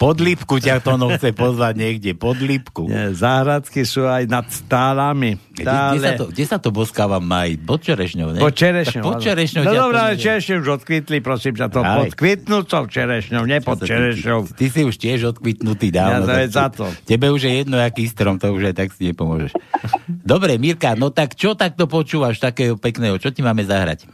[0.00, 2.88] Pod lípku ťa to no chce pozvať niekde, pod lípku.
[2.88, 5.36] Nie, záhradky sú aj nad stálami.
[5.52, 7.58] Kde, kde, sa to, kde sa to boskáva maj?
[7.60, 8.40] Pod čerešňou, ne?
[8.40, 9.02] Pod čerešňou.
[9.04, 9.62] Pod čerešňou.
[9.66, 11.98] No dobré, ale čerešne už odkvitli, prosím ťa, to Aj.
[11.98, 14.38] pod kvitnúcou čerešňou, nie pod sa ty- čerešňou.
[14.54, 16.30] Ty si už tiež odkvitnutý dávno.
[16.30, 16.86] Ja za to.
[17.04, 19.50] Tebe už je jedno, aký strom, to už aj tak si nepomôžeš.
[20.30, 23.18] Dobre, Mirka, no tak čo takto počúvaš takého pekného?
[23.18, 24.08] Čo ti máme zahrať?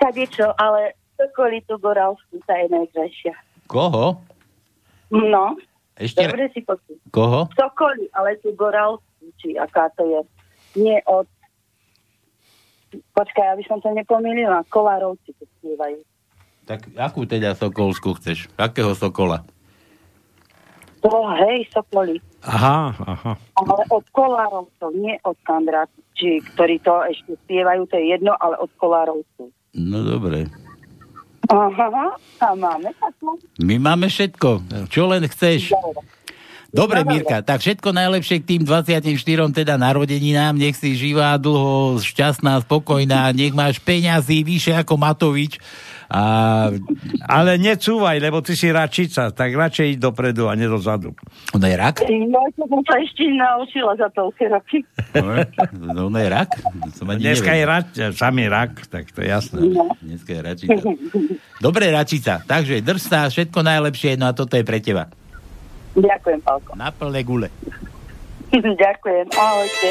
[0.00, 3.34] Kadečo, ale Sokolitu Goralsku, tá je najkrajšia.
[3.70, 4.18] Koho?
[5.12, 5.54] No,
[5.94, 6.98] Ešte dobre si počuť.
[7.14, 7.46] Koho?
[7.54, 10.20] Sokoli, ale tu Goralsku, či aká to je.
[10.82, 11.30] Nie od...
[12.92, 14.66] Počkaj, aby som to nepomýlila.
[14.68, 16.02] Kolárovci to spievajú.
[16.66, 18.50] Tak akú teda sokolsku chceš?
[18.58, 19.46] Akého sokola?
[21.02, 22.22] To, hej, Sokoli.
[22.46, 23.34] Aha, aha.
[23.58, 28.70] Ale od Kolárovcov, nie od Kandráči, ktorí to ešte spievajú, to je jedno, ale od
[28.78, 29.50] Kolárovcov.
[29.74, 30.46] No dobre.
[31.50, 33.34] Aha, a máme takú.
[33.58, 34.62] My máme všetko.
[34.86, 35.74] Čo len chceš.
[36.72, 39.04] Dobre, Mirka, tak všetko najlepšie k tým 24
[39.52, 40.56] teda narodeninám.
[40.56, 43.28] Nech si živá, dlho, šťastná, spokojná.
[43.36, 45.60] Nech máš peňazí vyššie ako Matovič.
[46.12, 46.68] A
[47.24, 51.16] Ale necúvaj, lebo ty si račica, tak radšej íď dopredu a nedozadu.
[51.56, 52.04] ono je rak?
[52.04, 54.84] No, to som sa ešte naučila za toľké roky.
[55.72, 56.52] No ono je rak?
[56.92, 57.72] Som ani Dneska je nevedel.
[57.72, 59.58] rač, samý rak, tak to je jasné.
[59.72, 59.88] No.
[60.04, 60.82] Dneska je račica.
[61.64, 62.44] Dobre, račica.
[62.44, 65.08] Takže sa, všetko najlepšie, no a toto je pre teba.
[65.96, 66.76] Ďakujem, Pálko.
[66.76, 67.48] Na plné gule.
[68.84, 69.90] Ďakujem, ahojte.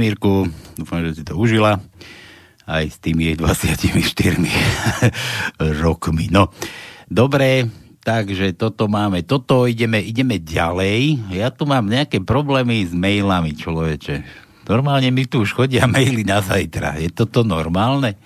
[0.00, 0.48] To bolo pre Mírku.
[0.80, 1.76] Dúfam, že si to užila.
[2.64, 4.40] Aj s tými jej 24
[5.84, 6.32] rokmi.
[6.32, 6.48] No,
[7.10, 7.68] dobre,
[8.00, 9.26] takže toto máme.
[9.26, 11.34] Toto ideme, ideme ďalej.
[11.36, 14.48] Ja tu mám nejaké problémy s mailami, človeče.
[14.70, 16.96] Normálne mi tu už chodia maily na zajtra.
[17.02, 18.16] Je toto normálne?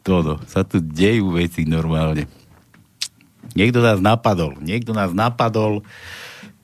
[0.00, 2.24] Toto, sa tu dejú veci normálne.
[3.52, 4.56] Niekto nás napadol.
[4.64, 5.84] Niekto nás napadol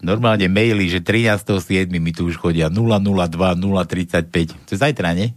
[0.01, 1.89] normálne maily, že 13.7.
[1.97, 4.67] mi tu už chodia 002 035.
[4.67, 5.33] To je zajtra, nie?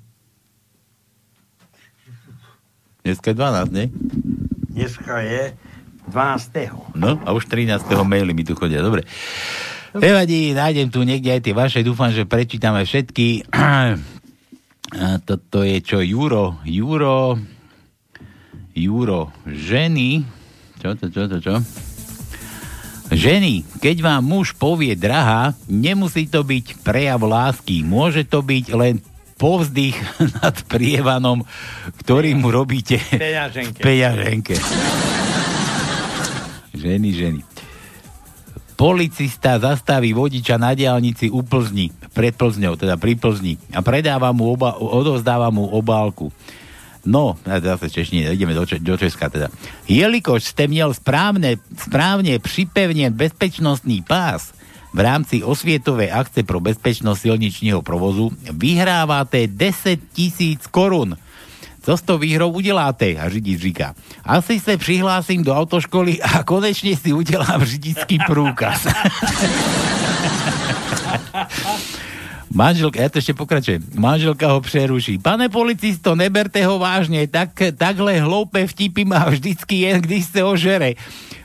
[3.03, 3.87] Dneska je 12, nie?
[4.75, 5.43] Dneska je
[6.11, 6.97] 12.
[6.97, 7.81] No, a už 13.
[8.03, 8.83] maily mi tu chodia.
[8.83, 9.07] Dobre.
[9.89, 13.49] Nevadí, nájdem tu niekde aj tie vaše, dúfam, že prečítame všetky.
[15.25, 16.01] Toto je čo?
[16.05, 17.41] Juro, Juro,
[18.77, 20.21] Juro, ženy,
[20.77, 21.57] čo to, čo to, čo?
[23.09, 27.81] Ženy, keď vám muž povie drahá, nemusí to byť prejav lásky.
[27.81, 29.01] Môže to byť len
[29.39, 29.97] povzdych
[30.37, 31.41] nad prievanom,
[32.05, 33.81] ktorý mu robíte Peňaženke.
[33.81, 34.55] v peňaženke.
[36.77, 37.41] Ženy, ženy.
[38.79, 44.55] Policista zastaví vodiča na diálnici u Plzni, pred Plzňou, teda pri Plzni a predáva mu
[44.55, 46.31] oba, odovzdáva mu obálku.
[47.09, 49.49] No, zase češtine, ideme do, do Česka teda.
[49.89, 54.53] Jelikož ste měl správne, správne pripevnen bezpečnostný pás
[54.93, 61.17] v rámci osvietovej akce pro bezpečnosť silničního provozu, vyhrávate 10 tisíc korun.
[61.81, 63.17] Co s tou výhrou uděláte?
[63.17, 68.85] A řidič říká, asi se přihlásím do autoškoly a konečně si udělám řidičský průkaz.
[72.49, 73.93] Manželka, ja to ešte pokračujem.
[73.93, 75.21] Manželka ho preruší.
[75.21, 80.97] Pane policisto, neberte ho vážne, tak, takhle hloupé vtipy má vždycky jen, když se ožere.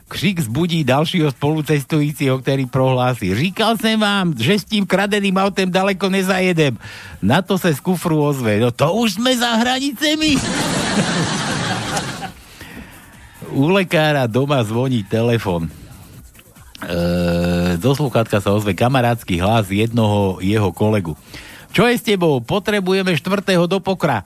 [0.09, 3.37] Křik zbudí dalšího spolucestujícího, ktorý prohlási.
[3.37, 6.77] Říkal som vám, že s tým kradeným autem daleko nezajedem.
[7.25, 8.61] Na to sa z kufru ozve.
[8.61, 10.37] No to už sme za hranicemi.
[13.55, 15.84] U lekára doma zvoní telefon.
[16.85, 16.99] E,
[17.81, 21.17] do sa ozve kamarátsky hlas jednoho jeho kolegu.
[21.75, 22.39] Čo je s tebou?
[22.39, 24.23] Potrebujeme štvrtého do pokra.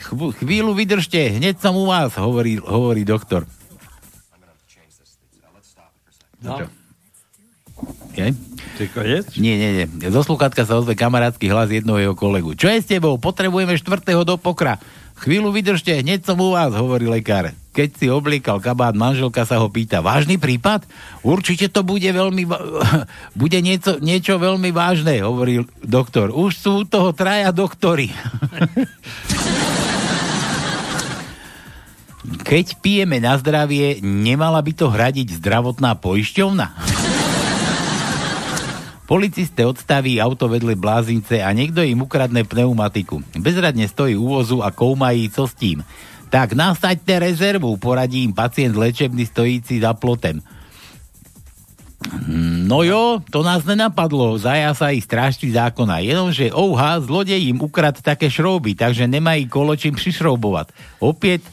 [0.00, 3.48] Chv- chvíľu vydržte, hneď som u vás, hovorí, hovorí doktor.
[6.40, 6.56] No.
[6.56, 6.66] Čo?
[9.36, 9.86] Nie, nie, nie.
[10.08, 12.56] Zo sluchátka sa ozve kamarátsky hlas jednoho jeho kolegu.
[12.56, 13.16] Čo je s tebou?
[13.20, 14.80] Potrebujeme štvrtého do pokra.
[15.20, 17.52] Chvíľu vydržte, hneď som u vás, hovorí lekár.
[17.80, 20.84] Keď si obliekal kabát, manželka sa ho pýta, vážny prípad?
[21.24, 22.44] Určite to bude veľmi,
[23.40, 26.28] bude niečo, niečo veľmi vážne, hovorí doktor.
[26.28, 28.12] Už sú toho traja doktory.
[32.52, 36.76] Keď pijeme na zdravie, nemala by to hradiť zdravotná poisťovna?
[39.08, 43.24] Policiste odstaví auto vedle blázince a niekto im ukradne pneumatiku.
[43.40, 45.80] Bezradne stojí u vozu a koumají, co s tým.
[46.30, 50.38] Tak nastaďte rezervu, poradí im pacient lečebný stojíci za plotem.
[52.70, 56.00] No jo, to nás nenapadlo, zaja sa ich strážci zákona.
[56.00, 60.72] Jenomže ouha, zlodej im ukrad také šrouby, takže nemají kolo čím prišroubovať.
[61.02, 61.44] Opäť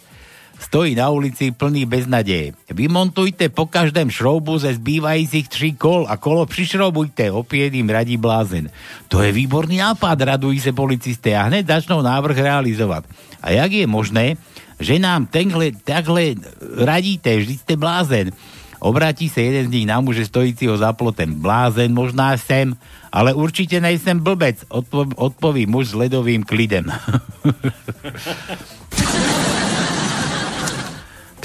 [0.57, 2.55] stojí na ulici plný beznadeje.
[2.71, 8.71] Vymontujte po každém šroubu ze zbývajúcich tri kol a kolo prišroubujte, opäť im radí blázen.
[9.11, 13.03] To je výborný nápad, radujú sa policisté a hneď začnú návrh realizovať.
[13.43, 14.39] A jak je možné,
[14.77, 16.35] že nám tenhle, takhle
[16.77, 18.31] radíte, vždy ste blázen.
[18.77, 21.33] Obráti sa jeden z nich na muže stojíciho za plotem.
[21.33, 22.77] Blázen možná sem,
[23.09, 26.85] ale určite nejsem blbec, odpo- odpoví muž s ledovým klidem.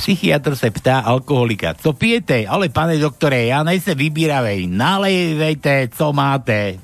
[0.02, 2.42] Psychiatr sa ptá alkoholika, co pijete?
[2.42, 6.82] Ale pane doktore, ja nejsem vybíravej, nalejvejte, co máte.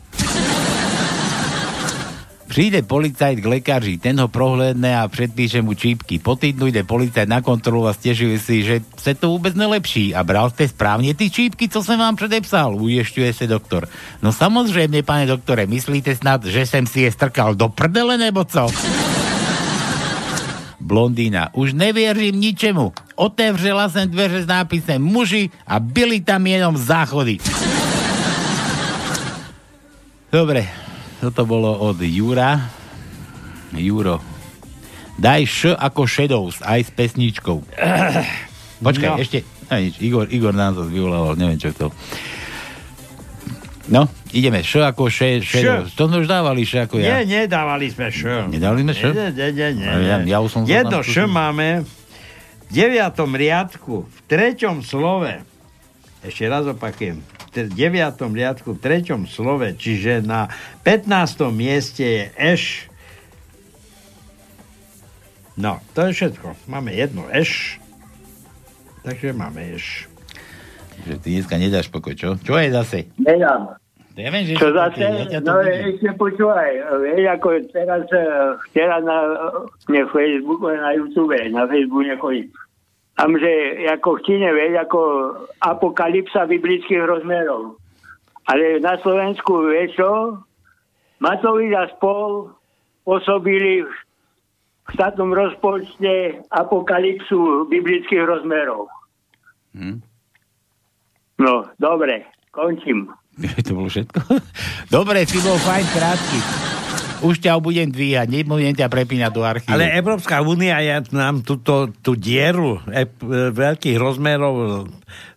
[2.48, 6.18] Přijde policajt k lekáři, ten ho prohlédne a předpíše mu čípky.
[6.18, 10.14] Po týdnu jde policajt na kontrolu a stěžuje si, že se to vůbec nelepší.
[10.14, 13.88] A bral jste správně ty čípky, co jsem vám předepsal, uješťuje se doktor.
[14.22, 18.66] No samozřejmě, pane doktore, myslíte snad, že jsem si je strkal do prdele nebo co?
[20.80, 21.54] Blondína.
[21.54, 22.92] Už nevěřím ničemu.
[23.14, 27.38] Otevřela jsem dveře s nápisem muži a byli tam jenom záchody.
[30.32, 30.87] Dobre,
[31.20, 32.70] toto bolo od Jura.
[33.72, 34.22] Juro.
[35.18, 37.58] Daj š ako Shadows, aj s pesničkou.
[38.86, 39.16] Počkaj, No.
[39.18, 39.22] no.
[39.22, 39.42] ešte...
[39.68, 41.90] A nič, Igor, Igor nám zase vyvolával, neviem čo to.
[43.88, 44.60] No, ideme.
[44.60, 45.92] Š ako še, Shadows.
[45.96, 47.20] To sme už dávali š ako ja.
[47.20, 48.48] Nie, nedávali sme š.
[48.48, 49.02] Nedali sme š?
[49.12, 49.88] Nie, nie, nie, nie.
[50.06, 51.90] Ja, ja už som Jedno š máme v
[52.70, 55.40] deviatom riadku, v treťom slove.
[56.20, 57.20] Ešte raz opakujem.
[57.50, 57.74] T- 9.
[58.30, 59.00] riadku v 3.
[59.24, 60.48] slove, čiže na
[60.82, 61.08] 15.
[61.50, 62.62] mieste je eš.
[65.54, 66.54] No, to je všetko.
[66.66, 67.82] Máme jedno eš.
[69.02, 70.06] Takže máme eš.
[71.00, 72.28] Že ty dneska nedáš pokoj, čo?
[72.36, 72.98] Čo je zase?
[73.16, 73.74] Nedám.
[74.14, 74.54] Ja viem, že...
[74.54, 74.98] Čo zase?
[75.30, 75.94] ja No vidím.
[75.94, 76.70] ešte počúvaj,
[77.00, 78.26] vieš, ako teraz, eh,
[78.66, 79.18] včera na
[79.86, 82.50] ne, Facebooku, na YouTube, na Facebooku nechodím.
[83.18, 85.00] Tam, že ako v Číne, vieš, ako
[85.58, 87.74] apokalypsa biblických rozmerov.
[88.46, 90.10] Ale na Slovensku, vieš čo?
[91.18, 92.54] Matovič a spol
[93.02, 98.86] pôsobili v štátnom rozpočte apokalypsu biblických rozmerov.
[99.74, 99.98] Hm?
[101.42, 102.22] No, dobre,
[102.54, 103.10] končím.
[103.66, 104.18] to bolo všetko?
[104.94, 106.38] Dobre, si bol fajn krátky.
[107.18, 109.74] Už ťa budem dvíhať, nebudem ťa prepínať do archívu.
[109.74, 113.10] Ale Európska únia ja, nám túto, tú dieru e,
[113.50, 114.86] veľkých rozmerov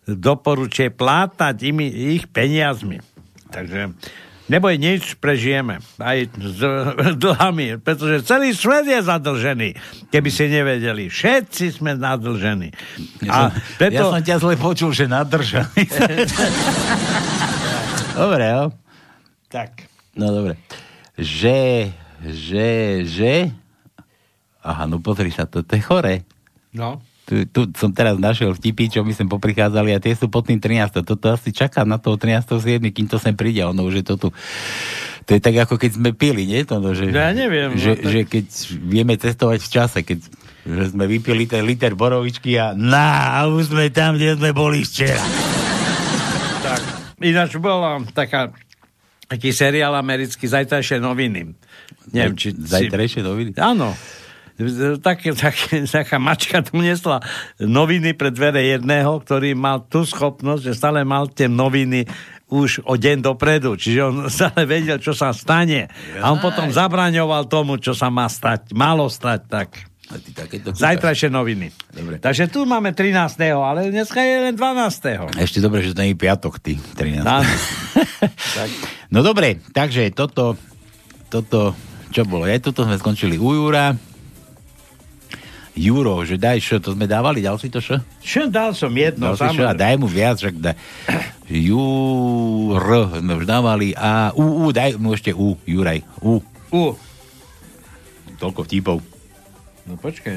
[0.06, 3.02] doporučuje plátať imi, ich peniazmi.
[3.50, 3.98] Takže
[4.46, 5.82] neboj nič, prežijeme.
[5.98, 6.60] Aj s
[7.22, 9.68] dlhami, pretože celý svet je zadlžený,
[10.14, 11.10] keby si nevedeli.
[11.10, 12.70] Všetci sme nadlžení.
[13.26, 13.48] Ja, A som,
[13.78, 13.96] preto...
[13.96, 15.82] ja som ťa zle počul, že nadržaný.
[18.22, 18.64] dobre, jo?
[19.50, 19.70] Tak.
[20.14, 20.54] No dobre.
[21.14, 21.90] Že,
[22.24, 22.68] že,
[23.04, 23.32] že...
[24.62, 26.14] Aha, no pozri sa, to, to je chore.
[26.72, 27.02] No.
[27.22, 30.58] Tu, tu som teraz našiel vtipy, čo my sem poprichádzali a tie sú pod tým
[30.58, 31.02] 13.
[31.02, 32.58] Toto asi čaká na toho 13.7.,
[32.90, 33.62] kým to sem príde.
[33.62, 34.28] Ono už je to tu...
[35.22, 36.66] To je tak, ako keď sme pili, nie?
[36.66, 38.44] To, že, Ja neviem, Že, no tak- že keď
[38.82, 40.18] vieme cestovať v čase, keď
[40.62, 44.82] že sme vypili ten liter borovičky a na, a už sme tam, kde sme boli
[44.82, 45.22] včera.
[46.62, 46.80] Tak.
[47.18, 48.50] Ináč bola taká
[49.32, 51.56] taký seriál americký Zajtrajšie noviny.
[52.12, 52.52] Neviem, či...
[52.52, 53.56] Zajtrajšie noviny?
[53.56, 53.96] Áno.
[55.00, 55.56] Tak, tak,
[55.88, 57.24] taká mačka tu nesla
[57.56, 62.04] noviny pred dvere jedného, ktorý mal tú schopnosť, že stále mal tie noviny
[62.52, 63.80] už o deň dopredu.
[63.80, 65.88] Čiže on stále vedel, čo sa stane.
[66.20, 68.76] A on potom zabraňoval tomu, čo sa má stať.
[68.76, 69.91] Malo stať tak.
[70.72, 71.72] Zajtrajšie noviny.
[71.94, 72.18] Dobre.
[72.18, 73.38] Takže tu máme 13.
[73.54, 75.38] ale dneska je len 12.
[75.38, 77.22] Ešte dobre, že to nie je piatok, ty, 13.
[77.22, 77.46] Áno.
[79.12, 80.56] No dobre, takže toto,
[81.28, 81.76] toto,
[82.08, 82.48] čo bolo?
[82.48, 83.92] Aj toto sme skončili u Júra.
[85.72, 88.00] Juro, že daj čo, to sme dávali, dal si to čo?
[88.20, 89.64] Čo dal som jedno, dal si čo?
[89.64, 90.76] A daj mu viac, však daj.
[91.48, 92.80] Júr,
[93.20, 96.40] sme už dávali a U, U, daj mu ešte U, Juraj, U.
[96.72, 96.82] U.
[98.40, 99.11] Toľko vtipov.
[99.82, 100.34] No počkaj,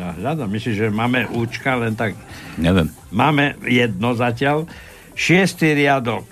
[0.00, 2.16] ja hľadám, myslíš, že máme účka len tak...
[2.56, 2.88] Neviem.
[3.12, 4.64] Máme jedno zatiaľ.
[5.12, 6.24] Šiestý riadok.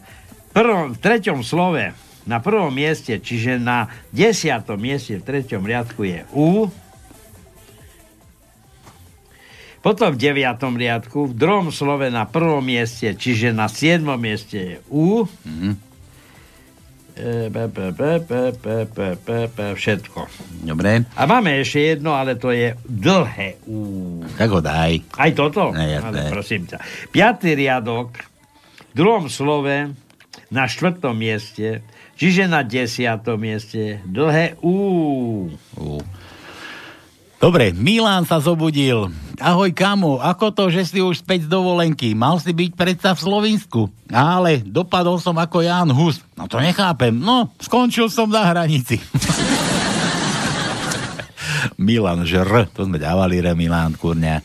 [0.56, 1.96] Prvom, v treťom slove,
[2.28, 6.68] na prvom mieste, čiže na desiatom mieste v treťom riadku je U.
[9.80, 14.76] Potom v deviatom riadku, v druhom slove na prvom mieste, čiže na siedmom mieste je
[14.92, 15.24] U.
[15.48, 15.89] Mhm.
[19.76, 20.20] Všetko.
[20.64, 21.04] Dobre.
[21.16, 24.20] A máme ešte jedno, ale to je dlhé U.
[24.36, 25.00] Tak ho daj.
[25.16, 25.72] Aj toto?
[25.72, 26.78] Ne, ale prosím ťa.
[27.12, 28.16] Piatý riadok,
[28.90, 29.94] v druhom slove,
[30.50, 31.86] na štvrtom mieste,
[32.18, 34.74] čiže na desiatom mieste, dlhé U.
[35.78, 36.02] U.
[37.40, 39.08] Dobre, Milan sa zobudil.
[39.40, 42.12] Ahoj kamo, ako to, že si už späť z dovolenky?
[42.12, 43.88] Mal si byť predsa v Slovensku.
[44.12, 46.20] Ale dopadol som ako Jan Hus.
[46.36, 47.16] No to nechápem.
[47.16, 49.00] No, skončil som na hranici.
[51.80, 54.44] Milan, že R, to sme dávali R, Milan, kurňa.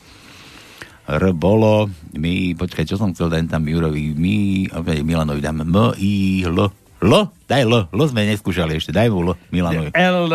[1.06, 4.38] R bolo, my, počkaj, čo som chcel dať tam Jurovi, my,
[5.04, 6.72] Milanovi dáme M, I, L,
[7.04, 7.14] L,
[7.44, 9.92] daj L, L sme neskúšali ešte, daj mu L, Milanovi.
[9.94, 10.32] L,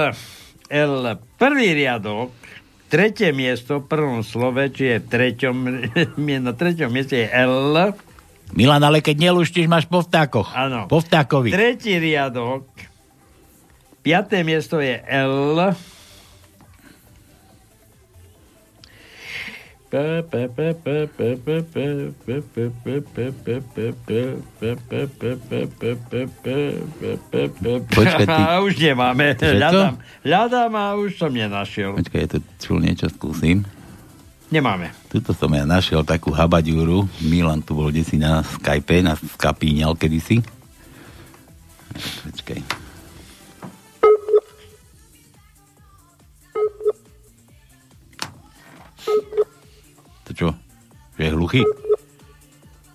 [0.70, 2.30] L, prvý riadok,
[2.90, 5.56] tretie miesto v prvom slove, či je v treťom,
[6.50, 7.94] na treťom mieste je L.
[8.50, 10.50] Milan, ale keď neluštíš, máš po vtákoch.
[10.58, 10.90] Áno.
[10.90, 11.54] Po vtákovi.
[11.54, 12.66] Tretí riadok,
[14.02, 15.70] piaté miesto je L.
[27.90, 29.34] Počkaj, ty- A už nemáme.
[29.34, 29.58] To je to?
[29.58, 31.98] Hľadám, hľadám a už som nenašiel.
[31.98, 33.66] Počkaj, ja tu čul niečo skúsim.
[34.50, 34.90] Nemáme.
[35.06, 37.10] Tuto som ja našiel takú habaďúru.
[37.22, 40.42] Milan tu bol desi na Skype, na skapíňal kedysi.
[42.24, 42.89] Počkaj.
[51.20, 51.62] Že je hluchý?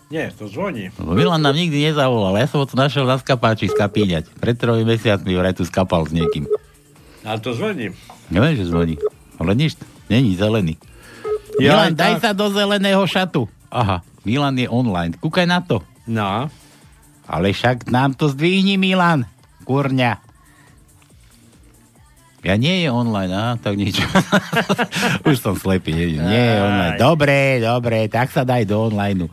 [0.10, 0.90] Nie, to zvoní.
[0.98, 2.34] Lebo Milan nám nikdy nezavolal.
[2.42, 4.34] Ja som ho tu našiel na skapáči skapíňať.
[4.42, 6.50] Pred tromi mesiacmi vraj tu skapal s niekým.
[7.22, 7.94] Ale to zvoní.
[8.34, 8.98] Neviem, že zvoní.
[9.38, 9.78] Ale nič,
[10.10, 10.82] není zelený.
[11.62, 12.22] Ja Milan, aj daj tak.
[12.26, 13.46] sa do zeleného šatu.
[13.70, 15.14] Aha, Milan je online.
[15.22, 15.86] Kúkaj na to.
[16.10, 16.50] No.
[17.30, 19.30] Ale však nám to zdvihni, Milan.
[19.70, 20.25] Kurňa.
[22.46, 23.98] Ja nie je online, a tak nič.
[25.28, 27.02] Už som slepý, nie, nie je online.
[27.02, 29.26] Dobre, dobre, tak sa daj do online.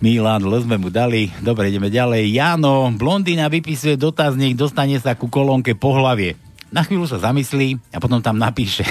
[0.00, 1.28] Milan, L sme mu dali.
[1.44, 2.32] Dobre, ideme ďalej.
[2.32, 6.40] Jano, blondína vypisuje dotazník, dostane sa ku kolónke po hlavie.
[6.72, 8.88] Na chvíľu sa zamyslí a potom tam napíše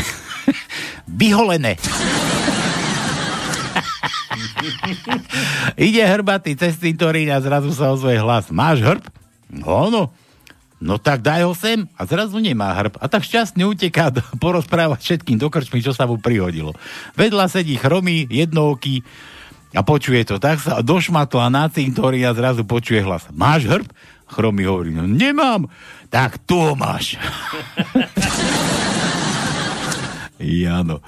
[1.09, 1.81] vyholené.
[5.81, 8.53] Ide hrbatý cez cintorín a zrazu sa ozve hlas.
[8.53, 9.01] Máš hrb?
[9.49, 10.13] No, no.
[10.83, 12.99] No tak daj ho sem a zrazu nemá hrb.
[12.99, 16.75] A tak šťastne uteká do, porozprávať všetkým do krčmy, čo sa mu prihodilo.
[17.15, 18.99] Vedľa sedí chromý, jednooký
[19.71, 20.43] a počuje to.
[20.43, 23.23] Tak sa došmatla na cintorín a zrazu počuje hlas.
[23.31, 23.87] Máš hrb?
[24.27, 25.71] Chromy hovorí, no nemám.
[26.11, 27.15] Tak tu ho máš.
[30.43, 30.99] Jano.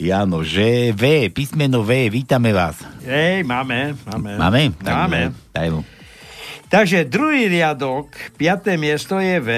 [0.00, 2.80] Jano, že V, písmeno V, vítame vás.
[3.04, 4.30] Ej, máme, máme.
[4.40, 4.62] Máme?
[4.80, 5.20] Tak Máme.
[5.52, 5.84] Daj mu.
[6.70, 9.50] Takže druhý riadok, piaté miesto je V.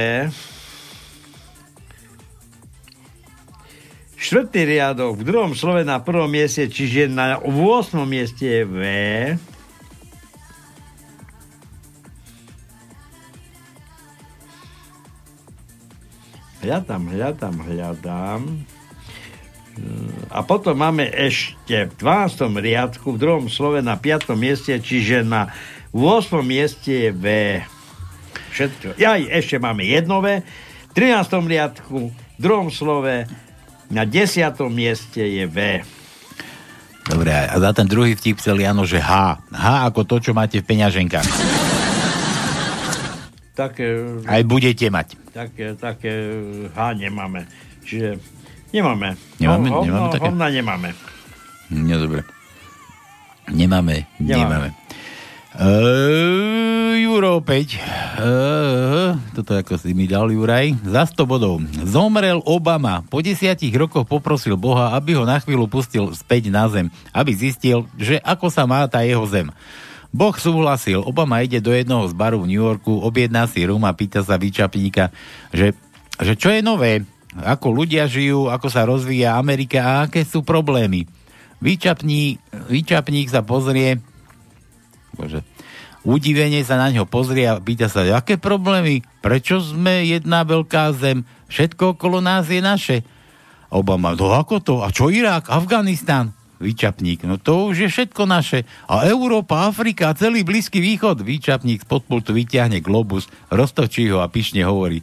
[4.17, 7.53] Štvrtý riadok, v druhom slove na prvom mieste, čiže na 8.
[8.09, 8.81] mieste je V.
[16.65, 18.41] Hľadám, hľadám, hľadám.
[20.33, 22.57] A potom máme ešte v 12.
[22.57, 24.33] riadku, v druhom slove na 5.
[24.33, 25.53] mieste, čiže na
[25.93, 26.09] 8.
[26.43, 27.25] mieste je V.
[28.51, 28.97] Všetko.
[28.97, 30.41] Ja ešte máme jedno V.
[30.89, 31.25] V 13.
[31.43, 33.29] riadku, v druhom slove
[33.89, 34.41] na 10.
[34.69, 35.57] mieste je V.
[37.03, 39.41] Dobre, a za ten druhý vtip chcel Jano, že H.
[39.51, 41.29] H ako to, čo máte v peňaženkách.
[43.53, 45.19] Tak, e, Aj budete mať.
[45.29, 46.13] také, také
[46.73, 47.45] H nemáme.
[47.85, 48.17] Čiže
[48.73, 49.13] nemáme.
[49.37, 49.69] Nemáme?
[49.69, 50.25] Ho- Nemáme hovno- také?
[50.25, 50.89] Hovna nemáme.
[51.69, 52.21] No dobre.
[53.51, 54.71] Nemáme, nemáme.
[54.71, 54.82] Nemáme.
[55.53, 57.77] Uh, Juro opäť.
[58.17, 60.81] Uh, toto ako si mi dal, Juraj.
[60.81, 61.61] Za 100 bodov.
[61.85, 63.05] Zomrel Obama.
[63.05, 66.89] Po desiatich rokoch poprosil Boha, aby ho na chvíľu pustil späť na zem.
[67.13, 69.53] Aby zistil, že ako sa má tá jeho zem.
[70.09, 71.05] Boh súhlasil.
[71.05, 74.41] Obama ide do jednoho z baru v New Yorku, objedná si rum a pýta sa
[74.41, 75.13] výčapníka,
[75.53, 75.77] že,
[76.17, 81.09] že čo je nové, ako ľudia žijú, ako sa rozvíja Amerika a aké sú problémy.
[81.65, 84.01] Výčapník, výčapník sa pozrie,
[85.15, 85.41] bože,
[86.03, 91.23] udivene sa na ňo pozrie a pýta sa, aké problémy, prečo sme jedna veľká zem,
[91.53, 92.97] všetko okolo nás je naše.
[93.73, 96.37] Obama, no ako to, a čo Irak, Afganistan?
[96.63, 98.63] Výčapník, no to už je všetko naše.
[98.87, 101.19] A Európa, Afrika, celý Blízky východ.
[101.27, 105.03] Výčapník spod pultu vyťahne globus, roztočí ho a pyšne hovorí.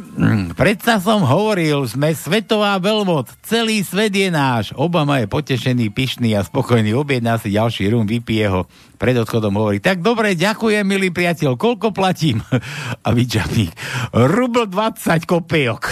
[0.00, 4.72] "Mm, Predsa som hovoril, sme svetová veľmoc, celý svet je náš.
[4.76, 8.64] Obama je potešený, pyšný a spokojný, objedná si ďalší rum, vypije ho.
[9.00, 12.44] Pred odchodom hovorí, tak dobre, ďakujem, milý priateľ, koľko platím?
[13.06, 13.72] A vyčapník,
[14.12, 15.82] rubl 20 kopejok.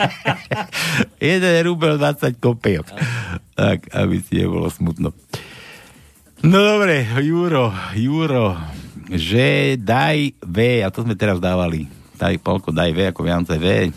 [1.20, 2.86] Jeden rubel 20 kopejok.
[3.54, 5.12] Tak, aby si nebolo smutno.
[6.40, 8.56] No dobre, Juro, Juro,
[9.12, 11.99] že daj V, a to sme teraz dávali.
[12.20, 13.88] Daj, Polko, daj V ako Viance V.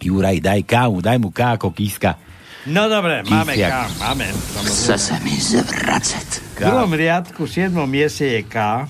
[0.00, 2.16] Juraj, daj K, daj mu K ako kíska.
[2.64, 4.32] No dobre, máme K, máme.
[4.64, 6.56] Chce sa mi zvracať.
[6.56, 7.76] V druhom riadku, v 7.
[7.84, 8.88] mieste je K.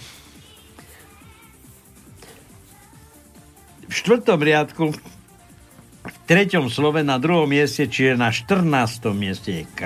[3.90, 9.10] V štvrtom riadku, v treťom slove na druhom mieste, čiže na 14.
[9.10, 9.82] mieste je K.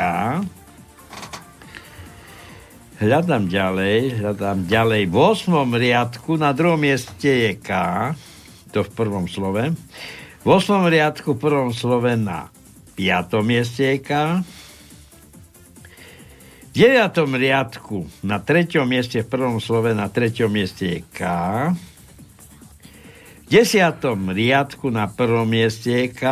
[3.00, 5.02] Hľadám ďalej, hľadám ďalej.
[5.08, 5.72] V 8.
[5.72, 7.70] riadku na druhom mieste je K.
[8.76, 9.72] To v prvom slove.
[10.44, 10.92] V 8.
[10.92, 12.52] riadku v prvom slove na
[12.92, 13.40] 5.
[13.40, 14.44] mieste je K.
[16.68, 17.08] V 9.
[17.40, 18.68] riadku na 3.
[18.84, 20.28] mieste v prvom slove na 3.
[20.52, 21.20] mieste je K.
[23.48, 23.80] V 10.
[24.36, 26.22] riadku na prvom mieste je K.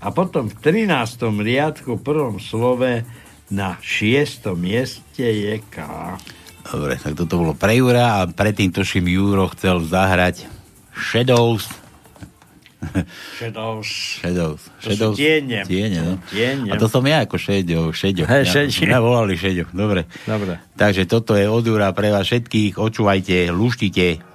[0.00, 0.56] A potom v
[0.88, 0.88] 13.
[1.36, 3.04] riadku v prvom slove
[3.52, 4.56] na 6.
[4.56, 5.84] mieste je K.
[6.62, 10.46] Dobre, tak toto bolo pre Jura a predtým tuším Juro chcel zahrať
[10.94, 11.82] Shadows.
[13.38, 13.86] Shadows.
[14.20, 14.62] Shadows.
[14.82, 15.62] To sú tiene.
[15.62, 16.14] Tiene, no.
[16.26, 16.66] Tiene.
[16.70, 17.94] A to som ja ako Šeďo.
[17.94, 18.26] Šeďo.
[18.26, 18.90] Ja, Šeďo.
[18.90, 19.70] Mňa volali Šeďo.
[19.70, 20.10] Dobre.
[20.26, 20.58] Dobre.
[20.74, 22.82] Takže toto je od Jura pre vás všetkých.
[22.82, 24.31] Očúvajte, luštite.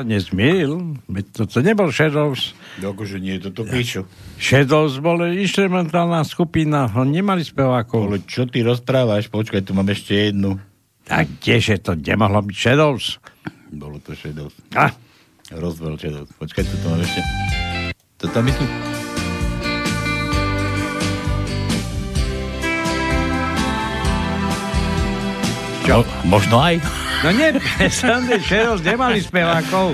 [0.00, 0.96] Sa nezmýl.
[1.12, 2.56] Veď to, to nebol Shadows.
[2.80, 4.08] Akože nie, toto píšu.
[4.40, 8.08] Shadows bol instrumentálna skupina, nemali spevákov.
[8.08, 9.28] Ale čo ty rozprávaš?
[9.28, 10.56] Počkaj, tu mám ešte jednu.
[11.04, 13.20] Tak kdeže to nemohlo byť Shadows?
[13.68, 14.56] Bolo to Shadows.
[14.72, 14.88] A?
[15.52, 16.32] Rozvel Shadows.
[16.40, 17.20] Počkaj, tu mám ešte.
[18.24, 18.68] To tam myslím...
[25.84, 26.00] Čo?
[26.24, 26.80] Možno aj.
[27.20, 27.52] No nie,
[27.92, 29.92] Sunday Shadows nemali spevákov.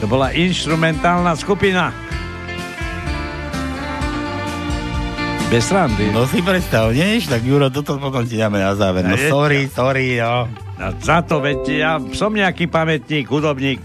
[0.00, 1.94] To bola instrumentálna skupina.
[5.48, 6.08] Bez srandy.
[6.12, 7.20] No si predstav, nie?
[7.20, 9.04] Tak Juro, toto potom ti dáme na záver.
[9.04, 10.48] No Je- sorry, sorry, no.
[10.76, 13.80] A za to, veď ja som nejaký pamätník, hudobník.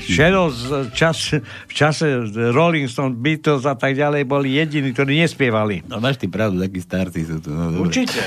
[0.00, 1.36] Shadows v čas,
[1.68, 5.84] v čase Rolling Stone, Beatles a tak ďalej boli jediní, ktorí nespievali.
[5.84, 7.52] No máš ty pravdu, takí starci sú tu.
[7.52, 7.92] No, dobre.
[7.92, 8.24] Určite.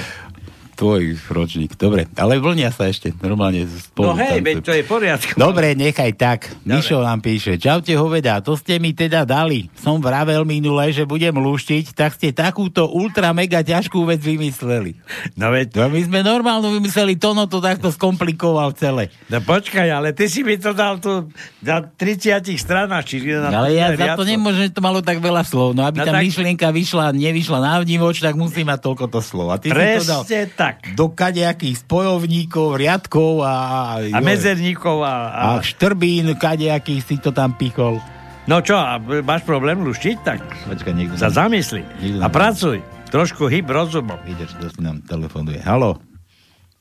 [0.79, 1.75] Tvoj ročník.
[1.75, 4.15] Dobre, ale vlnia sa ešte normálne spolu.
[4.15, 5.35] No hej, veď to je poriadku.
[5.35, 6.55] Dobre, nechaj tak.
[6.63, 7.59] Mišo nám píše.
[7.59, 9.67] Čaute hoveda, to ste mi teda dali.
[9.75, 14.95] Som vravel minule, že budem luštiť, tak ste takúto ultra mega ťažkú vec vymysleli.
[15.35, 15.75] No veď...
[15.75, 19.11] No my sme normálno vymysleli, Tono to takto skomplikoval celé.
[19.27, 21.27] No počkaj, ale ty si mi to dal tu
[21.59, 25.43] na 30 stranách, či na Ale ja za to nemôžem, že to malo tak veľa
[25.43, 25.75] slov.
[25.75, 29.19] No aby No tá tak- myšlienka vyšla, nevyšla na vnívoč, tak musí mať toľko to
[29.19, 29.51] slov.
[29.51, 30.93] A ty si to dal Presne tak.
[30.93, 33.53] do kadejakých spojovníkov, riadkov a...
[33.99, 35.15] A medzerníkov a...
[35.27, 35.41] a...
[35.55, 37.97] A štrbín, kadejakých si to tam pichol.
[38.45, 40.17] No čo, a máš problém luštiť?
[40.19, 41.85] Tak Počkaj, niekto sa zamysli.
[41.99, 42.77] niekto A nám- pracuj.
[43.09, 44.17] Trošku hyb rozumom.
[44.21, 45.57] Vidíš, kto si nám telefonuje.
[45.59, 45.97] Halo.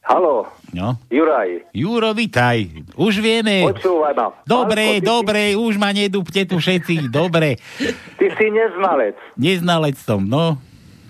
[0.05, 0.97] Halo, No.
[1.09, 2.69] Juraj, Juro, vitaj.
[2.97, 3.65] Už vieme.
[3.65, 4.33] počúvaj ma.
[4.45, 7.09] Dobre, ty dobre, už ma nedúpte tu všetci.
[7.09, 7.57] Dobre.
[7.77, 9.17] Si, ty si neznalec.
[9.37, 10.61] Neznalec som, no.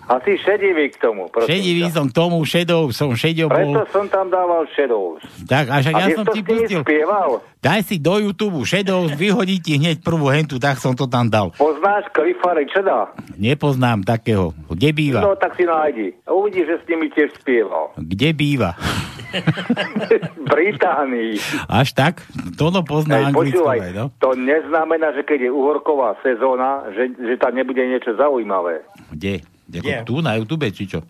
[0.08, 1.92] A si šedivý k tomu, Šedivý ťa.
[1.92, 5.20] som k tomu, šedou som šedio Preto som tam dával Shadows.
[5.44, 6.80] Tak, a však A ja som to ti pustil.
[6.80, 7.44] spieval?
[7.58, 11.52] Daj si do YouTube šedou, vyhodí ti hneď prvú hentu, tak som to tam dal.
[11.52, 13.12] Poznáš Cliffa Richarda?
[13.36, 14.56] Nepoznám takého.
[14.66, 15.20] Kde býva?
[15.20, 16.16] No, tak si nájdi.
[16.24, 17.92] A uvidíš, že s nimi tiež spieval.
[17.94, 18.80] Kde býva?
[20.48, 21.36] Británii.
[21.68, 22.24] Až tak?
[22.56, 24.04] Tono pozná Hej, anglicko, počúvaj, aj, no?
[24.16, 28.80] to neznamená, že keď je uhorková sezóna, že, že tam nebude niečo zaujímavé.
[29.12, 29.44] Kde?
[29.70, 30.02] Ako Kde?
[30.02, 31.04] tu na YouTube, či čo?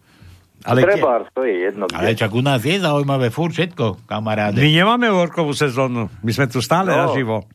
[0.61, 0.99] Ale kde?
[0.99, 1.87] Treba, to je jedno.
[1.89, 2.19] Ale Kde.
[2.19, 4.59] čak u nás je zaujímavé furt všetko, kamaráde.
[4.59, 6.11] My nemáme horkovú sezónu.
[6.19, 7.07] My sme tu stále No.
[7.07, 7.47] naživo.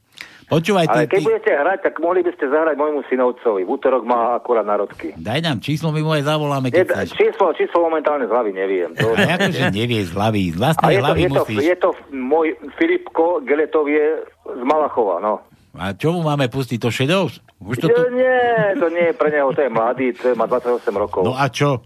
[0.46, 3.64] Počúvaj, Ale keď ty, budete hrať, tak mohli by ste zahrať môjmu synovcovi.
[3.64, 5.16] V útorok má akurát narodky.
[5.16, 7.16] daj nám číslo, my mu aj zavoláme, keď chceš.
[7.16, 8.92] číslo, číslo momentálne z hlavy neviem.
[8.94, 11.58] To, A akože nevie z hlavy, z a vlastnej je to, hlavy je, to, musíš.
[11.60, 14.06] je to môj Filipko Geletov je
[14.46, 15.34] z Malachova, no.
[15.74, 17.42] A čo mu máme pustiť, to Shadows?
[17.58, 18.02] Už to tu...
[18.12, 21.22] Nie, to nie je pre neho, to je mladý, to je, má 28 rokov.
[21.24, 21.82] No a čo?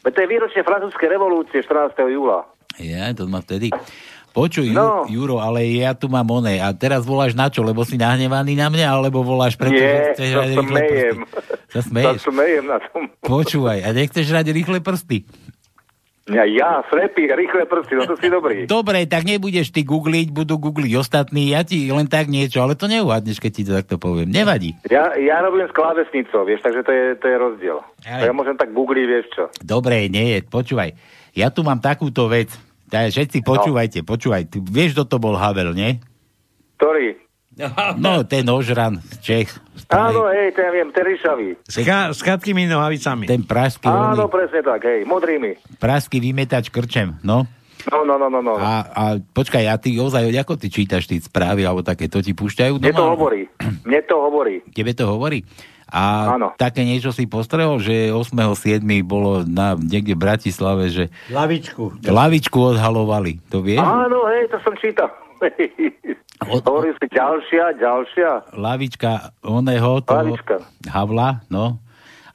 [0.00, 1.90] To je výročie francúzskej revolúcie 14.
[2.06, 2.46] júla.
[2.76, 3.74] Ja, to ma vtedy...
[4.30, 5.06] Počuj, No.
[5.06, 6.58] Ju, Juro, ale ja tu mám oné.
[6.58, 7.62] A teraz voláš na čo?
[7.62, 8.86] Lebo si nahnevaný na mňa?
[8.92, 11.18] Alebo voláš preto, nie, že chceš to hrať rýchle smejem.
[11.22, 11.38] prsty?
[11.64, 12.18] Sa To smeješ?
[12.24, 13.02] smejem na tom.
[13.22, 15.22] Počúvaj, a nechceš hrať rýchle prsty?
[16.24, 18.64] Ja, ja slepý, rýchle prsty, no to si dobrý.
[18.70, 22.88] Dobre, tak nebudeš ty googliť, budú googliť ostatní, ja ti len tak niečo, ale to
[22.88, 24.32] neuhádneš, keď ti to takto poviem.
[24.32, 24.72] Nevadí.
[24.88, 27.78] Ja, ja robím s klávesnicou, vieš, takže to je, to je rozdiel.
[28.02, 29.44] Ale- Ja môžem tak googliť, vieš čo.
[29.60, 30.96] Dobre, nie, počúvaj.
[31.32, 32.48] Ja tu mám takúto vec.
[32.88, 34.46] Všetci počúvajte, počúvaj.
[34.46, 35.98] Ty vieš, kto to bol Havel, nie?
[36.78, 37.18] Ktorý?
[37.96, 39.48] No, ten ožran z Čech.
[39.86, 41.54] Áno, hej, ten viem, ten ryšavý.
[41.62, 43.24] S, ka- s katkými nohavicami.
[43.24, 45.78] Ten pražský, Áno, oný, presne tak, hej, modrými.
[45.78, 47.46] pražský vymetač krčem, no.
[47.84, 48.56] No, no, no, no, no.
[48.56, 52.32] A, a počkaj, a ty ozaj, ako ty čítaš ty správy, alebo také, to ti
[52.32, 53.12] púšťajú Mne to doma?
[53.12, 53.42] hovorí.
[53.84, 54.56] Mne to hovorí.
[54.72, 55.44] Tebe to hovorí?
[55.86, 56.56] A Áno.
[56.56, 58.80] také niečo si postrehol, že 8.7.
[59.04, 62.00] bolo na, niekde v Bratislave, že Lavičku.
[62.02, 63.38] lavičku odhalovali.
[63.52, 63.78] To vieš?
[63.78, 65.12] Áno, hej, to som čítal.
[66.44, 68.30] Od- Hovorí si ďalšia, ďalšia.
[68.52, 70.56] lavička oného, toho Lavička.
[70.84, 71.78] Havla, no.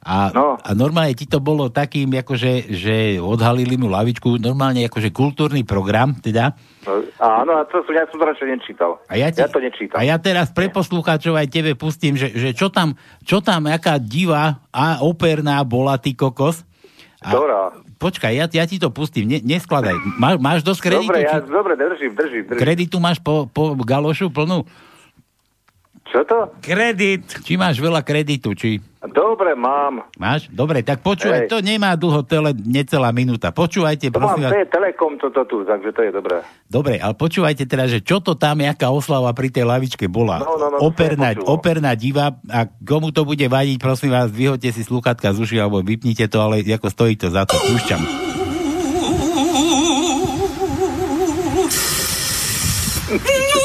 [0.00, 0.56] A, No.
[0.56, 6.16] a normálne ti to bolo takým, akože, že odhalili mu lavičku, normálne akože kultúrny program,
[6.16, 6.56] teda.
[6.88, 8.96] No, Áno, a to som, ja som to radšej nečítal.
[9.04, 10.00] A ja, ti, ja to nečítam.
[10.00, 14.00] A ja teraz pre poslucháčov aj tebe pustím, že, že čo, tam, čo tam, aká
[14.00, 16.64] diva a operná bola, ty kokos.
[17.20, 17.62] A, Ktorá?
[18.00, 19.92] Počkaj, ja, ja ti to pustím, ne, neskladaj.
[20.16, 21.12] Má, máš dosť kreditu?
[21.12, 22.56] Dobre, ja, či, dobre, držím, držím, držím.
[22.56, 24.64] kreditu máš po, po galošu plnú?
[26.10, 26.38] Čo to?
[26.58, 27.22] Kredit.
[27.46, 28.82] Či máš veľa kreditu, či...
[29.00, 30.10] Dobre, mám.
[30.18, 30.50] Máš?
[30.50, 31.48] Dobre, tak počúvaj, Hej.
[31.48, 33.48] to nemá dlho tele, necelá minúta.
[33.48, 34.58] Počúvajte, To mám, prosím to vás.
[34.58, 36.36] je Telekom toto tu, takže to je dobré.
[36.68, 40.42] Dobre, ale počúvajte teda, že čo to tam, jaká oslava pri tej lavičke bola.
[40.44, 44.76] No, no, no, to operná, operná diva a komu to bude vadiť, prosím vás, vyhoďte
[44.76, 47.56] si sluchatka z uši alebo vypnite to, ale ako stojí to za to.
[47.56, 48.02] Púšťam.
[53.10, 53.58] Tu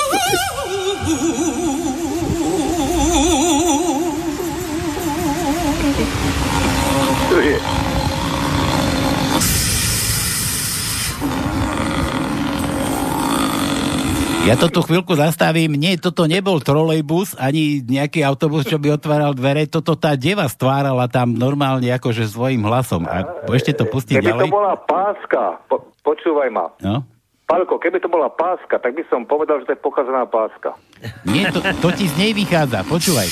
[14.46, 15.74] Ja toto chvíľku zastavím.
[15.74, 19.66] Nie, toto nebol trolejbus, ani nejaký autobus, čo by otváral dvere.
[19.66, 23.10] Toto tá deva stvárala tam normálne akože svojim hlasom.
[23.10, 24.46] A ešte to pustiť Keby ďalej.
[24.46, 26.70] to bola páska, po, počúvaj ma.
[26.78, 27.02] No?
[27.50, 30.78] Palko, keby to bola páska, tak by som povedal, že to je pochazená páska.
[31.26, 32.86] Nie, to, to ti z nej vychádza.
[32.86, 33.30] Počúvaj.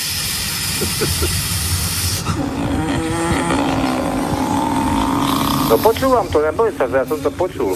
[5.70, 7.70] No počúvam to, neboj sa, že ja som to počul.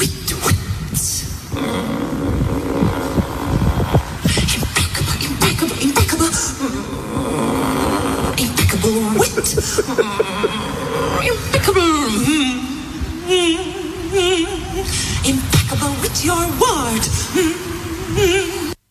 [9.14, 9.48] Wit.
[11.20, 11.94] Impeccable.
[15.22, 17.04] Impeccable with your word.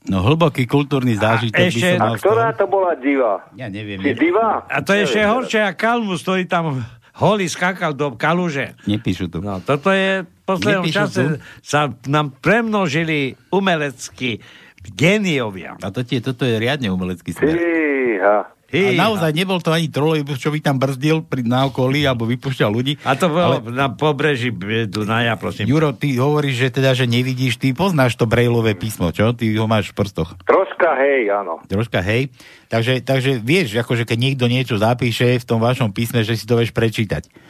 [0.07, 3.43] No hlboký kultúrny zážitok by ešte- som mal A ktorá to bola diva?
[3.53, 3.99] Ja neviem.
[3.99, 4.15] Neviem.
[4.15, 4.63] diva?
[4.63, 6.79] A to je ešte horšie, a Kalmus, ktorý tam
[7.13, 8.77] holý skákal do kaluže.
[8.85, 9.41] Nepíšu tu.
[9.41, 11.35] No, toto je v poslednom Nepíšu čase tu.
[11.59, 14.39] sa nám premnožili umeleckí
[14.87, 15.75] géniovia.
[15.77, 17.51] A to tie, toto je riadne umelecký smer.
[17.51, 18.37] Fíha.
[18.67, 22.67] A naozaj nebol to ani trolejbus, čo by tam brzdil pri, na okolí alebo vypúšťal
[22.67, 22.99] ľudí.
[23.07, 24.51] A to bolo Ale- na pobreží
[24.91, 25.71] Dunaja, prosím.
[25.71, 29.31] Juro, ty hovoríš, že teda, že nevidíš, ty poznáš to brejlové písmo, čo?
[29.31, 30.35] Ty ho máš v prstoch.
[30.43, 31.63] Troška hej, áno.
[31.63, 32.27] Troška, hej.
[32.67, 36.59] Takže, takže vieš, akože keď niekto niečo zapíše v tom vašom písme, že si to
[36.59, 37.46] vieš prečítať.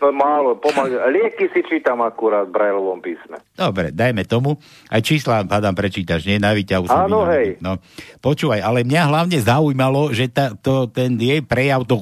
[0.00, 0.96] Málo, pomaly.
[1.12, 3.36] Lieky si čítam akurát v Brajlovom písme.
[3.52, 4.56] Dobre, dajme tomu.
[4.88, 6.40] Aj čísla, hádam, prečítaš, nie?
[6.40, 7.60] Na výťahu som Áno, hej.
[7.60, 7.76] No,
[8.18, 12.00] počúvaj, ale mňa hlavne zaujímalo, že tá, to, ten jej prejav, to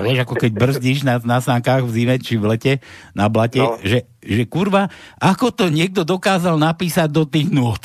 [0.00, 2.72] vieš, ako keď brzdíš na, na sánkach v zime či v lete
[3.12, 3.76] na blate, No.
[3.82, 7.82] že, že kurva, ako to niekto dokázal napísať do tých nôd?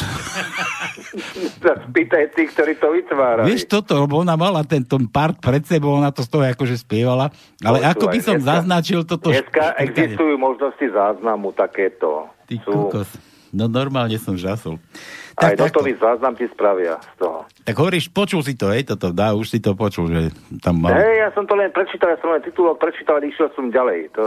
[1.61, 3.45] Sa spýtaj tých, ktorí to vytvárali.
[3.53, 6.73] Vieš toto, lebo ona mala ten, ten part pred sebou, ona to z toho akože
[6.73, 7.29] spievala,
[7.61, 9.29] ale Počúvaj, ako by som dneska- zaznačil toto...
[9.29, 12.33] Dneska existujú možnosti záznamu takéto.
[12.49, 13.09] Ty Sú, kokos.
[13.53, 14.81] No normálne som žasol.
[15.41, 17.49] Aj Tak, dotový záznam ti spravia z toho.
[17.65, 20.29] Tak hovoríš, počul si to, hej, toto, dá, už si to počul, že
[20.61, 20.93] tam mal...
[20.93, 24.13] Hej, ja som to len prečítal, ja som len titulok prečítal a išiel som ďalej.
[24.13, 24.21] To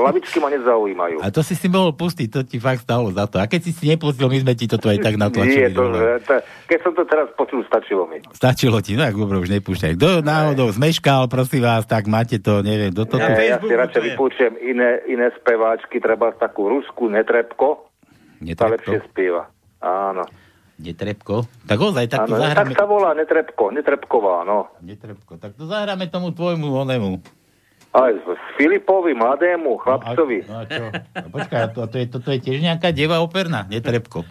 [0.00, 1.20] lavičky ma nezaujímajú.
[1.20, 3.36] A to si si mohol pustiť, to ti fakt stalo za to.
[3.36, 5.60] A keď si si nepustil, my sme ti toto aj tak natlačili.
[5.60, 5.84] Nie, to,
[6.24, 6.34] to,
[6.66, 8.24] keď som to teraz počul, stačilo mi.
[8.32, 9.92] Stačilo ti, no tak dobre, už nepúšťaj.
[10.00, 13.28] Kto náhodou zmeškal, prosím vás, tak máte to, neviem, kto to tu...
[13.28, 17.92] Nie, ja si radšej vypúčujem iné, iné speváčky, treba takú rusku Netrebko,
[18.56, 19.52] tá lepšie spieva.
[19.80, 20.24] Áno.
[20.80, 21.44] Netrebko?
[21.68, 22.72] Tak ozaj, tak to zahráme...
[22.72, 24.72] tak sa volá Netrebko, Netrebková, no.
[24.80, 27.20] Netrebko, tak to zahráme tomu tvojmu onemu.
[27.90, 28.24] Aj s
[28.56, 30.46] Filipovi, mladému chlapcovi.
[30.48, 30.84] No a čo?
[30.94, 34.24] No, počkaj, a to, to, je, toto je tiež nejaká deva operná, Netrebko.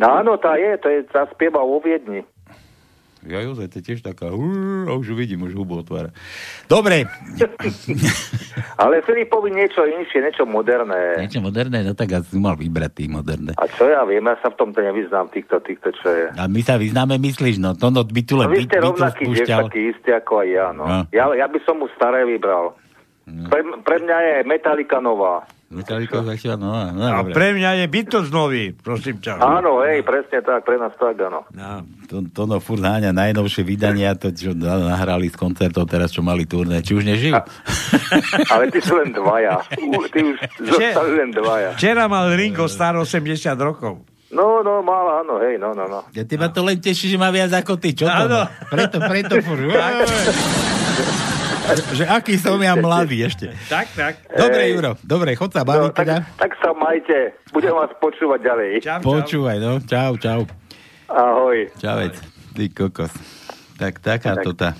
[0.00, 2.24] No áno, tá je, to je, tá spieva vo Viedni.
[3.28, 4.32] Ja Jozef, to je tiež taká...
[4.32, 6.08] A už vidím, už hubu otvára.
[6.72, 7.04] Dobre,
[8.82, 11.20] Ale Filipovi niečo inšie, niečo moderné.
[11.20, 13.52] niečo moderné, no tak asi mal vybrať tý moderné.
[13.60, 16.26] A čo ja viem, ja sa v tomto nevyznám, týchto, týchto, čo je.
[16.32, 19.24] A my sa vyznáme, myslíš, no to no, by tu len No vy ste rovnaký,
[19.28, 19.58] spúšťal.
[19.68, 20.84] taký istý ako aj ja, no.
[20.88, 20.98] No.
[21.12, 22.72] Ja, ja by som mu staré vybral.
[23.30, 25.46] Pre, pre mňa je Metallica nová.
[25.70, 27.30] Metallica začala, no, no, A dobre.
[27.30, 29.38] pre mňa je bytosť nový, prosím ťa.
[29.38, 31.46] Áno, hej, presne tak, pre nás tak, áno.
[31.54, 31.86] No.
[32.10, 36.26] To, to no furt háňa najnovšie vydania, to čo na- nahrali z koncertov teraz, čo
[36.26, 36.82] mali turné.
[36.82, 37.38] Či už nežijú?
[38.52, 39.62] Ale ty sú len dvaja.
[39.78, 41.78] U, ty už zostali len dvaja.
[41.78, 43.30] Včera mal Ringo star 80
[43.62, 44.02] rokov.
[44.34, 46.02] No, no, mal, áno, hej, no, no, no.
[46.18, 48.14] Ja teba to len teší, že má viac ako ty, čo to?
[48.26, 48.42] Áno.
[48.42, 48.50] no?
[48.66, 49.70] Preto, preto furt.
[51.98, 53.52] že aký som ja mladý ešte.
[53.68, 54.14] Tak, tak.
[54.30, 54.70] Dobre.
[54.70, 56.16] Juro, dobre, chod sa no baviť tak, teda.
[56.38, 57.18] tak sa majte.
[57.50, 58.68] Budem vás počúvať ďalej.
[58.80, 59.06] Čau, čau.
[59.06, 60.40] Počúvaj, no, čau, čau.
[61.10, 61.58] Ahoj.
[61.82, 62.14] Čavec,
[62.54, 63.10] ty kokos.
[63.80, 64.76] Tak takáto tá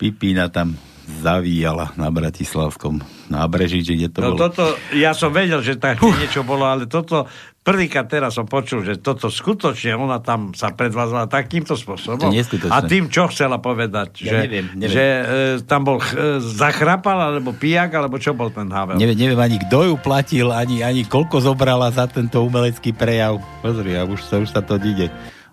[0.00, 0.74] pipína tam
[1.18, 4.46] zavíjala na Bratislavskom nábreží, či kde to No bolo.
[4.46, 4.64] toto,
[4.94, 7.26] ja som vedel, že tak niečo bolo, ale toto,
[7.60, 12.30] prvýkrát teraz som počul, že toto skutočne, ona tam sa predvádzala takýmto spôsobom.
[12.70, 14.22] A tým, čo chcela povedať?
[14.24, 14.94] Ja že, neviem, neviem.
[14.94, 15.22] že e,
[15.66, 18.96] tam bol e, zachrapal, alebo pijak, alebo čo bol ten Havel?
[18.96, 23.42] Neviem, neviem ani kto ju platil, ani, ani koľko zobrala za tento umelecký prejav.
[23.60, 25.10] Pozri, a už sa, už sa to ide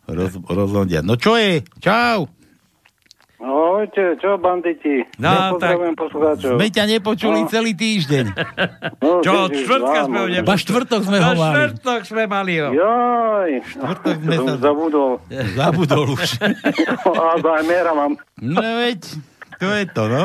[0.08, 1.04] roz, rozhondiať.
[1.04, 1.62] No čo je?
[1.84, 2.32] Čau!
[3.38, 5.06] Ahojte, čo banditi?
[5.16, 6.58] No, ja pozdravujem poslucháčov.
[6.58, 7.48] Sme ťa nepočuli No.
[7.48, 8.26] celý týždeň.
[8.98, 10.58] No, Čo, od štvrtka sme ho nepočuli.
[10.60, 11.54] Štvrtok sme No, ho mali.
[11.54, 12.68] štvrtok sme mali ho.
[12.72, 15.12] Jaj, Štvrtok sme sa- zabudol.
[15.60, 16.30] Zabudol už.
[16.42, 18.18] A Alzheimera mám.
[18.36, 19.02] No veď,
[19.56, 20.24] to je to, no.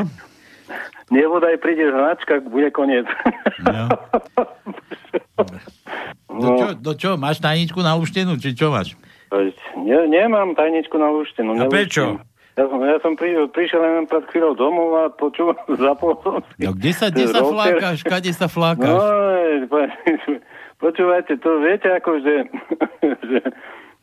[1.09, 3.05] Nebodaj príde hračka, bude koniec.
[3.61, 3.93] no.
[6.33, 8.97] No čo, do čo, máš tajničku na luštenu, či čo máš?
[9.77, 11.57] Ne, nemám tajničku na úštenu.
[11.57, 12.17] A prečo?
[12.53, 16.61] Ja som, ja som pri, prišiel len pred chvíľou domov a počúval, zapol som si.
[16.61, 18.93] No kde sa, kde sa flákaš, kade sa flákaš?
[18.93, 19.01] No,
[19.67, 19.93] po-
[20.85, 22.35] počúvajte, to viete ako, že,
[23.23, 23.39] že,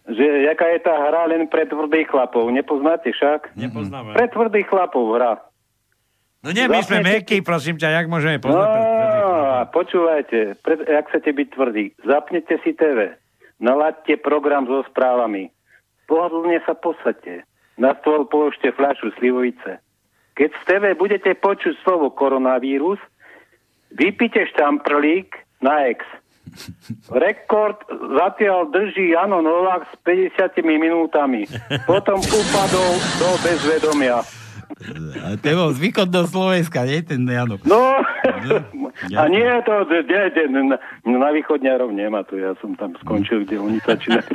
[0.09, 2.49] že jaká je tá hra len pre tvrdých chlapov.
[2.49, 3.53] Nepoznáte však?
[3.53, 4.17] Nepoznáme.
[4.17, 5.34] Pre tvrdých chlapov hra.
[6.39, 8.67] No nie, my sme mekí, prosím ťa, jak môžeme No, poznať?
[9.51, 13.11] a počúvajte, pred, ak chcete byť tvrdí, zapnete si TV,
[13.59, 15.51] naladte program so správami,
[16.07, 17.43] pohodlne sa posadte,
[17.80, 19.80] na stôl položte fľašu slivovice.
[20.35, 22.99] Keď v TV budete počuť slovo koronavírus,
[23.95, 26.03] vypite štamprlík na ex.
[27.23, 31.47] Rekord zatiaľ drží Jano Novák s 50 minútami.
[31.88, 34.23] Potom upadol do bezvedomia.
[34.80, 37.60] A to bol z východného Slovenska, nie ten Jano?
[37.68, 37.99] No,
[39.19, 43.84] a nie to, de, na, na východňarov nemá to, ja som tam skončil, kde oni
[43.84, 44.31] začínali.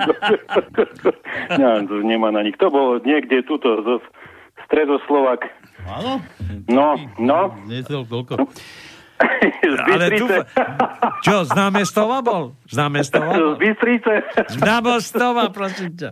[1.64, 2.60] ja, to nemá na nich.
[2.60, 4.04] To bolo niekde tuto, zo
[4.68, 5.48] stredoslovak.
[5.88, 6.20] Áno?
[6.68, 7.56] No, no.
[7.64, 8.44] Nesel toľko.
[9.94, 10.44] Ale Bystrice.
[11.22, 12.58] čo, z námestova bol?
[12.66, 13.40] Z námestova Z?
[13.56, 14.12] Bystrice.
[14.50, 16.10] Z námestova, prosím ťa.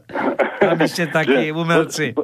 [0.62, 2.14] Aby ste takí umelci.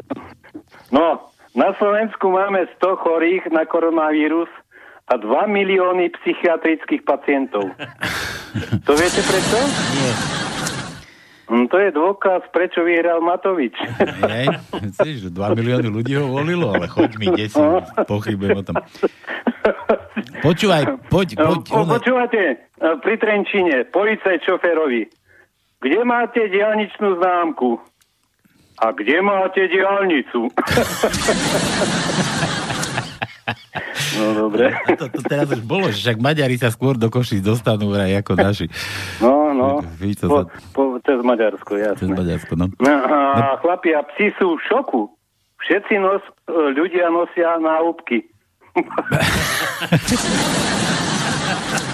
[0.94, 1.28] No,
[1.58, 4.48] na Slovensku máme 100 chorých na koronavírus
[5.10, 7.66] a 2 milióny psychiatrických pacientov.
[8.86, 9.58] To viete prečo?
[9.92, 10.12] Nie.
[11.48, 13.72] Hm, To je dôkaz, prečo vyhral Matovič.
[14.24, 14.46] Hej,
[15.24, 17.60] že 2 milióny ľudí ho volilo, ale choď mi, kde si,
[18.04, 18.76] pochybujem o tom.
[20.44, 21.60] Počúvaj, poď, poď.
[21.72, 22.54] Po, počúvate, e,
[23.00, 25.08] pri Trenčine, policajt šoferovi.
[25.80, 27.80] Kde máte diálničnú známku?
[28.78, 30.46] A kde máte diálnicu?
[34.18, 34.70] no dobre.
[34.94, 38.38] To, to teraz už bolo, že však Maďari sa skôr do Košic dostanú vraj ako
[38.38, 38.66] naši.
[39.18, 39.82] No, no.
[39.98, 40.54] Víš, to Po, sa...
[40.70, 42.14] po, cez Maďarsko, Cez jasné.
[42.14, 42.70] Maďarsko, no.
[42.78, 45.10] No, a chlapi a psi sú v šoku.
[45.58, 48.30] Všetci nos, e, ľudia nosia náhubky.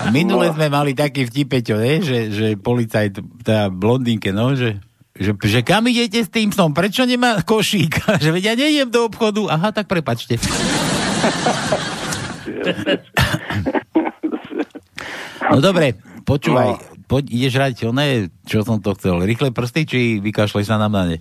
[0.05, 2.05] A minule sme mali taký vtipeťo, ne?
[2.05, 4.84] Že, že policajt, tá blondínke, no, že,
[5.15, 6.75] že, že kam idete s tým psom?
[6.75, 8.03] Prečo nemá košík?
[8.25, 9.47] že veď ja nejdem do obchodu.
[9.47, 10.39] Aha, tak prepačte.
[15.45, 20.73] No dobre, počúvaj, poď, ideš hrať oné, čo som to chcel, rýchle prsty, či vykašleš
[20.73, 21.17] sa nám na ne?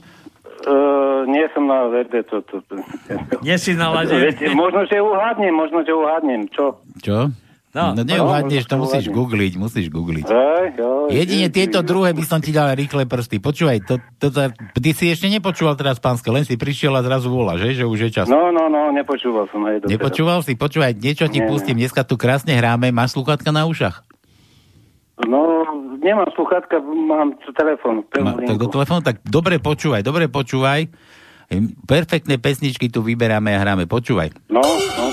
[0.64, 2.74] Uh, nie som na VD, to, to, to.
[3.44, 4.16] Nie si na lade.
[4.16, 6.48] Viete, možno, že uhádnem, možno, že uhádnem.
[6.56, 6.80] Čo?
[7.04, 7.36] Čo?
[7.74, 10.30] No, No, neuhádneš, to musíš googliť, musíš googliť.
[10.30, 13.42] Hej, jo, Jedine je- tieto druhé by som ti dal rýchle prsty.
[13.42, 17.34] Počúvaj, to, to, to, ty si ešte nepočúval teraz pánske, len si prišiel a zrazu
[17.34, 17.74] volá, že?
[17.74, 18.30] Že už je čas.
[18.30, 19.90] No, no, no, nepočúval som aj doteraz.
[19.90, 20.54] Nepočúval si?
[20.54, 21.82] Počúvaj, niečo ti Nie, pustím.
[21.82, 22.94] Dneska tu krásne hráme.
[22.94, 24.06] Máš sluchátka na ušach?
[25.26, 25.66] No,
[25.98, 28.06] nemám sluchátka, mám telefón.
[28.18, 30.94] Ma, tak do telefónu, tak dobre počúvaj, dobre počúvaj.
[31.86, 33.86] Perfektné pesničky tu vyberáme a hráme.
[33.86, 34.34] Počúvaj.
[34.50, 35.13] No, no.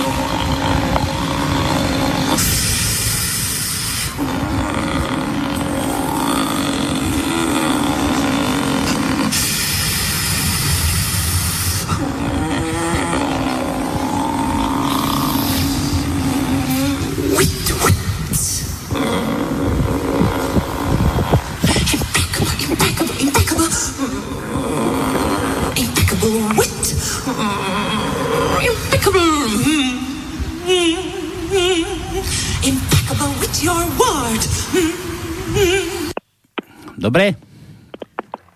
[36.95, 37.35] Dobre?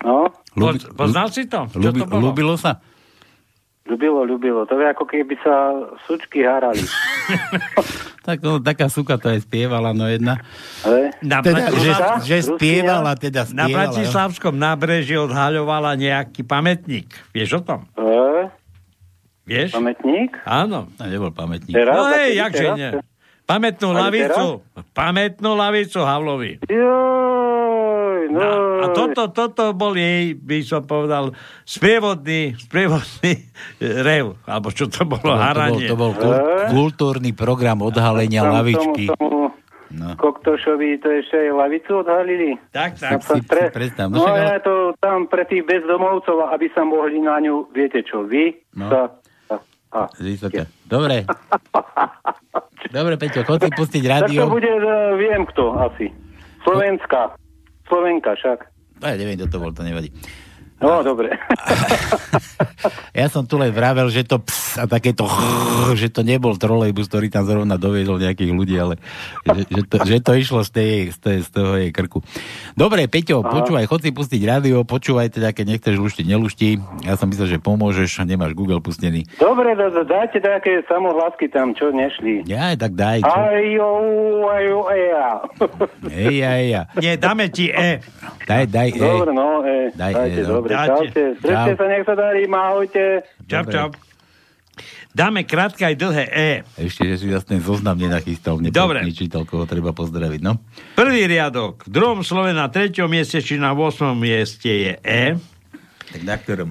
[0.02, 1.66] No, Ľubi, Poz- poznal si to?
[1.68, 2.22] Čo ľubi, to bolo?
[2.30, 2.80] ľúbilo sa?
[3.86, 4.66] ľubilo, ľubilo.
[4.66, 5.56] To je ako keby sa
[6.06, 6.82] sučky harali.
[8.26, 10.42] Tak, no, taká suka to aj spievala, no jedna.
[11.22, 13.70] Na, Teda, že, na, že spievala, teda na spievala.
[13.70, 14.02] jo.
[14.02, 17.06] Bratislavskom nábreží odhaľovala nejaký pamätník.
[17.30, 17.80] Vieš o tom?
[17.94, 18.50] Hej.
[19.46, 19.70] Vieš?
[19.78, 20.42] Pamätník?
[20.42, 20.90] Áno.
[20.98, 21.78] A nebol pamätník.
[21.78, 21.94] Teraz?
[21.94, 22.78] No hej, jakže teraz?
[22.82, 22.90] nie.
[23.46, 24.66] Pamätnú Ani lavicu.
[24.92, 26.66] Pamätnú lavicu Havlovi.
[26.66, 28.50] Joj, no.
[28.82, 31.30] A toto, toto bol jej, by som povedal,
[31.62, 33.46] sprievodný, sprievodný
[34.08, 34.34] rev.
[34.44, 35.86] Alebo čo to bolo, To bol, haranie.
[35.86, 36.42] to bol, to bol kul-
[36.72, 39.06] kultúrny program odhalenia Tam lavičky.
[39.08, 39.44] Tomu, tomu
[39.88, 40.12] No.
[40.12, 42.58] Koktošovi to ešte aj lavicu odhalili.
[42.68, 44.12] Tak, Tak si, si predstav.
[44.12, 48.28] No, No, ja to tam pre tých bezdomovcov, aby sa mohli na ňu, viete čo,
[48.28, 48.92] vy No.
[48.92, 49.00] sa...
[49.96, 50.68] A, a.
[50.84, 51.24] Dobre.
[52.92, 54.42] Dobre, Peťo, chod si pustiť tak to rádio.
[54.50, 56.14] bude, e, viem kto asi.
[56.66, 57.38] Slovenská.
[57.86, 58.60] Slovenka však.
[59.02, 60.10] To ja neviem, kto to bol, to nevadí.
[60.82, 61.36] No, dobre.
[63.16, 67.08] Ja som tu len vravel, že to ps a takéto chrr, že to nebol trolejbus,
[67.08, 69.00] ktorý tam zrovna doviezol nejakých ľudí, ale
[69.48, 72.20] že, že, to, že to išlo z, tej, z, tej, z toho jej krku.
[72.76, 73.56] Dobre, Peťo, Aha.
[73.56, 76.70] počúvaj, chod si pustiť rádio, počúvaj teda, keď nechceš luštiť, nelušti.
[77.08, 79.24] Ja som myslel, že pomôžeš, nemáš Google pustený.
[79.40, 82.44] Dobre, da, da, dajte také samohlasky tam, čo nešli.
[82.52, 83.24] Ja, tak daj.
[83.24, 83.32] Čo?
[83.32, 83.92] Ajo,
[84.52, 85.28] ajo, eja.
[86.12, 86.82] Ej, ej, ja.
[87.00, 88.04] Nie, dáme ti E.
[88.44, 89.00] Daj, daj, ej.
[89.00, 90.65] Dobre, no, e, Daj, dajte, e, no.
[90.66, 90.90] Dobre, Dajte.
[90.90, 91.24] čaute.
[91.38, 91.78] Držte Čau.
[91.78, 93.04] sa, nech sa darí, ahojte.
[93.46, 93.88] Čau, čau.
[95.16, 96.50] Dáme krátke aj dlhé E.
[96.76, 99.00] Ešte, že si zase ten zoznam nenachystal, mne Dobre.
[99.00, 100.60] nečítal, koho treba pozdraviť, no.
[100.92, 101.88] Prvý riadok.
[101.88, 104.12] V druhom slove na treťom mieste či na 8.
[104.20, 105.40] mieste je E.
[106.12, 106.70] Tak na ktorom?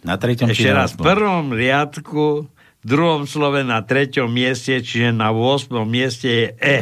[0.00, 0.96] Na treťom Ešte raz.
[0.96, 2.48] V prvom riadku,
[2.80, 5.68] v druhom slove na treťom mieste, čiže na 8.
[5.84, 6.78] mieste je E.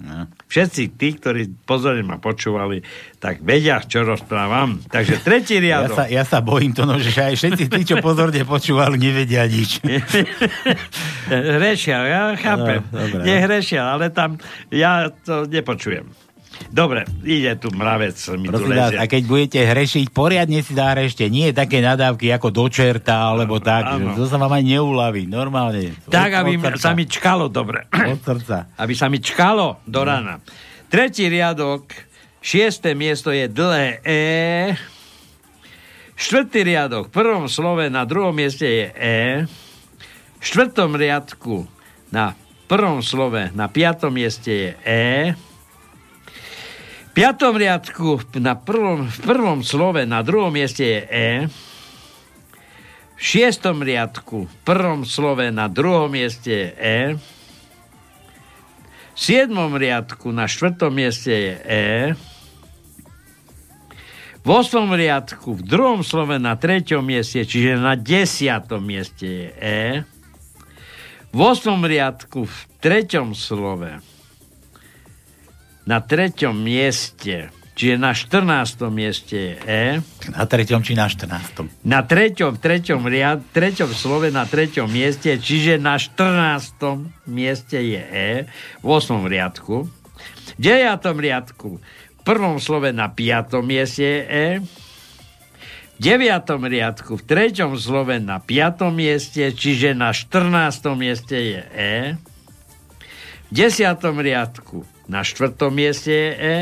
[0.00, 0.32] No.
[0.44, 2.84] Všetci tí, ktorí pozorne ma počúvali,
[3.18, 4.78] tak vedia, čo rozprávam.
[4.86, 5.96] Takže tretí Ja riadok.
[5.96, 9.80] sa, ja sa bojím to, no, že aj všetci tí, čo pozorne počúvali, nevedia nič.
[11.58, 12.80] hrešia, ja chápem.
[12.92, 13.24] No, no.
[13.24, 14.36] Nehrešia, ale tam
[14.68, 16.23] ja to nepočujem.
[16.68, 18.98] Dobre, ide tu mravec, mi tu Prosím vás, lezie.
[18.98, 21.26] a keď budete hrešiť, poriadne si zahrešte.
[21.26, 23.94] Nie také nadávky ako do čerta, alebo tak.
[23.94, 24.18] Áno.
[24.18, 25.22] to sa vám aj neulaví.
[25.24, 25.94] Normálne.
[26.10, 27.86] Tak, Od- aby od sa mi čkalo dobre.
[27.90, 28.66] Od srdca.
[28.82, 30.42] Aby sa mi čkalo do rana.
[30.90, 31.90] Tretí riadok,
[32.38, 34.22] šiesté miesto je dlhé E.
[36.14, 39.20] Štvrtý riadok, v prvom slove na druhom mieste je E.
[40.38, 41.66] V štvrtom riadku
[42.10, 45.04] na prvom slove na piatom mieste je E.
[47.14, 51.30] Piatom riadku na prvom, v prvom slove na druhom mieste je E.
[53.14, 57.00] V šiestom riadku v prvom slove na druhom mieste je E.
[59.14, 61.86] V siedmom riadku na štvrtom mieste je E.
[64.42, 69.82] V osmom riadku v druhom slove na treťom mieste, čiže na desiatom mieste je E.
[71.30, 74.02] V osmom riadku v treťom slove
[75.84, 78.88] na treťom mieste, čiže na 14.
[78.88, 79.84] mieste je E.
[80.32, 81.84] Na treťom či na 14.
[81.84, 87.28] Na treťom, treťom, riad, treťom slove na treťom mieste, čiže na 14.
[87.28, 88.28] mieste je E,
[88.80, 89.28] v 8.
[89.28, 89.84] riadku.
[89.84, 91.04] V 9.
[91.20, 93.60] riadku, v prvom slove na 5.
[93.60, 94.48] mieste je E,
[95.94, 96.48] v 9.
[96.64, 98.88] riadku, v treťom slove na 5.
[98.88, 100.96] mieste, čiže na 14.
[100.96, 101.94] mieste je E,
[103.44, 104.00] v 10.
[104.00, 105.52] riadku na 4.
[105.70, 106.56] mieste je E,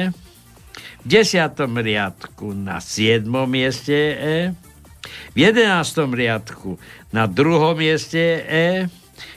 [1.02, 1.58] v 10.
[1.82, 3.26] riadku na 7.
[3.46, 4.38] mieste je E,
[5.34, 6.14] v 11.
[6.14, 6.78] riadku
[7.12, 7.74] na 2.
[7.78, 8.66] mieste je E,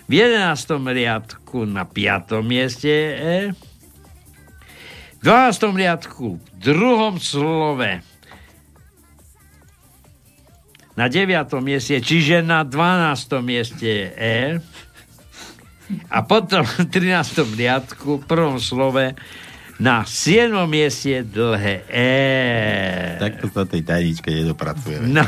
[0.08, 0.94] v 11.
[0.94, 2.42] riadku na 5.
[2.46, 3.40] mieste je E,
[5.18, 5.74] v 12.
[5.74, 8.02] riadku v druhom slove
[10.96, 11.28] na 9.
[11.60, 13.44] mieste, čiže na 12.
[13.44, 14.38] mieste je E,
[16.10, 17.46] a potom v 13.
[17.56, 19.14] riadku, v prvom slove,
[19.76, 20.56] na 7.
[20.72, 22.14] mieste dlhé E.
[23.20, 25.12] Takto sa tej tajničke nedopracujeme.
[25.12, 25.28] No,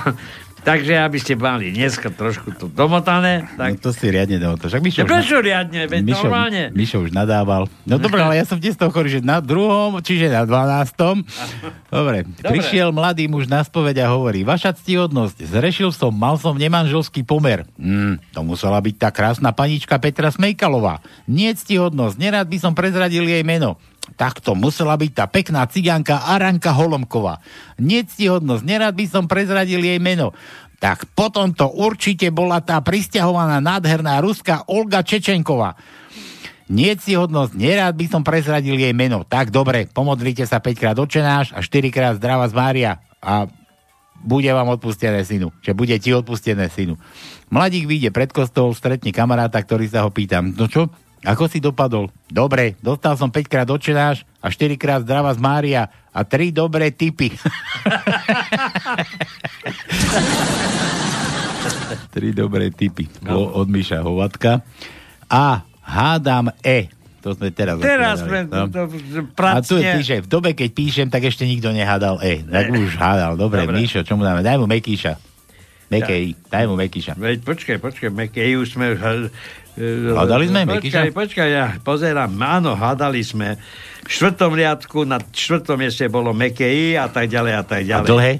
[0.67, 3.79] takže aby ste mali dneska trošku to domotané, tak...
[3.79, 4.59] No to si riadne dal.
[4.59, 5.87] Však Mišo, No, už prečo riadne?
[5.87, 6.61] Veď Mišo, normálne.
[6.75, 7.71] Mišo už nadával.
[7.87, 11.23] No dobré, ale ja som tiež toho chorý, že na druhom, čiže na 12.
[11.87, 12.43] Dobre, Dobre.
[12.43, 17.63] prišiel mladý muž na spoveď a hovorí, vaša ctihodnosť, zrešil som, mal som nemanželský pomer.
[17.79, 20.99] Hmm, to musela byť tá krásna panička Petra Smejkalová.
[21.31, 23.79] Nie ctihodnosť, nerád by som prezradil jej meno.
[24.15, 27.43] Takto musela byť tá pekná cigánka Aranka Holomková.
[27.81, 30.31] Nectihodnosť, nerád by som prezradil jej meno.
[30.77, 35.75] Tak potom to určite bola tá pristahovaná nádherná ruská Olga Čečenková.
[36.67, 39.25] Niecihodnosť, nerád by som prezradil jej meno.
[39.25, 42.91] Tak dobre, pomodlite sa 5 krát očenáš a 4 krát zdravá z Mária
[43.23, 43.47] a
[44.21, 45.53] bude vám odpustené synu.
[45.63, 46.99] Že bude ti odpustené synu.
[47.47, 50.91] Mladík vyjde pred kostol, stretne kamaráta, ktorý sa ho pýta, no čo,
[51.25, 52.13] ako si dopadol?
[52.27, 55.81] Dobre, dostal som 5 krát očenáš a 4 krát zdravá z Mária
[56.13, 57.33] a 3 dobré tipy.
[62.13, 63.05] Tri dobré typy.
[63.21, 63.51] No.
[63.53, 64.63] Od Miša Hovatka.
[65.27, 66.89] A hádam E.
[67.25, 68.71] To sme teraz Teraz sme no.
[68.71, 70.05] to, to, A tu je pracne.
[70.05, 72.39] že v dobe, keď píšem, tak ešte nikto nehádal E.
[72.45, 73.35] Tak už hádal.
[73.35, 73.83] Dobre, Dobre.
[73.83, 74.45] Mišo, čo mu dáme?
[74.45, 75.19] Daj mu Mekíša.
[75.87, 77.15] Mekej, daj mu Mekíša.
[77.15, 78.91] Veď počkaj, počkaj, Mekej, už sme...
[78.91, 81.15] e, Hádali sme Počkaj, Mekyša?
[81.15, 83.55] počkaj, ja pozerám, áno, hádali sme.
[84.03, 88.07] V štvrtom riadku, na štvrtom mieste bolo Mekej a tak ďalej a tak A ďalej.
[88.07, 88.33] dlhé?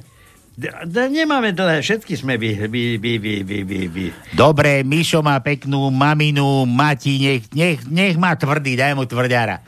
[0.57, 4.05] D- d- nemáme dlhé, všetky sme vy, vy, vy, vy, vy, vy, vy.
[4.33, 9.61] Dobre, Mišo má peknú maminu, Mati, nech, nech, nech má tvrdý, daj mu tvrďara.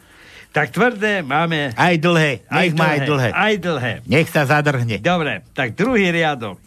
[0.49, 1.77] Tak tvrdé máme...
[1.77, 3.29] Aj dlhé, nech má aj dlhé.
[3.29, 3.93] Aj dlhé.
[4.03, 4.97] Nech sa zadrhne.
[4.97, 6.57] Dobre, tak druhý riadok.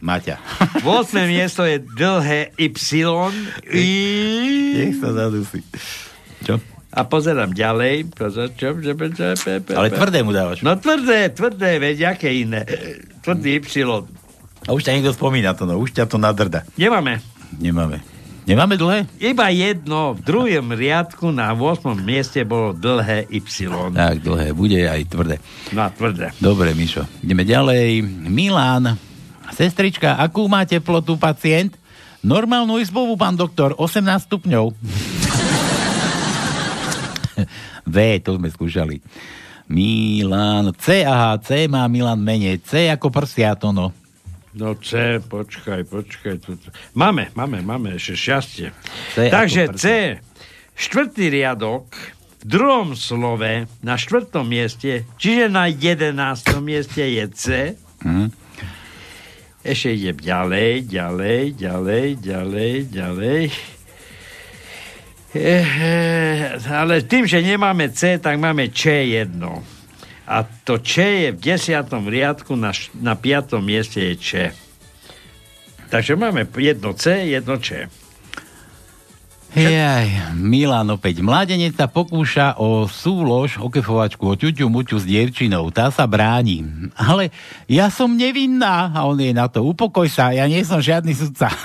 [0.00, 0.38] Maťa.
[0.84, 0.84] 8.
[1.26, 2.72] miesto je dlhé Y.
[3.72, 3.88] I...
[4.76, 5.64] Nech sa zadusí.
[6.44, 6.60] Čo?
[6.96, 8.08] A pozerám ďalej.
[8.16, 10.64] Pozor, čo, čo, čo, čo, čo, Ale tvrdé mu dávaš.
[10.64, 12.64] No tvrdé, tvrdé, veď, aké iné.
[13.20, 13.84] Tvrdý Y.
[14.66, 15.76] A už ťa niekto spomína to, no.
[15.76, 16.64] Už ťa to nadrda.
[16.80, 17.20] Nemáme.
[17.60, 18.00] Nemáme.
[18.46, 19.10] Nemáme dlhé?
[19.18, 21.98] Iba jedno, v druhom riadku na 8.
[21.98, 23.68] mieste bolo dlhé Y.
[23.90, 24.54] Tak, dlhé.
[24.54, 25.36] Bude aj tvrdé.
[25.74, 26.30] No, tvrdé.
[26.38, 27.02] Dobre, Mišo.
[27.26, 28.06] Ideme ďalej.
[28.30, 28.94] Milán.
[29.54, 31.74] Sestrička, akú má teplotu pacient?
[32.26, 34.72] Normálnu izbovú, pán doktor, 18 stupňov.
[37.86, 38.98] V, to sme skúšali.
[39.70, 42.62] Milan, C, aha, C má Milan menej.
[42.62, 43.94] C ako prsiato, no.
[44.56, 46.34] No C, počkaj, počkaj.
[46.40, 46.68] Tu, tu.
[46.96, 48.68] Máme, máme, máme ešte šťastie.
[49.12, 49.84] C Takže C,
[50.72, 51.92] štvrtý riadok,
[52.40, 57.44] v druhom slove, na štvrtom mieste, čiže na jedenástom mieste je C.
[58.06, 58.45] Hm.
[59.66, 63.42] Ešte idem ďalej, ďalej, ďalej, ďalej, ďalej.
[65.34, 69.66] Eh, ale tým, že nemáme C, tak máme Č jedno.
[70.30, 74.30] A to Č je v desiatom riadku, na, na piatom mieste je Č.
[75.90, 77.90] Takže máme jedno C, jedno Č.
[79.54, 81.22] Jaj, Milan opäť.
[81.22, 85.70] Mladenec sa pokúša o súlož, o kefovačku, o ťuťu muťu s dievčinou.
[85.70, 86.66] Tá sa bráni.
[86.98, 87.30] Ale
[87.70, 88.90] ja som nevinná.
[88.90, 89.62] A on je na to.
[89.62, 91.46] Upokoj sa, ja nie som žiadny sudca.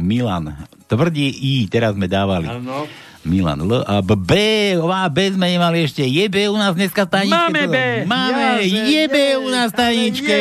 [0.00, 0.54] Milan.
[0.86, 2.46] Tvrdí I, teraz sme dávali.
[2.46, 2.86] Áno.
[3.26, 4.32] Milan L a B, B,
[4.78, 6.06] a B sme nemali ešte.
[6.06, 7.34] Je B u nás dneska v tajničke?
[7.34, 7.76] Máme B.
[8.06, 10.38] Máme, Jaze, je B u nás v tajničke.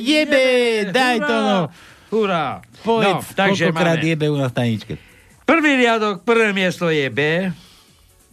[0.00, 0.34] Je B,
[0.88, 1.58] daj to no.
[2.12, 2.60] Hurá.
[2.84, 4.06] Povedz, no, takže koľkokrát máme.
[4.06, 4.94] je B u nás tajničke.
[5.42, 7.48] Prvý riadok, prvé miesto je B.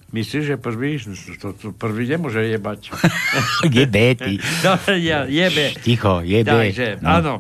[0.10, 0.98] Myslíš, že prvý?
[1.38, 2.90] To, to prvý nemôže jebať.
[3.78, 4.42] Je B, ty.
[4.66, 5.58] No, ja, je B.
[5.80, 6.50] Ticho, je B.
[6.50, 7.08] Takže, No.
[7.08, 7.34] áno.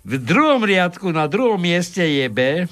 [0.00, 2.64] V druhom riadku, na druhom mieste je B.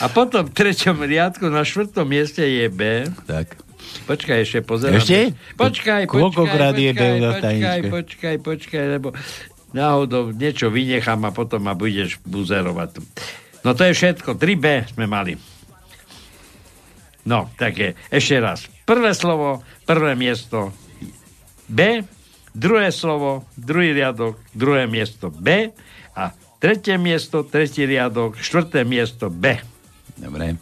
[0.00, 3.04] A potom v treťom riadku, na štvrtom mieste je B.
[3.28, 3.56] Tak.
[4.02, 4.96] Počkaj, ešte pozerám.
[4.96, 5.36] Ešte?
[5.54, 6.56] Počkaj, počkaj, počkaj,
[6.88, 7.88] počkaj, tajničke?
[7.88, 9.08] počkaj, počkaj, lebo
[9.72, 13.02] náhodou niečo vynechám a potom ma budeš buzerovať.
[13.64, 14.36] No to je všetko.
[14.36, 15.36] 3B sme mali.
[17.22, 17.90] No, tak je.
[18.10, 18.66] Ešte raz.
[18.82, 20.74] Prvé slovo, prvé miesto
[21.70, 22.02] B,
[22.52, 25.70] druhé slovo, druhý riadok, druhé miesto B
[26.18, 29.56] a tretie miesto, tretí riadok, štvrté miesto B.
[30.18, 30.58] Dobre.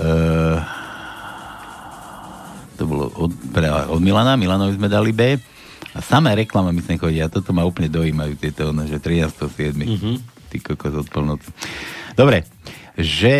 [0.00, 0.60] Uh,
[2.76, 4.36] to bolo od, pre, od Milana.
[4.36, 5.36] Milanovi sme dali B.
[5.92, 7.28] A samé reklamy myslím chodia.
[7.28, 9.76] Toto ma úplne dojímajú, tieto, ono, že 13.7.
[9.76, 10.14] Mm-hmm.
[10.48, 11.48] Ty kokos od polnoci.
[12.16, 12.48] Dobre.
[12.92, 13.36] Že,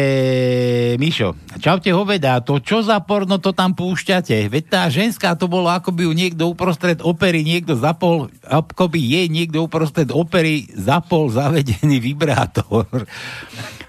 [0.96, 4.48] Mišo, čaute hoveda, to čo za porno to tam púšťate?
[4.48, 8.96] Veď tá ženská to bolo, ako by ju niekto uprostred opery niekto zapol, ako by
[8.96, 12.88] jej niekto uprostred opery zapol zavedený vibrátor.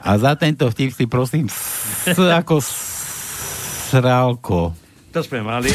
[0.04, 2.60] A za tento vtip si prosím s, ako
[3.88, 4.76] sralko.
[5.16, 5.72] To sme mali.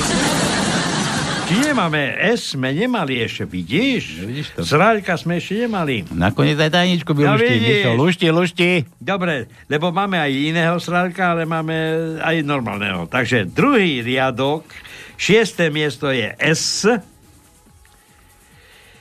[1.48, 1.96] Či nemáme
[2.28, 4.20] S, sme nemali ešte, vidíš?
[4.20, 4.60] Vidíš to.
[4.60, 6.04] Sraľka sme ešte nemali.
[6.12, 7.48] Nakoniec aj tajničku by No lušti.
[7.48, 7.72] vidíš.
[7.72, 8.70] Mišo, lušti, lušti.
[9.00, 9.34] Dobre,
[9.64, 11.72] lebo máme aj iného sralka, ale máme
[12.20, 13.08] aj normálneho.
[13.08, 14.68] Takže druhý riadok,
[15.16, 16.84] šiesté miesto je S.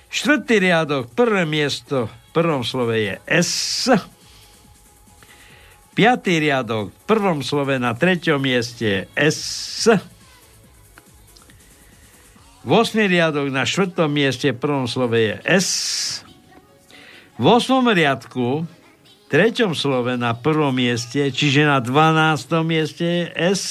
[0.08, 3.92] Štvrtý riadok, prvé miesto, v prvom slove je S.
[5.92, 9.92] Piatý riadok, v prvom slove na treťom mieste je S.
[12.68, 13.08] 8.
[13.08, 15.70] riadok na štvrtom mieste v prvom slove je S.
[17.40, 17.80] V 8.
[17.96, 22.52] riadku v treťom slove na prvom mieste, čiže na 12.
[22.68, 23.26] mieste je
[23.56, 23.64] S.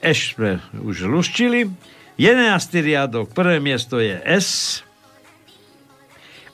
[0.00, 1.68] Eš sme už luščili.
[2.16, 2.56] 11.
[2.80, 4.80] riadok, prvé miesto je S.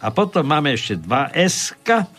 [0.03, 1.71] A potom máme ešte dva S.
[1.87, 2.19] 13.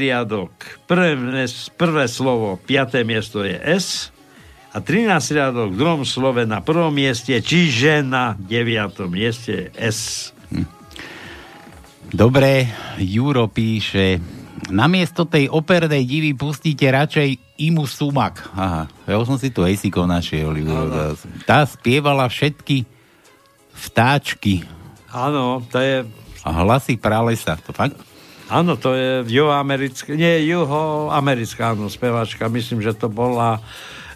[0.00, 0.48] riadok,
[0.88, 1.44] prvé,
[1.76, 4.13] prvé slovo, piaté miesto je S.
[4.74, 5.06] A 13
[5.38, 9.06] riadok v druhom slove na prvom mieste, čiže na 9.
[9.06, 10.30] mieste S.
[12.10, 12.66] Dobre,
[12.98, 14.18] Juro píše,
[14.74, 18.50] namiesto tej opernej divy pustíte radšej Imu Sumak.
[18.54, 20.50] Aha, ja už som si tu Ejsiko našiel.
[20.58, 21.14] Juro.
[21.46, 22.86] Tá spievala všetky
[23.74, 24.66] vtáčky
[25.14, 26.02] Áno, to je...
[26.42, 27.54] a hlasy pralesa.
[27.62, 27.94] To fakt?
[28.50, 32.50] Áno, to je juhoamerická, nie, juhoamerická, áno, spevačka.
[32.50, 33.62] Myslím, že to bola,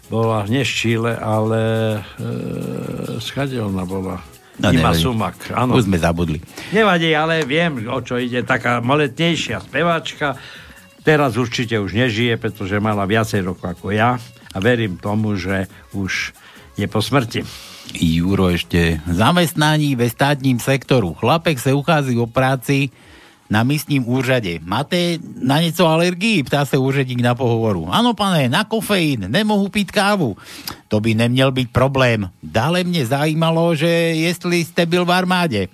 [0.09, 1.61] bola nie z Chile, ale
[2.17, 4.17] e, skade ona bola.
[4.59, 4.99] No, Ima nevadí.
[4.99, 5.79] Sumak, áno.
[5.79, 6.43] Už sme zabudli.
[6.75, 8.43] Nevadí, ale viem, o čo ide.
[8.43, 10.35] Taká moletnejšia speváčka.
[10.99, 14.19] Teraz určite už nežije, pretože mala viacej rokov ako ja
[14.51, 16.35] a verím tomu, že už
[16.75, 17.47] je po smrti.
[17.95, 18.99] Juro ešte.
[19.07, 21.15] Zamestnaní ve státním sektoru.
[21.15, 22.91] Chlapek sa uchází o práci
[23.49, 24.59] na místním úřade.
[24.61, 26.43] Máte na něco alergii?
[26.43, 27.87] Ptá se úředník na pohovoru.
[27.89, 30.37] Ano, pane, na kofeín, nemohu pít kávu.
[30.87, 32.29] To by neměl být problém.
[32.43, 35.67] Dále mě zajímalo, že jestli jste byl v armáde.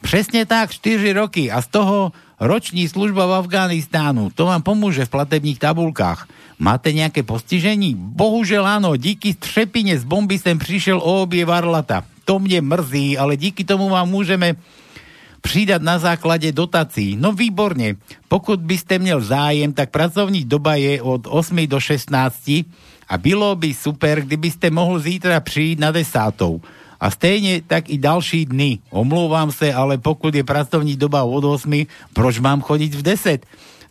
[0.00, 4.30] Přesně tak, 4 roky a z toho roční služba v Afganistánu.
[4.34, 6.28] To vám pomôže v platebních tabulkách.
[6.58, 7.94] Máte nějaké postižení?
[7.98, 12.02] Bohužel áno, díky třepine z bomby sem přišel o obie varlata.
[12.24, 14.54] To mě mrzí, ale díky tomu vám můžeme
[15.40, 17.16] přidať na základe dotací.
[17.16, 17.94] No výborne.
[18.28, 22.66] Pokud by ste měl zájem, tak pracovní doba je od 8 do 16
[23.08, 26.60] a bylo by super, kdyby ste mohl zítra přijít na desátou.
[26.98, 28.78] A stejne tak i další dny.
[28.90, 33.46] Omlouvám se, ale pokud je pracovní doba od 8, proč mám chodiť v 10?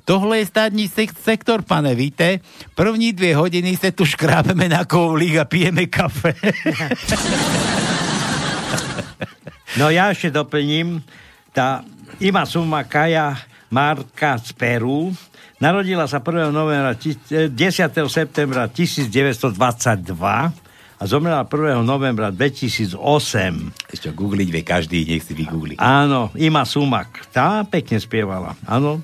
[0.07, 2.39] Tohle je státní sek- sektor, pane, víte?
[2.75, 6.35] První dvě hodiny se tu škrábeme na koulík a pijeme kafe.
[9.77, 11.05] No ja ešte doplním,
[11.57, 11.81] tá
[12.21, 13.33] Ima Suma Kaja
[13.73, 15.09] Marka z Peru
[15.57, 16.53] narodila sa 1.
[16.53, 17.49] Novembra, 10.
[18.13, 20.13] septembra 1922
[20.97, 21.81] a zomrela 1.
[21.81, 22.93] novembra 2008.
[23.89, 25.81] Ešte googliť vie každý, nech si vygoogli.
[25.81, 27.25] Áno, Ima Sumak.
[27.33, 28.53] Tá pekne spievala.
[28.69, 29.01] Áno.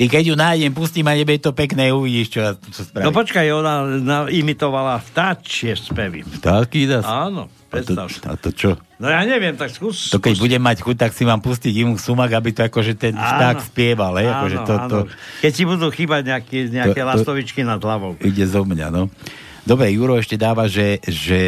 [0.00, 2.40] Ty keď ju nájdem, pustím a nebe to pekné, uvidíš, čo,
[2.72, 3.04] čo spraví.
[3.04, 6.24] No počkaj, ona na, imitovala vtáčie spevy.
[6.40, 7.04] Taký das.
[7.04, 8.10] Áno, predstav.
[8.26, 8.74] A to čo?
[8.98, 10.10] No ja neviem, tak skús.
[10.10, 13.14] To keď budem mať chuť, tak si mám pustiť imu sumak, aby to akože ten
[13.14, 14.26] vták spieval, hej?
[14.28, 14.98] Akože to, to,
[15.40, 18.18] Keď ti budú chýbať nejaké, nejaké To- to- lastovičky nad hlavou.
[18.18, 19.06] ide zo mňa, no.
[19.62, 21.40] Dobre, Juro ešte dáva, že, že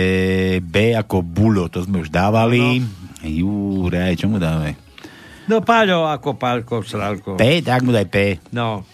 [0.62, 2.84] B ako bulo, to sme už dávali.
[3.20, 4.78] Jure, čo mu dáme?
[5.50, 7.34] No Páľo ako Pálko, Sralko.
[7.34, 8.38] P, tak mu daj P.
[8.54, 8.86] No.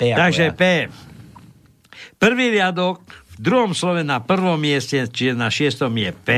[0.00, 0.56] P Takže ja.
[0.56, 0.88] P.
[2.16, 6.28] Prvý riadok, v druhom slove na prvom mieste, čiže na šiestom je P.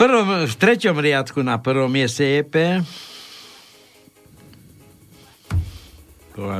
[0.00, 2.54] Prvom, v treťom riadku na prvom mieste je P.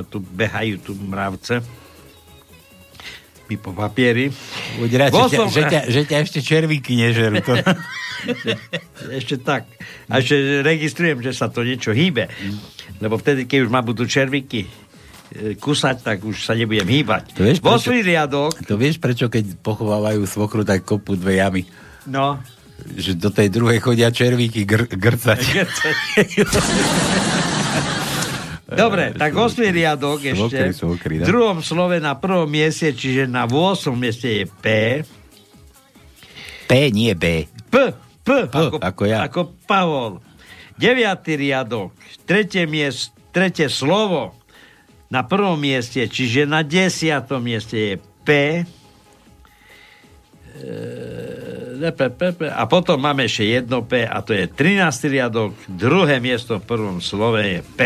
[0.04, 1.64] Tu behajú tu mravce.
[3.48, 4.28] My po papieri.
[4.76, 7.40] Buď rád, že, som- že, ťa, že ťa ešte červíky nežerú.
[7.40, 7.56] To...
[9.16, 9.64] Ešte tak.
[10.06, 12.28] A ešte registrujem, že sa to niečo hýbe.
[13.00, 14.68] Lebo vtedy, keď už ma budú červíky
[15.32, 17.32] e, kusať, tak už sa nebudem hýbať.
[17.32, 21.64] To vieš, Vo prečo- riadok, to vieš, prečo keď pochovávajú svokru, tak kopú dve jamy?
[22.04, 22.36] no,
[22.96, 25.40] Že do tej druhej chodia červíky gr- grcať.
[28.70, 30.70] Dobre, tak 8 riadok ešte.
[30.70, 34.66] Svokry, v druhom slove na prvom mieste, čiže na 8 mieste je P.
[36.70, 37.50] P, nie B.
[37.66, 37.74] P,
[38.22, 39.26] P, ako, ako ja.
[39.26, 40.22] Ako Pavol.
[40.78, 40.96] 9
[41.34, 41.92] riadok,
[42.24, 44.38] tretie, miest, tretie slovo
[45.10, 48.62] na prvom mieste, čiže na desiatom mieste je P.
[52.52, 56.98] A potom máme ešte jedno P a to je 13 riadok, druhé miesto v prvom
[56.98, 57.80] slove je P.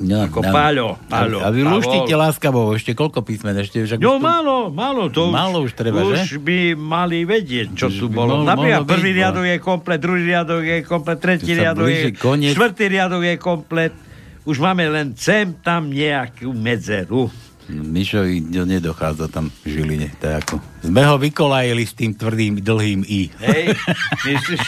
[0.00, 1.76] No, Ako Páľo, Páľo, A vy Pavol.
[1.76, 3.52] luštite láskavo, ešte koľko písmen?
[3.54, 6.40] Ešte, však No už tu- málo, málo, to Málo už treba, už že?
[6.40, 8.32] by mali vedieť, čo tu by bolo.
[8.38, 9.18] mohlo- Napríklad prvý byť, no.
[9.18, 12.52] riadok je komplet, druhý riadok je komplet, tretí Tu riadok je, koniec.
[12.52, 13.92] štvrtý riadok je komplet.
[14.40, 17.28] Už máme len sem tam nejakú medzeru.
[17.70, 20.08] Mišovi nedochádza tam v Žiline.
[20.10, 20.58] Je ako...
[20.82, 23.30] Sme ho vykolajili s tým tvrdým, dlhým I.
[23.38, 23.64] Hej,
[24.26, 24.66] myslíš?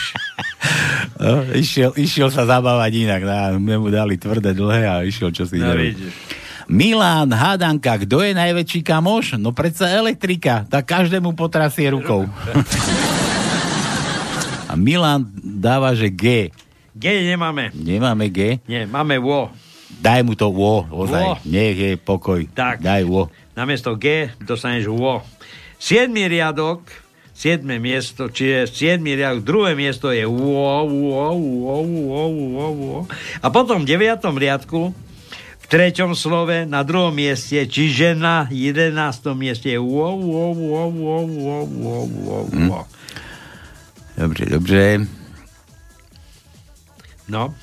[1.18, 3.22] No, išiel, išiel sa zabávať inak.
[3.26, 6.14] No, my mu dali tvrdé, dlhé a išiel čo si No vidíš.
[6.70, 9.36] Milán, hádanka, kto je najväčší kamoš?
[9.36, 12.24] No predsa elektrika, tak každému potrasie rukou.
[14.72, 16.48] A Milan dáva, že G.
[16.96, 17.76] G nemáme.
[17.76, 18.56] Nemáme G?
[18.64, 19.52] Nie, máme vo.
[20.02, 21.46] Daj mu to O, ozaj.
[21.46, 22.42] Nech je pokoj.
[22.50, 22.82] Tak.
[22.82, 23.30] Daj O.
[23.54, 25.22] Namiesto G dostaneš vo.
[25.78, 26.82] Siedmý riadok,
[27.30, 32.98] siedme miesto, čiže siedmý riadok, druhé miesto je wo, wo, wo, wo, wo, wo.
[33.38, 34.90] A potom v deviatom riadku,
[35.58, 41.16] v treťom slove, na druhom mieste, čiže na jedenáctom mieste je wo, wo, wo, wo,
[41.26, 42.80] wo, wo, wo, wo.
[44.18, 44.82] Dobre, dobre.
[47.30, 47.54] No.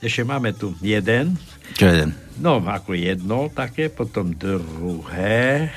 [0.00, 1.36] Ešte máme tu jeden.
[1.76, 2.16] Čo jeden?
[2.40, 5.68] No, ako jedno také, potom druhé,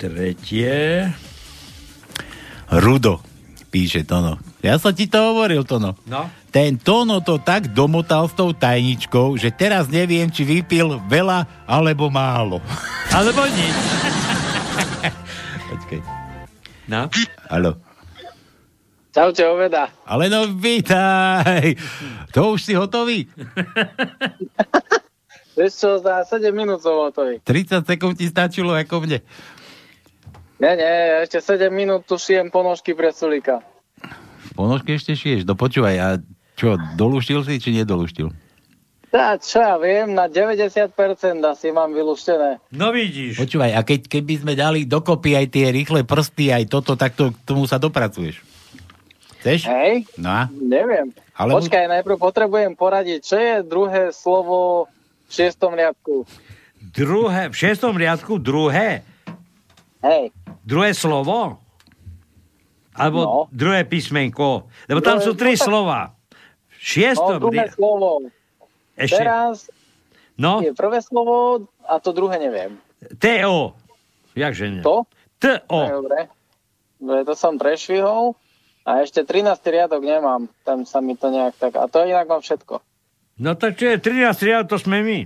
[0.00, 1.12] tretie.
[2.72, 3.20] Rudo,
[3.68, 4.40] píše Tono.
[4.64, 5.92] Ja som ti to hovoril, Tono.
[6.08, 6.32] No.
[6.48, 12.08] Ten Tono to tak domotal s tou tajničkou, že teraz neviem, či vypil veľa alebo
[12.08, 12.64] málo.
[13.12, 13.76] Alebo nič.
[15.68, 16.00] Počkej.
[16.88, 17.12] No.
[17.52, 17.76] Haló.
[19.12, 19.92] Čaute, Oveda.
[20.08, 21.76] Ale no vítaj.
[22.32, 23.28] To už si hotový?
[25.52, 27.36] Vieš čo, za 7 minút som hotový.
[27.44, 29.20] 30 sekúnd ti stačilo ako mne.
[30.56, 33.60] Nie, nie, ešte 7 minút tu šijem ponožky pre Sulika.
[34.56, 35.96] Ponožky ešte šiješ, do počúvaj.
[36.00, 36.08] A
[36.56, 38.32] čo, doluštil si, či nedoluštil?
[39.12, 40.88] Tá, čo ja viem, na 90%
[41.44, 42.64] asi mám vylúštené.
[42.72, 43.44] No vidíš.
[43.44, 47.28] Počúvaj, a keď, keby sme dali dokopy aj tie rýchle prsty, aj toto, tak to,
[47.28, 48.51] k tomu sa dopracuješ.
[49.42, 49.66] Chceš?
[49.66, 50.06] Hej?
[50.14, 50.42] No a?
[50.48, 51.10] Neviem.
[51.34, 54.86] Ale- Počkaj, najprv potrebujem poradiť, čo je druhé slovo
[55.26, 56.22] v šiestom riadku.
[56.78, 59.02] Druhé, v šiestom riadku druhé?
[59.98, 60.30] Hej.
[60.62, 61.58] Druhé slovo?
[62.92, 63.38] Alebo No.
[63.50, 64.70] druhé písmenko?
[64.86, 66.00] Lebo tam Druhé- sú tri no slova.
[66.04, 67.76] V No, šiestom druhé riadku.
[67.76, 68.10] slovo.
[68.94, 69.16] Ešte.
[69.16, 69.56] Teraz
[70.32, 72.78] No, je prvé slovo a to druhé neviem.
[73.16, 73.74] T-O.
[74.34, 74.82] Jakže nie?
[74.82, 75.02] To?
[75.36, 75.80] T-O.
[75.98, 76.30] Dobre.
[76.96, 78.38] Dobre, to som prešvihol.
[78.82, 79.46] A ešte 13.
[79.62, 80.50] riadok nemám.
[80.66, 81.78] Tam sa mi to nejak tak...
[81.78, 82.82] A to inak mám všetko.
[83.38, 85.18] No tak čo je 13 riad, to sme my.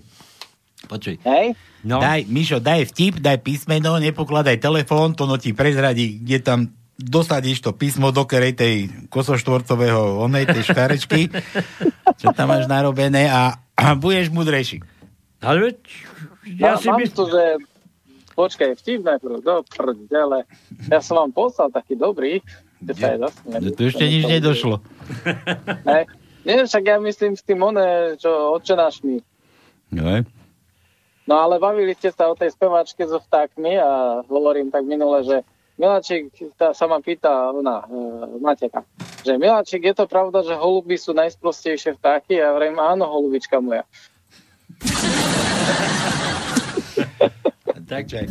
[0.87, 1.19] Počuj.
[1.25, 1.57] Hej?
[1.87, 2.03] No.
[2.03, 6.59] Daj, Mišo, daj vtip, daj písmeno, nepokladaj telefón, to no ti prezradí, kde tam
[6.97, 8.75] dosadíš to písmo do kerej tej
[9.13, 11.29] kosoštvorcového onej, tej škarečky,
[12.21, 14.81] čo tam máš narobené a, a budeš mudrejší.
[15.45, 15.77] Ale veď,
[16.57, 17.17] Ja si mám myslím...
[17.17, 17.45] tu, že...
[18.37, 20.45] Počkaj, vtip najprv, do prdele.
[20.93, 22.45] Ja som vám poslal taký dobrý,
[22.81, 23.69] kde sa aj zasmieli.
[23.73, 24.77] Tu ešte nič nedošlo.
[25.91, 26.05] Hej.
[26.47, 29.19] Nie, však ja myslím s tým one, čo odčenáš mi.
[29.91, 30.23] No,
[31.27, 35.43] No ale bavili ste sa o tej speváčke so vtákmi a hovorím tak minule, že
[35.77, 38.81] Miláčik tá sa ma pýta, ona, e, Mateka,
[39.27, 42.41] že Miláčik, je to pravda, že holuby sú najsprostejšie vtáky?
[42.41, 43.85] Ja vrejme, áno, holubička moja.
[47.87, 48.27] Tak čaj.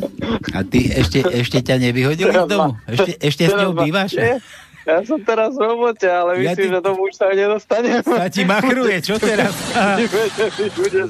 [0.52, 2.76] A ty ešte, ešte ťa nevyhodili z domu?
[2.86, 4.12] Ešte, ešte s ňou bývaš?
[4.14, 4.44] Nie,
[4.86, 7.90] Ja som teraz v robote, ale Ja myslím, ti- že tomu už sa nedostane.
[8.02, 9.56] Sa ti machruje, čo teraz?
[10.76, 11.02] Bude.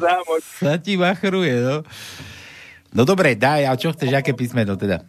[0.55, 1.77] Sa ti machruje, no.
[2.91, 5.03] No dobre, daj, a čo chceš, aké písmeno teda?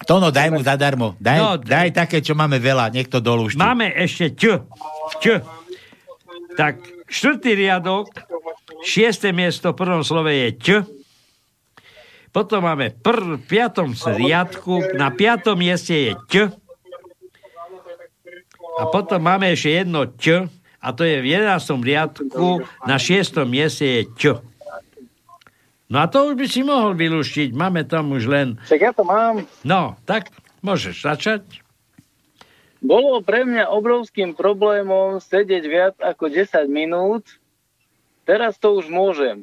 [0.00, 1.12] Tono, daj mu zadarmo.
[1.20, 3.60] Daj, No, daj také, čo máme veľa, nech to dolúšti.
[3.60, 4.64] Máme ešte ť.
[5.20, 5.24] Č.
[6.56, 8.08] Tak, štvrtý riadok,
[8.80, 10.68] šiesté miesto v prvom slove je ť.
[12.30, 16.34] Potom máme pr, v piatom riadku, na piatom mieste je ť.
[18.78, 20.46] A potom máme ešte jedno č,
[20.80, 24.22] a to je v jedenáctom riadku, na šiestom mieste je č.
[25.90, 28.54] No a to už by si mohol vylúštiť, máme tam už len...
[28.62, 29.42] Však ja to mám.
[29.66, 30.30] No, tak
[30.62, 31.42] môžeš začať.
[32.78, 37.26] Bolo pre mňa obrovským problémom sedieť viac ako 10 minút.
[38.22, 39.42] Teraz to už môžem.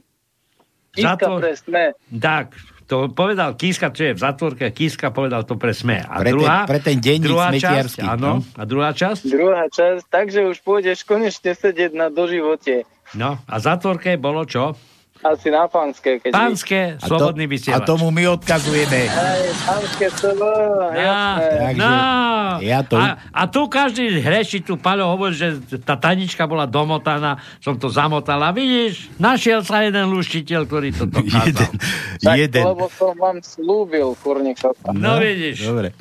[0.96, 1.84] Kiska Zatvor- pre sme.
[2.16, 2.56] Tak,
[2.88, 6.00] to povedal Kiska, čo je v zatvorke, Kiska povedal to pre SME.
[6.00, 8.34] A Pre ten- druhá, pre ten denník druhá časť, smetiarsky, áno, no.
[8.56, 12.88] a druhá časť, Druhá časť, takže už pôjdeš konečne sedieť na doživote.
[13.14, 14.74] no, a v zatvorke bolo čo?
[15.20, 16.20] Asi na pánske.
[16.20, 17.86] Keď Pánske, A to- slobodný A vysielač.
[17.86, 19.02] tomu my odkazujeme.
[19.06, 20.50] Aj, pánske slovo,
[20.92, 21.38] Ja.
[21.38, 21.92] Takže no,
[22.60, 27.36] ja to- a, a tu každý hreši, tu Paľo hovorí, že tá tanička bola domotaná,
[27.58, 28.50] som to zamotala.
[28.50, 31.72] Vidíš, našiel sa jeden luštiteľ, ktorý to dokázal.
[32.18, 32.64] Tak, Jeden.
[32.66, 34.90] lebo som vám slúbil, kurník šopa.
[34.90, 35.64] No, vidíš.
[35.64, 35.94] Dobre.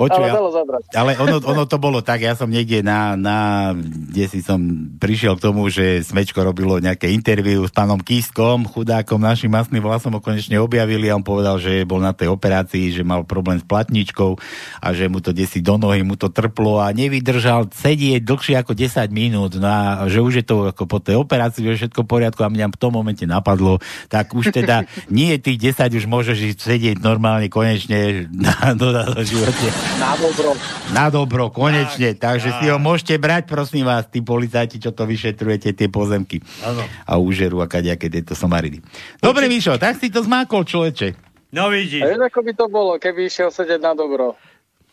[0.00, 0.82] Ale Počuj, dalo zabrať.
[0.96, 3.38] ale ono, ono to bolo tak, ja som niekde na, na,
[3.76, 4.56] kde si som
[4.96, 10.16] prišiel k tomu, že Smečko robilo nejaké interviu s pánom Kiskom, chudákom, našim masným vlasom
[10.16, 13.66] ho konečne objavili a on povedal, že bol na tej operácii, že mal problém s
[13.68, 14.40] platničkou
[14.80, 18.72] a že mu to desi do nohy, mu to trplo a nevydržal sedieť dlhšie ako
[18.72, 22.08] 10 minút, no a že už je to ako po tej operácii, že všetko v
[22.08, 23.76] poriadku a mňa v tom momente napadlo,
[24.08, 29.89] tak už teda nie tých 10 už môžeš sedieť normálne konečne na, na, na živote.
[29.98, 30.50] Na dobro.
[30.92, 32.14] Na dobro, konečne.
[32.14, 36.38] Tak, Takže si ho môžete brať, prosím vás, tí policajti, čo to vyšetrujete, tie pozemky.
[36.62, 36.86] Áno.
[37.04, 38.78] A úžeru a kadejaké tieto somaridy.
[39.18, 41.18] Dobre, Mišo, tak si to zmákol, človeče.
[41.50, 42.06] No A vidíš.
[42.06, 44.38] vieš, ako by to bolo, keby išiel sedieť na dobro?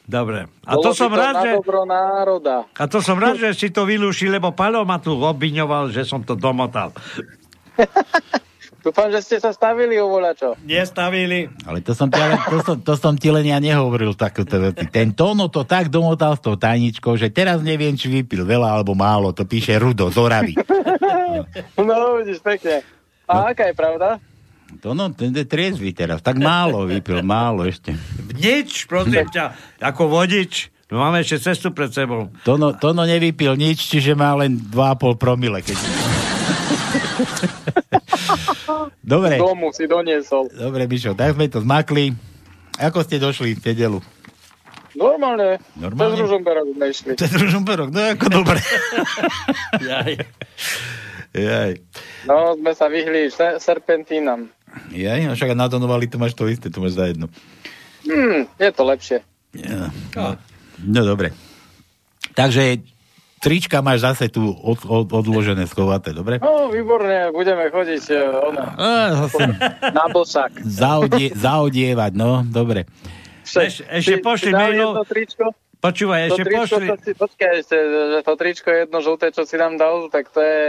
[0.08, 0.48] Dobre.
[0.64, 1.50] A Bolo to som to rád, na že...
[1.60, 2.56] dobro národa.
[2.80, 6.24] A to som rád, že si to vylúšil, lebo Paľo ma tu obviňoval, že som
[6.24, 6.96] to domotal.
[8.86, 10.56] Dúfam, že ste sa stavili o voľačo.
[10.64, 11.50] Nestavili.
[11.66, 14.86] Ale to som ti, ale, to som, to som ti len ja nehovoril takéto veci.
[14.88, 18.94] Ten Tóno to tak domotal s tou tajničkou, že teraz neviem, či vypil veľa alebo
[18.94, 19.34] málo.
[19.34, 20.54] To píše Rudo z Oravy.
[21.78, 22.82] No, vidíš, pekne.
[23.30, 24.18] A aká je pravda?
[24.82, 26.20] Tóno, ten je triezvy teraz.
[26.20, 27.94] Tak málo vypil, málo ešte.
[28.36, 30.74] Nič, prosím ťa, ako vodič.
[30.88, 32.32] No máme ešte cestu pred sebou.
[32.48, 35.60] Tono, tono nevypil nič, čiže má len 2,5 promile.
[35.60, 35.76] Keď...
[39.04, 39.36] Dobre.
[39.36, 40.48] Z domu si doniesol.
[40.50, 42.12] Dobre, Mišo, tak sme to zmakli.
[42.78, 44.00] Ako ste došli v nedelu?
[44.94, 45.62] Normálne.
[45.76, 46.14] Normálne?
[46.14, 47.12] Cez Ružomberok sme išli.
[47.16, 48.60] Cez Ružomberok, no ako dobre.
[49.80, 50.12] Jaj.
[51.32, 51.72] Jaj.
[52.26, 54.50] No, sme sa vyhli se- serpentínam.
[54.90, 57.30] Jaj, a však na Donovali to máš to isté, to máš za jedno.
[58.04, 59.18] Hmm, je to lepšie.
[59.54, 60.38] Ja, no,
[60.82, 61.34] no dobre.
[62.34, 62.82] Takže
[63.38, 66.38] trička máš zase tu od, od, odložené, schovaté, dobre?
[66.38, 68.18] No, výborne, budeme chodiť e,
[68.74, 68.94] Á,
[69.24, 69.44] zase
[69.88, 70.52] na bosák.
[70.60, 72.86] zaodie, zaodievať, no, dobre.
[73.44, 74.90] Eš, ešte Ty- pošli ty dal mailo.
[74.92, 75.46] jedno tričko?
[75.88, 76.88] Počúvaj, To ešte tričko, pošli.
[76.88, 80.44] to si, počkaj ešte, že to tričko jedno žlté, čo si nám dal, tak to
[80.44, 80.60] je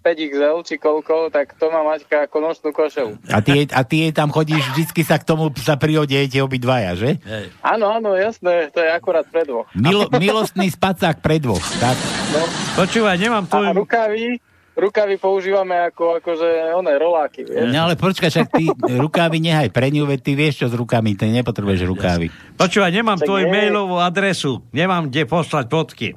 [0.00, 3.18] 5XL, či koľko, tak to má Maťka ako nočnú košelu.
[3.28, 7.18] A ty, a ty jej tam chodíš, vždycky sa k tomu sa priodiete obidvaja, že?
[7.60, 9.66] Áno, áno, jasné, to je akurát pre dvoch.
[9.74, 11.98] Milo, milostný spacák pre dvoch, tak?
[12.30, 12.46] No.
[12.78, 13.58] Počúvaj, nemám tu...
[13.58, 14.38] A rukavy,
[14.80, 17.68] rukavy používame ako, akože, one, roláky, vieš.
[17.68, 18.64] No ale počkaj, však ty
[18.96, 22.26] rukávy nehaj pre ňu, veď ty vieš, čo s rukami, ty nepotrebuješ rukávy.
[22.54, 23.52] Počúvaj, nemám Tak tvoju nie.
[23.52, 24.64] mailovú adresu.
[24.70, 26.08] Nemám kde poslať fotky.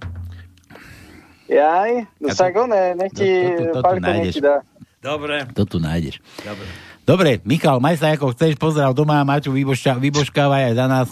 [1.45, 4.34] Jaj, no A to- však one, nech ti, to- to- to tu Paľko nech nájdeš.
[4.34, 4.56] ti dá.
[4.98, 5.35] Dobre.
[5.52, 6.15] To tu nájdeš.
[6.40, 6.68] Dobre.
[7.03, 11.07] Dobre, Michal, maj sa ako chceš, pozdrav doma, Maťu vyboška, vyboškávaj aj za nás.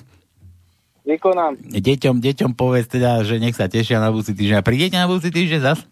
[1.03, 1.59] Vykonám.
[1.59, 4.55] Deťom, deťom povedz teda, že nech sa tešia na budúci týždeň.
[4.55, 5.83] A prídete na budúci týždeň zas?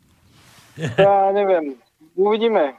[0.98, 1.76] Ja neviem,
[2.16, 2.76] uvidíme.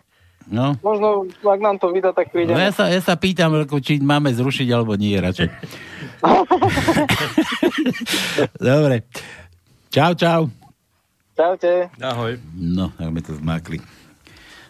[0.51, 0.75] No.
[0.83, 1.07] Možno,
[1.41, 2.59] ak nám to vydá, tak No prídeme.
[2.59, 5.47] ja sa, ja sa pýtam, ako, či máme zrušiť, alebo nie, radšej.
[8.59, 9.07] Dobre.
[9.89, 10.51] Čau, čau.
[11.35, 11.89] Čaute.
[11.97, 12.37] Ahoj.
[12.53, 13.79] No, tak sme to zmákli.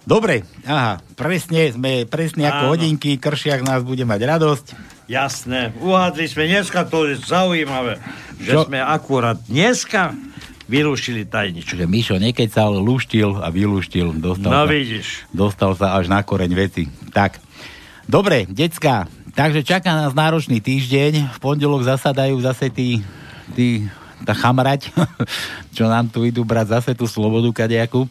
[0.00, 2.70] Dobre, aha, presne, sme presne ako Áno.
[2.72, 4.66] hodinky, Kršiak nás bude mať radosť.
[5.06, 5.76] Jasné.
[5.76, 8.00] Uhádli sme dneska, to je zaujímavé,
[8.36, 8.64] že Čo?
[8.64, 10.16] sme akurát dneska
[10.70, 11.74] vyrušili tajničku.
[11.74, 14.14] Že Mišo nekecal, luštil a vylúštil.
[14.22, 15.26] Dostal No sa, vidíš.
[15.34, 16.86] Dostal sa až na koreň veci.
[17.10, 17.42] Tak,
[18.06, 21.34] dobre, decka, takže čaká nás náročný týždeň.
[21.34, 23.02] V pondelok zasadajú zase tí,
[23.58, 23.90] tí
[24.22, 24.94] tá chamrať,
[25.76, 28.06] čo nám tu idú brať zase tú slobodu kadejaku.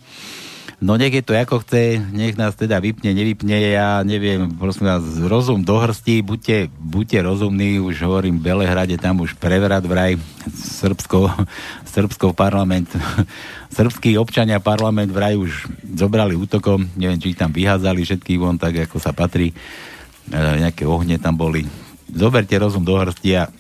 [0.80, 5.04] No nech je to ako chce, nech nás teda vypne, nevypne, ja neviem, prosím vás,
[5.28, 10.16] rozum do hrsti, buďte, buďte rozumní, už hovorím, v Belehrade tam už prevrat vraj,
[10.48, 11.36] Srbsko,
[11.94, 12.88] Srbsko parlament,
[13.78, 15.68] srbskí občania parlament vraj už
[16.00, 19.56] zobrali útokom, neviem, či ich tam vyhádzali všetky von, tak ako sa patrí, e,
[20.64, 21.68] nejaké ohne tam boli.
[22.08, 23.52] Zoberte rozum do hrsti a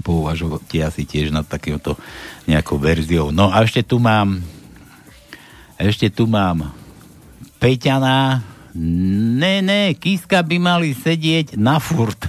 [0.00, 2.00] pouvažujte asi tiež nad takýmto
[2.48, 3.36] nejakou verziou.
[3.36, 4.40] No a ešte tu mám
[5.78, 6.74] ešte tu mám
[7.62, 8.42] Peťana.
[8.78, 12.18] Ne, ne, Kiska by mali sedieť na furt.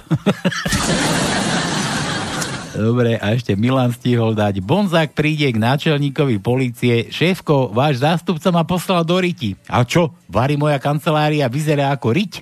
[2.80, 4.62] Dobre, a ešte Milan stihol dať.
[4.64, 7.12] Bonzák príde k náčelníkovi policie.
[7.12, 9.52] Šéfko, váš zástupca ma poslal do riti.
[9.68, 10.16] A čo?
[10.30, 12.32] Varí moja kancelária vyzerá ako riť?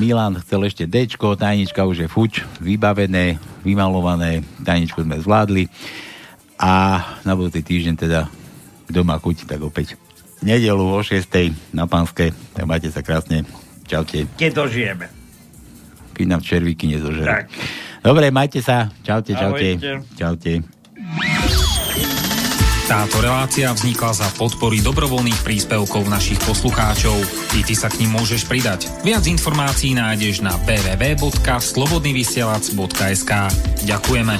[0.00, 5.68] Milan chcel ešte Dčko, tajnička už je fuč, vybavené, vymalované, tajničku sme zvládli.
[6.60, 8.28] A na budúci týždeň teda,
[8.92, 9.96] kto má chuť, tak opäť
[10.44, 11.24] nedelu o 6.
[11.72, 12.36] na Panske.
[12.52, 13.48] Tak majte sa krásne.
[13.88, 14.28] Čaute.
[14.36, 15.08] Keď dožijeme.
[16.12, 17.24] Keď nám červíky nezožerú.
[17.24, 17.48] Tak.
[18.04, 18.92] Dobre, majte sa.
[19.00, 19.80] Čaute, čaute.
[19.80, 20.04] Ahojte.
[20.20, 20.52] Čaute.
[22.90, 27.14] Táto relácia vznikla za podpory dobrovoľných príspevkov našich poslucháčov.
[27.54, 28.90] I ty sa k ním môžeš pridať.
[29.06, 33.32] Viac informácií nájdeš na www.slobodnyvysielac.sk
[33.86, 34.34] Ďakujeme.